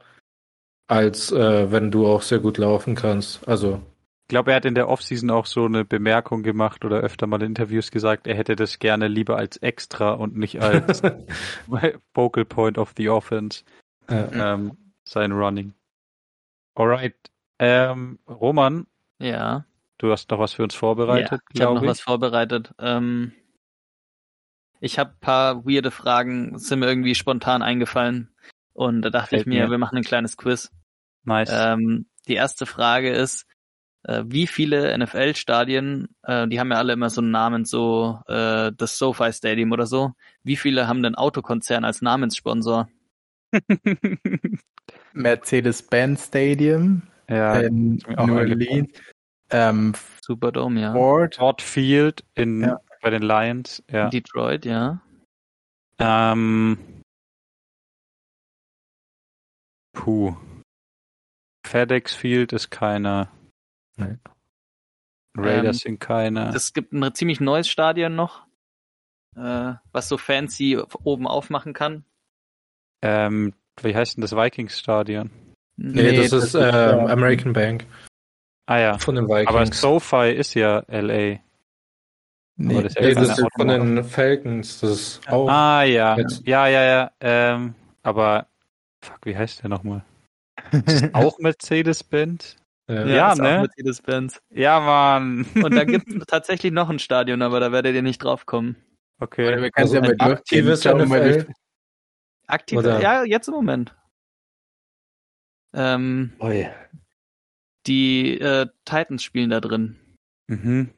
[0.86, 3.46] als äh, wenn du auch sehr gut laufen kannst.
[3.48, 3.80] Also
[4.28, 7.40] ich glaube, er hat in der Offseason auch so eine Bemerkung gemacht oder öfter mal
[7.40, 11.00] in Interviews gesagt, er hätte das gerne lieber als extra und nicht als
[12.14, 13.64] Focal Point of the Offense.
[14.10, 14.54] Ja.
[14.54, 15.72] Ähm, sein Running.
[16.74, 17.16] Alright.
[17.58, 18.86] Ähm, Roman.
[19.18, 19.64] Ja.
[19.96, 21.88] Du hast noch was für uns vorbereitet, ja, ich habe noch ich.
[21.88, 22.74] was vorbereitet.
[22.78, 23.32] Ähm,
[24.80, 28.30] ich habe paar weirde Fragen, sind mir irgendwie spontan eingefallen.
[28.72, 30.70] Und da dachte Fällt ich mir, mir, wir machen ein kleines Quiz.
[31.24, 31.50] Nice.
[31.52, 33.46] Ähm, die erste Frage ist,
[34.04, 38.70] äh, wie viele NFL-Stadien, äh, die haben ja alle immer so einen Namen, so äh,
[38.76, 40.12] das SoFi Stadium oder so,
[40.44, 42.88] wie viele haben denn Autokonzern als Namenssponsor?
[45.12, 48.90] Mercedes-Benz Stadium ja, in New Orleans.
[49.50, 50.92] Ähm, Superdome, ja.
[50.92, 52.80] Ford, Ford Field in, ja.
[53.00, 54.08] Bei den Lions, ja.
[54.08, 55.00] Detroit, ja.
[55.98, 57.02] Ähm,
[59.92, 60.36] puh.
[61.66, 63.30] FedEx Field ist keiner.
[63.96, 64.16] Nee.
[65.36, 66.54] Raiders ähm, sind keine.
[66.54, 68.46] Es gibt ein ziemlich neues Stadion noch,
[69.36, 72.04] äh, was so fancy oben aufmachen kann.
[73.02, 75.30] Ähm, wie heißt denn das Vikings-Stadion?
[75.76, 77.86] Nee, das, ist ähm, äh, American Bank
[78.68, 78.98] Ah ja.
[78.98, 79.80] von den Aber Vikings.
[79.80, 81.38] SoFi ist ja LA.
[82.60, 84.80] Nee, das ist nee, ja das ist von den Falcons.
[84.80, 85.48] Das ist auch.
[85.48, 86.16] Ah ja.
[86.18, 86.44] Jetzt.
[86.46, 87.10] Ja, ja, ja.
[87.20, 88.48] Ähm, aber
[89.00, 90.04] fuck, wie heißt der nochmal?
[90.72, 92.56] Ist das auch Mercedes-Benz?
[92.88, 93.58] Ja, ist auch ne?
[93.60, 94.42] Mercedes-Benz.
[94.50, 95.46] Ja, Mann.
[95.54, 98.76] Und dann gibt es tatsächlich noch ein Stadion, aber da werdet ihr nicht drauf kommen.
[99.20, 99.44] Okay.
[99.60, 100.20] wir können Also ja durchgehen.
[100.32, 101.46] aktives NFL.
[102.48, 103.94] Aktiv, Oder- ja, jetzt im Moment.
[105.74, 106.68] Ähm, Oi.
[107.86, 109.96] die äh, Titans spielen da drin.
[110.48, 110.90] Mhm.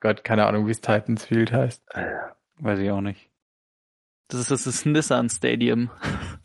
[0.00, 1.82] Gott, keine Ahnung, wie es Titans Field heißt.
[2.58, 3.28] Weiß ich auch nicht.
[4.28, 5.90] Das ist das, ist das Nissan Stadium.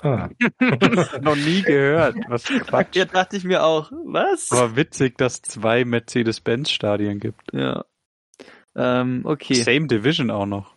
[0.04, 0.30] Ah.
[1.22, 2.16] Noch nie gehört.
[2.28, 2.96] Was Quatsch.
[2.96, 3.92] Ja, dachte ich mir auch.
[4.06, 4.52] Was?
[4.52, 7.42] Aber witzig, dass es zwei Mercedes-Benz-Stadien gibt.
[7.54, 7.86] Ja.
[8.76, 10.76] Ähm, okay, Same Division auch noch.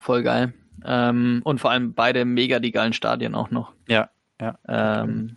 [0.00, 0.54] voll geil.
[0.84, 3.72] Ähm, und vor allem beide mega die geilen Stadien auch noch.
[3.88, 4.10] Ja,
[4.40, 4.58] ja.
[4.68, 5.36] Ähm,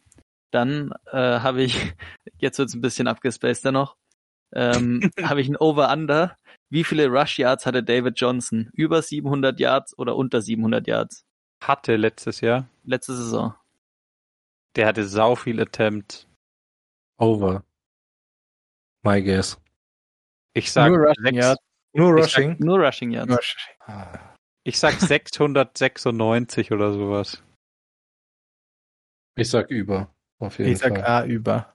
[0.51, 1.93] dann äh, habe ich,
[2.37, 3.95] jetzt wird's ein bisschen abgespaceder noch,
[4.53, 6.35] ähm, habe ich ein Over-Under.
[6.69, 8.69] Wie viele Rush Yards hatte David Johnson?
[8.73, 11.25] Über 700 Yards oder unter 700 Yards?
[11.63, 12.69] Hatte letztes Jahr.
[12.83, 13.53] Letzte Saison.
[14.75, 16.27] Der hatte sau viel Attempt.
[17.17, 17.63] Over.
[19.03, 19.59] My guess.
[20.53, 21.61] Ich sag, Nur Rushing sechs, Yards.
[21.93, 22.55] Nur Rushing.
[22.59, 23.55] Nur Rushing Yards.
[24.63, 27.43] ich sag 696 oder sowas.
[29.35, 30.13] Ich sag über.
[30.39, 31.05] Auf jeden Ich sag Fall.
[31.05, 31.73] A über.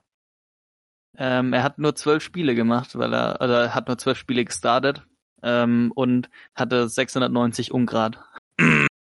[1.17, 4.45] Ähm, er hat nur zwölf Spiele gemacht, weil er, also er hat nur zwölf Spiele
[4.45, 5.03] gestartet
[5.43, 8.19] ähm, und hatte 690 Ungrad.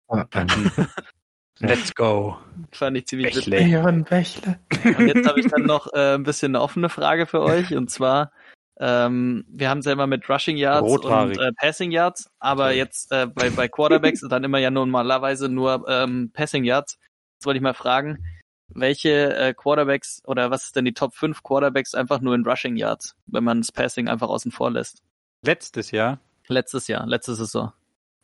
[0.07, 0.25] Ah,
[1.59, 2.37] Let's go.
[2.71, 3.49] Fand ich ziemlich witzig.
[3.49, 3.65] Bächle.
[3.65, 4.59] Leon Bächle.
[4.97, 7.89] Und jetzt habe ich dann noch äh, ein bisschen eine offene Frage für euch und
[7.89, 8.31] zwar
[8.77, 11.37] ähm, wir haben es ja immer mit Rushing Yards Rothaarig.
[11.39, 12.77] und äh, Passing Yards, aber Sorry.
[12.77, 16.97] jetzt äh, bei, bei Quarterbacks ist dann immer ja normalerweise nur ähm, Passing Yards.
[17.37, 18.25] Jetzt wollte ich mal fragen,
[18.73, 22.75] welche äh, Quarterbacks oder was ist denn die Top 5 Quarterbacks einfach nur in Rushing
[22.75, 25.01] Yards, wenn man das Passing einfach außen vor lässt?
[25.43, 27.73] Letztes Jahr Letztes Jahr, letzte Saison.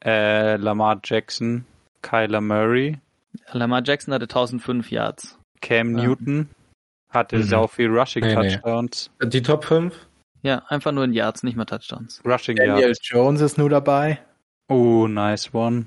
[0.03, 1.65] äh, Lamar Jackson,
[2.01, 2.99] Kyler Murray,
[3.51, 5.37] Lamar Jackson hatte 1005 Yards.
[5.61, 6.03] Cam Ja.
[6.05, 6.49] Newton
[7.09, 7.43] hatte Mhm.
[7.43, 8.49] sau viel Rushing Nee, nee.
[8.55, 9.09] Touchdowns.
[9.23, 9.95] Die Top 5?
[10.43, 12.21] Ja, einfach nur in Yards, nicht mal Touchdowns.
[12.25, 12.99] Rushing Daniel Yards.
[13.03, 14.19] Jones ist nur dabei.
[14.69, 15.85] Oh, nice one.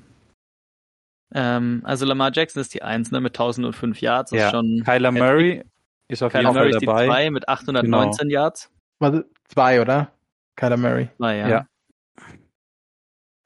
[1.37, 4.31] Ähm, also Lamar Jackson ist die 1, ne, mit 1005 Yards.
[4.31, 4.45] Das Ja.
[4.47, 5.63] ist schon Kyler Murray
[6.07, 7.05] ist auf Kyler jeden Fall Murray ist die dabei.
[7.07, 8.71] 2 mit 819 Yards.
[8.99, 10.11] Warte, zwei, oder?
[10.55, 11.09] Kyler Murray.
[11.19, 11.47] Ah, ja.
[11.49, 11.67] Ja.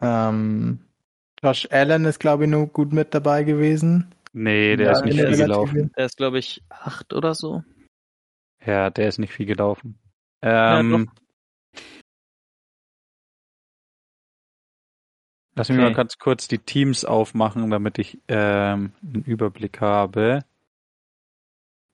[0.02, 0.80] Ähm,
[1.44, 4.14] Josh Allen ist, glaube ich, nur gut mit dabei gewesen.
[4.34, 5.92] Nee, der Ja, ist nicht der viel ist gelaufen.
[5.98, 7.64] Der ist, glaube ich, 8 oder so.
[8.66, 9.98] Ja, der ist nicht viel gelaufen.
[10.44, 11.10] Ja, Ähm,
[15.60, 15.88] lass mich Okay.
[15.90, 20.40] mal ganz kurz die Teams aufmachen, damit ich ähm, einen Überblick habe.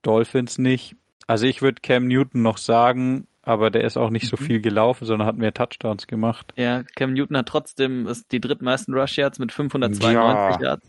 [0.02, 0.96] Dolphins nicht.
[1.26, 4.44] Also ich würde Cam Newton noch sagen, aber der ist auch nicht so Mhm.
[4.44, 6.52] viel gelaufen, sondern hat mehr Touchdowns gemacht.
[6.56, 10.66] Ja, Cam Newton hat trotzdem ist die drittmeisten Rush Yards mit 592 Ja.
[10.68, 10.88] Yards.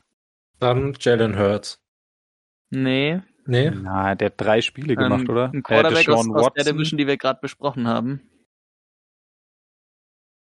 [0.59, 1.79] Dann Jalen Hurts.
[2.69, 3.21] Nee.
[3.45, 3.71] Nee?
[3.71, 5.51] Na, der hat drei Spiele gemacht, ähm, oder?
[5.53, 8.21] Ein Quarterback äh, aus, aus der Division, die wir gerade besprochen haben.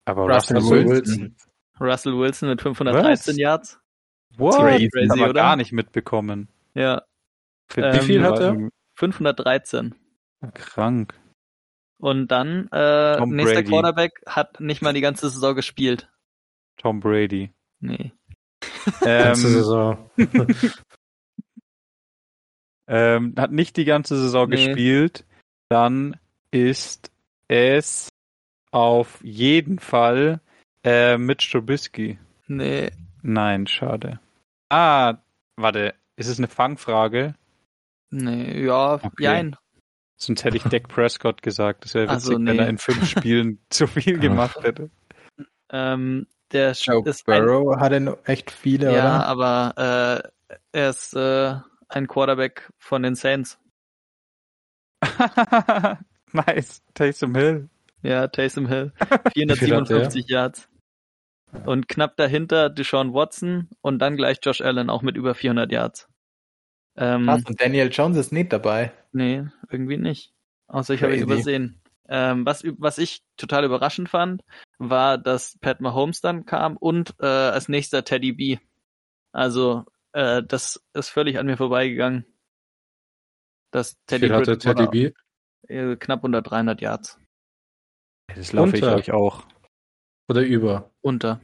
[0.04, 1.20] aber Russell Russell Wilson.
[1.20, 1.36] Wilson.
[1.80, 3.38] Russell Wilson mit 513 Was?
[3.38, 3.80] Yards.
[4.36, 4.56] What?
[4.58, 5.32] Crazy, Das aber oder?
[5.34, 6.48] gar nicht mitbekommen.
[6.74, 7.02] Ja,
[7.68, 8.46] Für Wie viel war hat er?
[8.48, 9.94] irgendwie 513.
[10.54, 11.14] Krank.
[11.98, 13.68] Und dann, äh, Tom nächster Brady.
[13.68, 16.08] Quarterback hat nicht mal die ganze Saison gespielt.
[16.78, 17.52] Tom Brady.
[17.80, 18.12] Nee.
[19.04, 20.10] Ähm, Saison.
[22.88, 24.66] ähm, hat nicht die ganze Saison Nee.
[24.66, 25.24] gespielt.
[25.68, 26.16] Dann
[26.50, 27.10] ist
[27.48, 28.08] es
[28.70, 30.40] auf jeden Fall
[30.84, 32.18] äh, Mitch Trubisky.
[32.46, 32.90] Nee.
[33.22, 34.20] Nein, schade.
[34.68, 35.18] Ah,
[35.56, 35.94] warte.
[36.16, 37.34] Ist es eine Fangfrage?
[38.10, 39.10] Nee, ja, Okay.
[39.18, 39.56] jein.
[40.16, 41.84] Sonst hätte ich Dak Prescott gesagt.
[41.84, 42.58] Das wäre witzig, so, wenn nee.
[42.58, 44.90] er in fünf Spielen zu viel gemacht hätte.
[45.70, 49.26] Ähm, der Joe ist ein, Burrow hatte noch echt viele, ja, oder?
[49.26, 51.54] aber äh, er ist äh,
[51.88, 53.58] ein Quarterback von den Saints.
[56.32, 56.82] nice.
[56.94, 57.70] Taysom Hill.
[58.02, 58.92] Ja, Taysom Hill.
[59.32, 60.68] viel hat 457 Yards.
[61.64, 66.08] Und knapp dahinter Deshaun Watson und dann gleich Josh Allen auch mit über 400 Yards.
[66.96, 68.92] Ähm, Krass, und Daniel Jones ist nicht dabei.
[69.12, 70.32] Nee, irgendwie nicht.
[70.68, 71.80] Außer ich habe ihn übersehen.
[72.08, 74.42] Ähm, was, was ich total überraschend fand,
[74.78, 78.58] war, dass Pat Mahomes dann kam und äh, als nächster Teddy B.
[79.32, 82.26] Also, äh, das ist völlig an mir vorbeigegangen.
[83.70, 85.12] Dass Wie Teddy viel hatte Teddy B?
[85.68, 87.18] äh, knapp unter 300 Yards.
[88.34, 89.44] Das laufe ich euch auch.
[90.30, 90.90] Oder über?
[91.00, 91.40] Unter.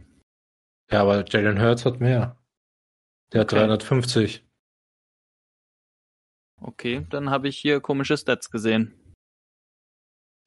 [0.92, 2.36] Ja, aber Jalen Hurts hat mehr.
[3.32, 3.66] Der hat Okay.
[3.66, 4.44] 350.
[6.62, 8.94] Okay, dann habe ich hier komische Stats gesehen.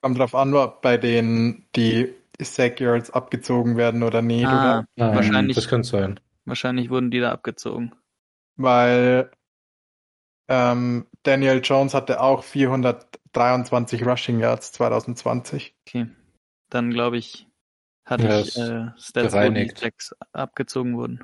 [0.01, 4.45] Kommt drauf an, ob bei denen die Sack Yards abgezogen werden oder nicht.
[4.47, 6.19] Ah, Oder, Ah, Wahrscheinlich- Das könnte sein.
[6.45, 7.93] Wahrscheinlich wurden die da abgezogen.
[8.55, 9.29] weil
[10.49, 15.75] ähm, Daniel Jones hatte auch 423 Rushing Yards 2020.
[15.85, 16.07] Okay.
[16.69, 17.47] Dann glaube ich,
[18.09, 19.71] hatte Ja, ich äh, Stats, wo die.
[19.75, 21.23] Sacks abgezogen wurden.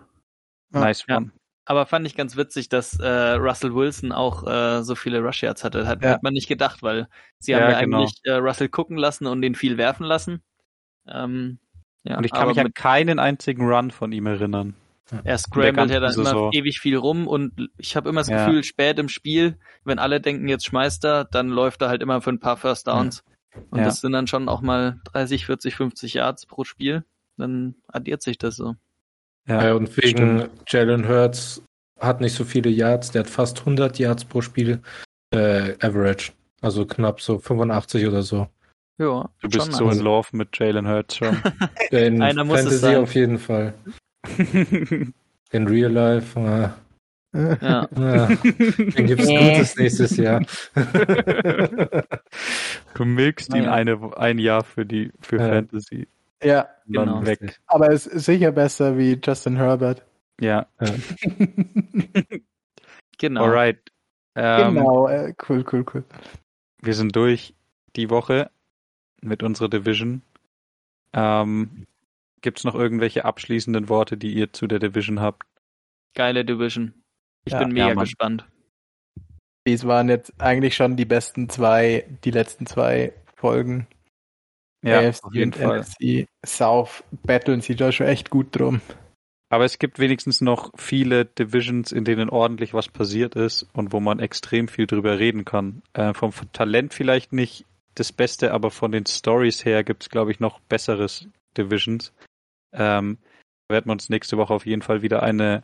[0.74, 0.80] Ja.
[0.82, 1.18] Nice Ja.
[1.18, 1.32] one.
[1.68, 5.64] Aber fand ich ganz witzig, dass äh, Russell Wilson auch äh, so viele Rush Yards
[5.64, 5.88] hatte.
[5.88, 6.12] Hat, Ja.
[6.12, 7.08] hat man nicht gedacht, weil
[7.40, 7.98] sie Ja, haben ja genau.
[8.02, 10.44] eigentlich äh, Russell gucken lassen und ihn viel werfen lassen.
[11.08, 11.58] Ähm,
[12.04, 14.76] ja, Und ich kann mich an mit, keinen einzigen Run von ihm erinnern.
[15.24, 16.52] er scrambled ja dann immer Saison.
[16.52, 18.46] ewig viel rum und ich habe immer das Ja.
[18.46, 22.22] Gefühl, spät im Spiel, wenn alle denken, jetzt schmeißt er, dann läuft er halt immer
[22.22, 23.24] für ein paar First Downs.
[23.72, 23.86] Und Ja.
[23.86, 27.04] das sind dann schon auch mal 30, 40, 50 Yards pro Spiel.
[27.38, 28.76] Dann addiert sich das so.
[29.48, 31.62] Ja, Äh, und wegen Jalen Hurts
[32.00, 34.82] hat nicht so viele Yards, der hat fast 100 Yards pro Spiel
[35.34, 36.32] äh, Average.
[36.62, 38.48] Also knapp so 85 oder so.
[38.98, 39.98] Ja, du bist schon so nice.
[39.98, 41.38] in Love mit Jalen Hurts schon.
[41.92, 42.96] In Einer muss es Fantasy sein.
[42.98, 43.74] auf jeden Fall.
[45.52, 46.70] In Real Life, äh,
[47.62, 47.84] Ja.
[47.86, 49.54] äh, den gibt's Nee.
[49.56, 50.42] Gutes nächstes Jahr.
[52.94, 55.50] du milkst ihn eine, ein Jahr für die für Ja.
[55.50, 56.08] Fantasy.
[56.44, 57.26] Ja, dann Genau.
[57.26, 57.60] weg.
[57.68, 60.04] aber es ist sicher besser wie Justin Herbert.
[60.40, 60.68] Ja,
[63.18, 63.44] Genau.
[63.46, 63.80] alright.
[64.36, 66.04] Ähm, genau, äh, cool, cool, cool.
[66.82, 67.56] Wir sind durch
[67.96, 68.50] die Woche
[69.22, 70.22] mit unserer Division.
[71.14, 71.86] Ähm,
[72.42, 75.44] Gibt es noch irgendwelche abschließenden Worte, die ihr zu der Division habt?
[76.14, 76.94] Geile Division.
[77.46, 77.60] Ich Ja.
[77.60, 78.46] bin mega Ja, gespannt.
[79.68, 83.88] Dies waren jetzt eigentlich schon die besten zwei, die letzten zwei Folgen.
[84.84, 85.80] AFC auf jeden und Fall.
[85.80, 88.82] NFC South battlen sie da schon echt gut drum.
[89.50, 94.00] Aber es gibt wenigstens noch viele Divisions, in denen ordentlich was passiert ist und wo
[94.00, 95.82] man extrem viel drüber reden kann.
[95.94, 97.66] Äh, vom Talent vielleicht nicht
[97.96, 101.28] das Beste, aber von den Stories her gibt es, glaube ich, noch besseres
[101.58, 102.12] Divisions.
[102.74, 103.18] Ähm,
[103.70, 105.64] werden wir uns nächste Woche auf jeden Fall wieder eine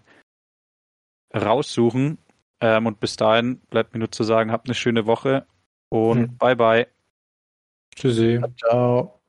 [1.35, 2.17] raussuchen.
[2.59, 5.45] Ähm, und bis dahin bleibt mir nur zu sagen, habt eine schöne Woche
[5.89, 6.37] und Hm.
[6.37, 6.87] bye bye.
[7.95, 8.39] Tschüssi.
[8.57, 9.20] Ciao.